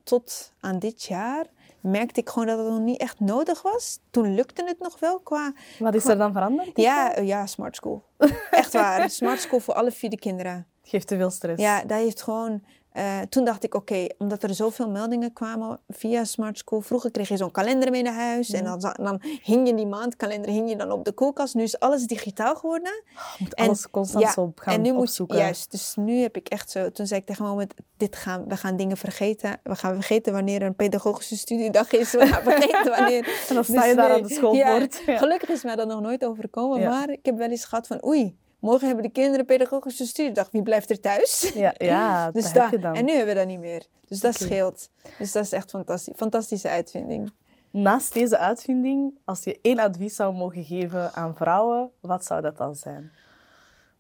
Tot 0.03 0.53
aan 0.61 0.79
dit 0.79 1.03
jaar 1.05 1.47
merkte 1.81 2.21
ik 2.21 2.29
gewoon 2.29 2.47
dat 2.47 2.59
het 2.59 2.69
nog 2.69 2.79
niet 2.81 3.01
echt 3.01 3.21
nodig 3.21 3.63
was. 3.63 3.99
Toen 4.11 4.35
lukte 4.35 4.65
het 4.65 4.79
nog 4.79 4.99
wel 4.99 5.19
qua 5.21 5.53
Wat 5.79 5.95
is 5.95 6.05
er 6.05 6.19
dan 6.19 6.33
veranderd? 6.33 6.71
ja, 6.75 7.15
eh, 7.15 7.27
ja, 7.27 7.47
smart 7.47 7.77
school. 7.77 8.05
Echt 8.51 8.73
waar. 8.73 9.11
Smart 9.11 9.41
school 9.41 9.61
voor 9.61 9.75
alle 9.75 9.91
vier 9.91 10.11
de 10.11 10.19
kinderen. 10.19 10.53
Het 10.81 10.91
geeft 10.91 11.07
te 11.07 11.17
veel 11.17 11.31
stress. 11.31 11.63
Ja, 11.63 11.83
dat 11.85 11.99
heeft 11.99 12.23
gewoon... 12.23 12.63
eh, 12.97 13.21
toen 13.29 13.45
dacht 13.45 13.65
ik, 13.65 13.75
oké, 13.75 14.07
omdat 14.19 14.43
er 14.43 14.55
zoveel 14.55 14.91
meldingen 14.91 15.33
kwamen 15.33 15.81
via 15.89 16.25
Smart 16.25 16.59
School. 16.59 16.81
Vroeger 16.81 17.11
kreeg 17.11 17.29
je 17.29 17.37
zo'n 17.37 17.51
kalender 17.51 17.91
mee 17.91 18.03
naar 18.03 18.15
huis. 18.15 18.51
En 18.51 18.65
dan, 18.65 18.81
dan 19.03 19.21
hing 19.43 19.69
je 19.69 19.75
die 19.75 19.87
maandkalender 19.87 20.51
hing 20.51 20.69
je 20.69 20.77
dan 20.77 20.91
op 20.91 21.05
de 21.05 21.13
koelkast. 21.13 21.55
Nu 21.55 21.63
is 21.63 21.79
alles 21.79 22.03
digitaal 22.07 22.55
geworden. 22.57 23.03
Je 23.13 23.19
moet 23.39 23.55
En- 23.55 23.67
alles 23.67 23.91
constant 23.91 24.25
ja, 24.25 24.33
zo 24.33 24.53
gaan 24.55 24.75
en 24.75 24.81
nu 24.83 24.93
moet 24.93 25.01
opzoeken. 25.01 25.37
juist. 25.39 25.71
Dus 25.71 25.95
nu 25.97 26.17
heb 26.21 26.37
ik 26.37 26.49
echt 26.49 26.71
zo... 26.71 26.91
Toen 26.91 27.07
zei 27.07 27.21
ik 27.21 27.27
tegen 27.27 27.43
mijn 27.43 27.55
moment, 27.55 27.75
dit 27.97 28.17
gaan, 28.17 28.45
we 28.49 28.57
gaan 28.57 28.77
dingen 28.77 28.97
vergeten. 28.97 29.61
We 29.63 29.75
gaan 29.77 29.95
vergeten 29.95 30.33
wanneer 30.33 30.63
een 30.63 30.75
pedagogische 30.75 31.37
studiedag 31.37 31.91
is. 31.93 32.11
We 32.13 32.27
gaan 32.27 32.43
vergeten 32.43 32.91
wanneer... 32.91 33.25
En 33.49 33.55
dan 33.55 33.65
sta 33.65 33.73
Dus 33.81 33.87
je 33.89 33.95
daar 33.95 34.13
aan 34.13 34.23
de 34.23 34.35
schoolpoort. 34.35 35.03
ja, 35.07 35.13
Ja. 35.13 35.19
Gelukkig 35.19 35.49
is 35.49 35.63
mij 35.63 35.77
dat 35.77 35.87
nog 35.89 36.01
nooit 36.01 36.25
overkomen. 36.25 36.81
Maar 36.89 37.11
ik 37.11 37.25
heb 37.27 37.37
wel 37.37 37.49
eens 37.51 37.65
gehad 37.65 37.87
van... 37.87 38.05
Oei, 38.07 38.37
morgen 38.61 38.87
hebben 38.87 39.05
de 39.05 39.11
kinderen 39.11 39.47
pedagogische 39.47 40.07
studiedag. 40.07 40.49
Wie 40.51 40.63
blijft 40.63 40.91
er 40.91 41.01
thuis? 41.01 41.53
Ja, 41.55 41.75
ja 41.79 42.31
Dus 42.31 42.53
dan. 42.53 42.71
En 42.95 43.05
nu 43.05 43.13
hebben 43.13 43.35
we 43.35 43.41
dat 43.41 43.49
niet 43.49 43.59
meer. 43.61 43.87
Dus 44.09 44.21
dat 44.21 44.35
scheelt. 44.35 44.91
Dus 45.19 45.33
dat 45.33 45.45
is 45.45 45.53
echt 45.53 45.71
fantastisch. 45.71 46.15
Fantastische 46.17 46.69
uitvinding. 46.69 47.33
Naast 47.71 48.13
deze 48.13 48.39
uitvinding, 48.39 49.19
als 49.25 49.45
je 49.45 49.59
één 49.63 49.79
advies 49.79 50.15
zou 50.17 50.35
mogen 50.35 50.65
geven 50.65 51.15
aan 51.15 51.37
vrouwen, 51.37 51.91
wat 52.01 52.25
zou 52.25 52.41
dat 52.43 52.57
dan 52.57 52.75
zijn? 52.75 53.13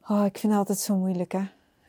Oh, 0.08 0.24
ik 0.24 0.38
vind 0.38 0.52
het 0.52 0.60
altijd 0.60 0.78
zo 0.78 0.96
moeilijk, 0.96 1.32
hè. 1.32 1.42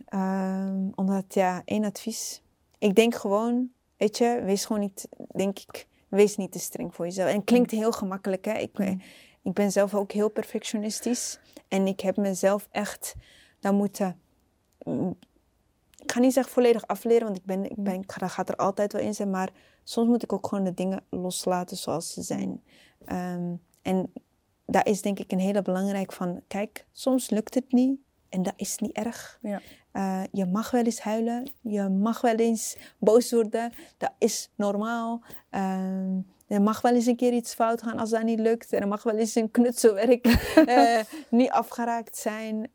Ehm, 0.08 0.88
omdat, 0.96 1.34
ja, 1.34 1.62
één 1.66 1.84
advies. 1.84 2.42
Ik 2.78 2.96
denk 2.96 3.16
gewoon, 3.16 3.70
weet 3.98 4.18
je, 4.18 4.42
wees 4.44 4.66
gewoon 4.66 4.82
niet, 4.82 5.08
denk 5.36 5.60
ik, 5.60 5.88
wees 6.08 6.38
niet 6.38 6.52
te 6.52 6.60
streng 6.60 6.96
voor 6.96 7.06
jezelf. 7.06 7.30
En 7.30 7.36
het 7.36 7.46
klinkt 7.46 7.72
heel 7.72 7.92
gemakkelijk, 7.92 8.46
hè. 8.46 8.54
Ik, 8.58 8.72
ben- 8.74 9.02
ik 9.42 9.54
ben 9.54 9.72
zelf 9.72 9.96
ook 9.96 10.12
heel 10.12 10.30
perfectionistisch. 10.30 11.40
En 11.68 11.88
ik 11.88 12.00
heb 12.00 12.18
mezelf 12.18 12.68
echt 12.72 13.16
dan 13.60 13.76
moeten, 13.76 14.20
mm, 14.84 15.18
ik 16.04 16.12
ga 16.12 16.20
niet 16.20 16.34
zeggen 16.34 16.54
volledig 16.54 16.88
afleren, 16.88 17.24
want 17.24 17.38
ik 17.38 17.46
ben, 17.46 17.70
ik 17.70 17.84
ben, 17.84 18.02
ik 18.02 18.12
ga, 18.12 18.28
gaat 18.28 18.50
er 18.50 18.56
altijd 18.56 18.94
wel 18.94 19.02
in 19.02 19.14
zijn. 19.14 19.30
Maar 19.30 19.50
soms 19.84 20.08
moet 20.08 20.24
ik 20.24 20.34
ook 20.34 20.48
gewoon 20.48 20.64
de 20.64 20.74
dingen 20.74 21.04
loslaten 21.10 21.78
zoals 21.78 22.14
ze 22.14 22.22
zijn. 22.22 22.64
Ehm, 23.06 23.56
en 23.82 24.14
daar 24.66 24.86
is 24.86 25.02
denk 25.02 25.20
ik 25.20 25.32
een 25.32 25.40
hele 25.40 25.62
belangrijk 25.62 26.12
van. 26.14 26.42
Kijk, 26.48 26.88
soms 26.92 27.30
lukt 27.30 27.54
het 27.54 27.72
niet 27.72 28.00
en 28.30 28.44
dat 28.44 28.54
is 28.56 28.78
niet 28.78 28.92
erg. 28.92 29.40
Ja. 29.42 29.62
Eh, 29.92 30.24
je 30.32 30.46
mag 30.46 30.72
wel 30.72 30.84
eens 30.84 31.00
huilen, 31.00 31.52
je 31.62 31.90
mag 31.90 32.22
wel 32.22 32.36
eens 32.36 32.78
boos 32.98 33.32
worden. 33.32 33.72
Dat 33.98 34.12
is 34.18 34.50
normaal. 34.56 35.22
Ehm, 35.50 36.20
er 36.48 36.62
mag 36.62 36.82
wel 36.82 36.94
eens 36.94 37.06
een 37.06 37.16
keer 37.16 37.34
iets 37.34 37.54
fout 37.54 37.82
gaan 37.82 37.98
als 37.98 38.10
dat 38.10 38.24
niet 38.24 38.40
lukt. 38.40 38.74
En 38.74 38.82
er 38.82 38.88
mag 38.88 39.04
wel 39.04 39.16
eens 39.16 39.36
een 39.36 39.52
knutselwerk 39.52 40.26
eh, 40.56 41.00
niet 41.30 41.52
afgeraakt 41.52 42.18
zijn. 42.18 42.70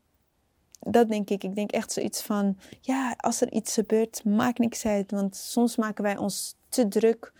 Dat 0.79 1.09
denk 1.09 1.29
ik. 1.29 1.43
Ik 1.43 1.55
denk 1.55 1.71
echt 1.71 1.91
zoiets 1.91 2.21
van, 2.21 2.57
ja, 2.81 3.15
als 3.17 3.41
er 3.41 3.51
iets 3.51 3.73
gebeurt, 3.73 4.23
maakt 4.23 4.59
niks 4.59 4.85
uit. 4.85 5.11
Want 5.11 5.35
soms 5.35 5.75
maken 5.75 6.03
wij 6.03 6.17
ons 6.17 6.55
te 6.69 6.87
druk 6.87 7.33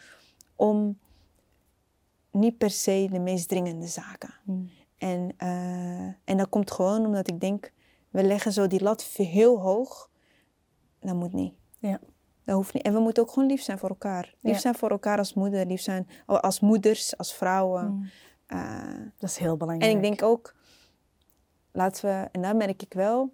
om 0.55 0.99
niet 2.31 2.57
per 2.57 2.69
se 2.69 3.07
de 3.11 3.19
meest 3.19 3.47
dringende 3.47 3.87
zaken. 3.87 4.33
Hmm. 4.43 4.69
En, 4.97 5.33
eh, 5.37 6.05
en 6.23 6.37
dat 6.37 6.49
komt 6.49 6.71
gewoon 6.71 7.05
omdat 7.05 7.27
ik 7.27 7.39
denk, 7.39 7.71
we 8.09 8.23
leggen 8.23 8.53
zo 8.53 8.67
die 8.67 8.83
lat 8.83 9.03
heel 9.03 9.61
hoog. 9.61 10.09
Dat 10.99 11.15
moet 11.15 11.33
niet. 11.33 11.53
Ja. 11.79 11.99
Dat 12.45 12.55
hoeft 12.55 12.73
niet. 12.73 12.83
En 12.83 12.93
we 12.93 12.99
moeten 12.99 13.23
ook 13.23 13.31
gewoon 13.31 13.47
lief 13.49 13.61
zijn 13.61 13.77
voor 13.77 13.89
elkaar. 13.89 14.33
Lief 14.41 14.53
Ja. 14.53 14.59
zijn 14.59 14.75
voor 14.75 14.89
elkaar 14.89 15.17
als 15.17 15.33
moeder, 15.33 15.65
lief 15.65 15.81
zijn 15.81 16.07
als 16.25 16.59
moeders, 16.59 17.17
als 17.17 17.33
vrouwen. 17.33 17.85
Hmm. 17.85 18.09
Eh, 18.45 18.89
Dat 19.19 19.29
is 19.29 19.37
heel 19.37 19.57
belangrijk. 19.57 19.91
en 19.91 19.97
ik 19.97 20.03
denk 20.03 20.21
ook, 20.23 20.55
laten 21.71 22.05
we, 22.09 22.27
en 22.31 22.41
daar 22.41 22.55
merk 22.55 22.81
ik 22.81 22.93
wel, 22.93 23.33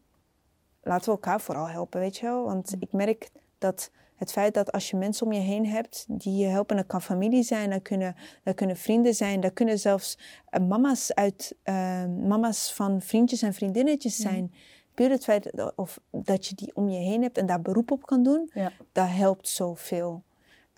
laten 0.82 1.06
we 1.06 1.12
elkaar 1.12 1.42
vooral 1.42 1.68
helpen, 1.70 2.00
weet 2.00 2.18
je 2.18 2.26
wel. 2.26 2.44
Want 2.46 2.76
ik 2.80 2.92
merk 2.92 3.30
dat 3.58 3.92
het 4.16 4.32
feit 4.32 4.54
dat 4.54 4.72
als 4.72 4.90
je 4.90 4.98
mensen 4.98 5.26
om 5.26 5.34
je 5.34 5.40
heen 5.40 5.66
hebt 5.68 6.06
die 6.08 6.36
je 6.36 6.46
helpen, 6.48 6.76
dat 6.76 6.86
kan 6.88 7.02
familie 7.02 7.44
zijn, 7.44 7.70
dat 7.70 7.82
kunnen, 7.82 8.16
dat 8.44 8.56
kunnen 8.56 8.76
vrienden 8.78 9.14
zijn, 9.16 9.40
dat 9.40 9.54
kunnen 9.54 9.80
zelfs 9.80 10.18
uh, 10.52 10.68
mama's, 10.68 11.14
uit, 11.14 11.56
uh, 11.64 12.06
mama's 12.06 12.74
van 12.74 13.02
vriendjes 13.02 13.42
en 13.42 13.54
vriendinnetjes 13.54 14.16
zijn. 14.16 14.54
Puur 15.00 15.10
het 15.10 15.24
feit 15.24 15.50
dat, 15.56 15.74
of, 15.76 16.00
dat 16.12 16.46
je 16.48 16.56
die 16.56 16.76
om 16.76 16.90
je 16.90 16.98
heen 17.00 17.22
hebt 17.22 17.38
en 17.38 17.46
daar 17.46 17.62
beroep 17.62 17.92
op 17.92 18.06
kan 18.06 18.24
doen, 18.24 18.50
Ja. 18.54 18.72
dat 18.92 19.08
helpt 19.10 19.48
zoveel. 19.48 20.24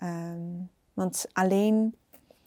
Um, 0.02 0.70
want 0.94 1.24
alleen... 1.32 1.94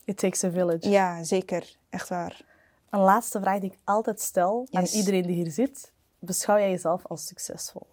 It 0.04 0.18
takes 0.18 0.44
a 0.44 0.50
village. 0.52 0.90
Ja, 0.90 1.24
zeker. 1.24 1.76
Echt 1.90 2.10
waar. 2.10 2.46
Een 2.90 3.00
laatste 3.00 3.40
vraag 3.40 3.60
die 3.60 3.72
ik 3.72 3.78
altijd 3.84 4.22
stel 4.22 4.68
Yes. 4.70 4.80
aan 4.94 5.00
iedereen 5.00 5.22
die 5.22 5.36
hier 5.36 5.52
zit. 5.52 5.92
Beschouw 6.20 6.58
jij 6.58 6.70
jezelf 6.70 7.06
als 7.06 7.28
succesvol? 7.28 7.88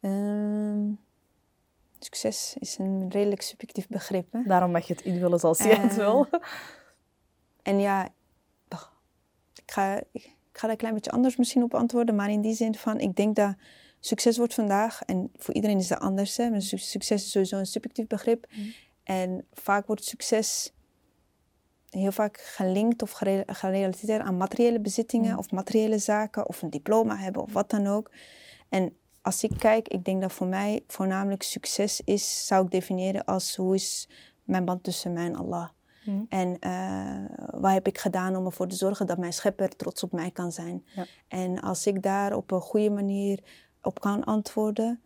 Um, 0.00 0.98
succes 1.98 2.56
is 2.58 2.78
een 2.78 3.08
redelijk 3.10 3.42
subjectief 3.42 3.88
begrip. 3.88 4.32
Hè? 4.32 4.42
Daarom 4.42 4.70
mag 4.70 4.86
je 4.86 4.94
het 4.94 5.02
invullen 5.04 5.38
zoals 5.38 5.58
jij 5.58 5.76
het 5.76 5.90
Eh, 5.90 5.96
wil. 5.96 6.26
En 7.62 7.80
ja, 7.80 8.08
ik 9.54 9.72
ga, 9.72 10.02
ik, 10.12 10.34
ik 10.58 10.64
ga 10.64 10.70
daar 10.70 10.76
een 10.76 10.82
klein 10.88 10.94
beetje 10.94 11.10
anders 11.10 11.36
misschien 11.36 11.62
op 11.62 11.74
antwoorden. 11.74 12.14
Maar 12.14 12.30
in 12.30 12.40
die 12.40 12.54
zin 12.54 12.74
van, 12.74 13.00
ik 13.00 13.16
denk 13.16 13.36
dat 13.36 13.54
succes 14.00 14.36
wordt 14.36 14.54
vandaag... 14.54 15.02
En 15.02 15.30
voor 15.36 15.54
iedereen 15.54 15.78
is 15.78 15.88
dat 15.88 16.00
anders. 16.00 16.36
Hè? 16.36 16.50
Maar 16.50 16.62
succes 16.62 17.22
is 17.22 17.30
sowieso 17.30 17.58
een 17.58 17.66
subjectief 17.66 18.06
begrip. 18.06 18.46
En 19.04 19.46
vaak 19.52 19.86
wordt 19.86 20.04
succes 20.04 20.72
heel 21.90 22.12
vaak 22.12 22.40
gelinkt 22.40 23.02
of 23.02 23.10
gere- 23.10 23.44
gerelateerd 23.46 24.20
aan 24.22 24.36
materiële 24.36 24.80
bezittingen 24.80 25.32
Mm. 25.32 25.38
of 25.38 25.50
materiële 25.50 25.98
zaken 25.98 26.48
of 26.48 26.62
een 26.62 26.70
diploma 26.70 27.16
hebben 27.16 27.42
of 27.42 27.52
wat 27.52 27.70
dan 27.70 27.86
ook. 27.86 28.10
En 28.68 28.96
als 29.22 29.42
ik 29.42 29.50
kijk, 29.58 29.88
ik 29.88 30.04
denk 30.04 30.20
dat 30.20 30.32
voor 30.32 30.46
mij 30.46 30.84
voornamelijk 30.86 31.42
succes 31.42 32.00
is, 32.04 32.46
zou 32.46 32.64
ik 32.64 32.70
definiëren 32.70 33.24
als 33.24 33.56
hoe 33.56 33.74
is 33.74 34.08
mijn 34.44 34.64
band 34.64 34.82
tussen 34.82 35.12
mij 35.12 35.26
en 35.26 35.36
Allah. 35.36 35.68
Mm. 36.08 36.26
En 36.28 36.58
eh, 36.58 37.60
wat 37.60 37.72
heb 37.72 37.86
ik 37.86 37.98
gedaan 37.98 38.36
om 38.36 38.44
ervoor 38.44 38.68
te 38.68 38.76
zorgen 38.76 39.06
dat 39.06 39.18
mijn 39.18 39.32
schepper 39.32 39.76
trots 39.76 40.02
op 40.02 40.12
mij 40.12 40.30
kan 40.30 40.52
zijn. 40.52 40.84
Ja. 40.94 41.04
En 41.28 41.60
als 41.60 41.86
ik 41.86 42.02
daar 42.02 42.34
op 42.34 42.50
een 42.50 42.60
goede 42.60 42.90
manier 42.90 43.40
op 43.82 44.00
kan 44.00 44.24
antwoorden, 44.24 45.02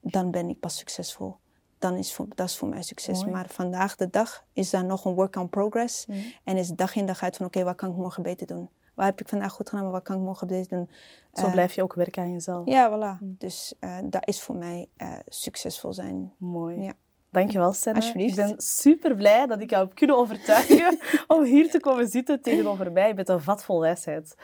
dan 0.00 0.30
ben 0.30 0.48
ik 0.48 0.60
pas 0.60 0.76
succesvol. 0.76 1.36
Dan 1.78 1.96
is 1.96 2.14
voor, 2.14 2.26
dat 2.34 2.48
is 2.48 2.56
voor 2.56 2.68
mij 2.68 2.82
succes. 2.82 3.20
Mooi. 3.20 3.32
Maar 3.32 3.46
vandaag 3.48 3.96
de 3.96 4.10
dag 4.10 4.44
is 4.52 4.70
daar 4.70 4.84
nog 4.84 5.04
een 5.04 5.14
work 5.14 5.36
on 5.36 5.48
progress. 5.48 6.06
Mhm. 6.06 6.18
En 6.44 6.56
is 6.56 6.68
dag 6.68 6.94
in 6.94 7.06
dag 7.06 7.22
uit 7.22 7.36
van 7.36 7.46
oké, 7.46 7.64
wat 7.64 7.76
kan 7.76 7.90
ik 7.90 7.96
morgen 7.96 8.22
beter 8.22 8.46
doen? 8.46 8.70
Wat 8.94 9.04
heb 9.04 9.20
ik 9.20 9.28
vandaag 9.28 9.52
goed 9.52 9.68
gedaan, 9.68 9.84
maar 9.84 9.92
wat 9.92 10.02
kan 10.02 10.16
ik 10.16 10.22
morgen 10.22 10.46
beter 10.46 10.76
doen? 10.76 10.90
Zo 11.32 11.46
Eh, 11.46 11.52
blijf 11.52 11.74
je 11.74 11.82
ook 11.82 11.94
werken 11.94 12.22
aan 12.22 12.32
jezelf. 12.32 12.66
Ja, 12.66 12.90
voilà. 12.90 13.24
Dus 13.24 13.74
eh, 13.80 13.98
dat 14.04 14.28
is 14.28 14.42
voor 14.42 14.56
mij 14.56 14.88
succesvol 15.26 15.92
zijn. 15.92 16.32
Mooi. 16.38 16.80
Ja. 16.80 16.92
Dankjewel, 17.32 17.72
Senna. 17.72 17.98
Alsjeblieft. 17.98 18.38
Ik 18.38 18.44
ben 18.46 18.54
super 18.56 19.14
blij 19.14 19.46
dat 19.46 19.60
ik 19.60 19.70
jou 19.70 19.84
heb 19.84 19.94
kunnen 19.94 20.16
overtuigen 20.16 20.98
om 21.36 21.42
hier 21.44 21.70
te 21.70 21.80
komen 21.80 22.08
zitten 22.08 22.42
tegenover 22.42 22.92
mij 22.92 23.14
met 23.14 23.28
een 23.28 23.40
vat 23.40 23.64
vol 23.64 23.80
wijsheid. 23.80 24.34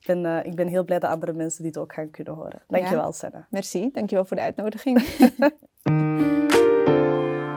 Ik 0.00 0.06
ben, 0.06 0.26
eh, 0.26 0.46
ik 0.46 0.54
ben 0.54 0.68
heel 0.68 0.84
blij 0.84 0.98
dat 0.98 1.10
andere 1.10 1.32
mensen 1.32 1.62
dit 1.62 1.78
ook 1.78 1.92
gaan 1.92 2.10
kunnen 2.10 2.34
horen. 2.34 2.62
Dankjewel, 2.68 3.12
Senna. 3.12 3.46
Merci, 3.50 3.90
dankjewel 3.92 4.24
voor 4.24 4.36
de 4.36 4.42
uitnodiging. 4.42 5.02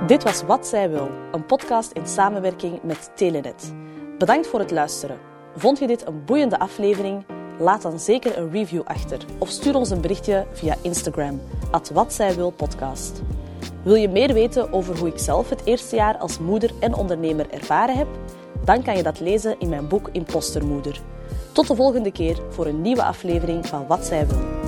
Dit 0.08 0.24
was 0.24 0.44
Wat 0.44 0.68
Zij 0.68 0.90
Wil, 0.90 1.10
een 1.32 1.46
podcast 1.46 1.92
in 1.92 2.08
samenwerking 2.08 2.84
met 2.84 3.12
Telenet. 3.16 3.74
Bedankt 4.18 4.48
voor 4.48 4.60
het 4.60 4.72
luisteren. 4.72 5.18
Vond 5.56 5.80
je 5.80 5.88
dit 5.88 6.08
een 6.08 6.26
boeiende 6.26 6.60
aflevering? 6.60 7.26
Laat 7.60 7.82
dan 7.82 8.00
zeker 8.00 8.38
een 8.38 8.52
review 8.52 8.82
achter 8.84 9.26
of 9.40 9.50
stuur 9.50 9.76
ons 9.76 9.90
een 9.90 10.02
berichtje 10.02 10.48
via 10.52 10.76
Instagram, 10.82 11.42
at 11.72 11.90
Wat 11.90 12.14
Zij 12.14 12.36
Wil 12.36 12.52
podcast. 12.52 13.22
Wil 13.84 13.96
je 13.96 14.10
meer 14.10 14.34
weten 14.34 14.74
over 14.74 14.98
hoe 14.98 15.08
ik 15.08 15.18
zelf 15.20 15.50
het 15.50 15.62
eerste 15.66 15.96
jaar 15.96 16.18
als 16.18 16.40
moeder 16.40 16.72
en 16.80 16.94
ondernemer 16.94 17.50
ervaren 17.50 17.98
heb? 17.98 18.08
Dan 18.66 18.84
kan 18.84 18.98
je 18.98 19.04
dat 19.04 19.20
lezen 19.20 19.56
in 19.60 19.70
mijn 19.70 19.88
boek 19.88 20.10
Impostermoeder. 20.12 21.02
Tot 21.52 21.68
de 21.68 21.76
volgende 21.76 22.12
keer 22.12 22.38
voor 22.50 22.66
een 22.66 22.82
nieuwe 22.82 23.04
aflevering 23.04 23.68
van 23.68 23.88
Wat 23.88 24.06
Zij 24.06 24.28
Wil. 24.28 24.63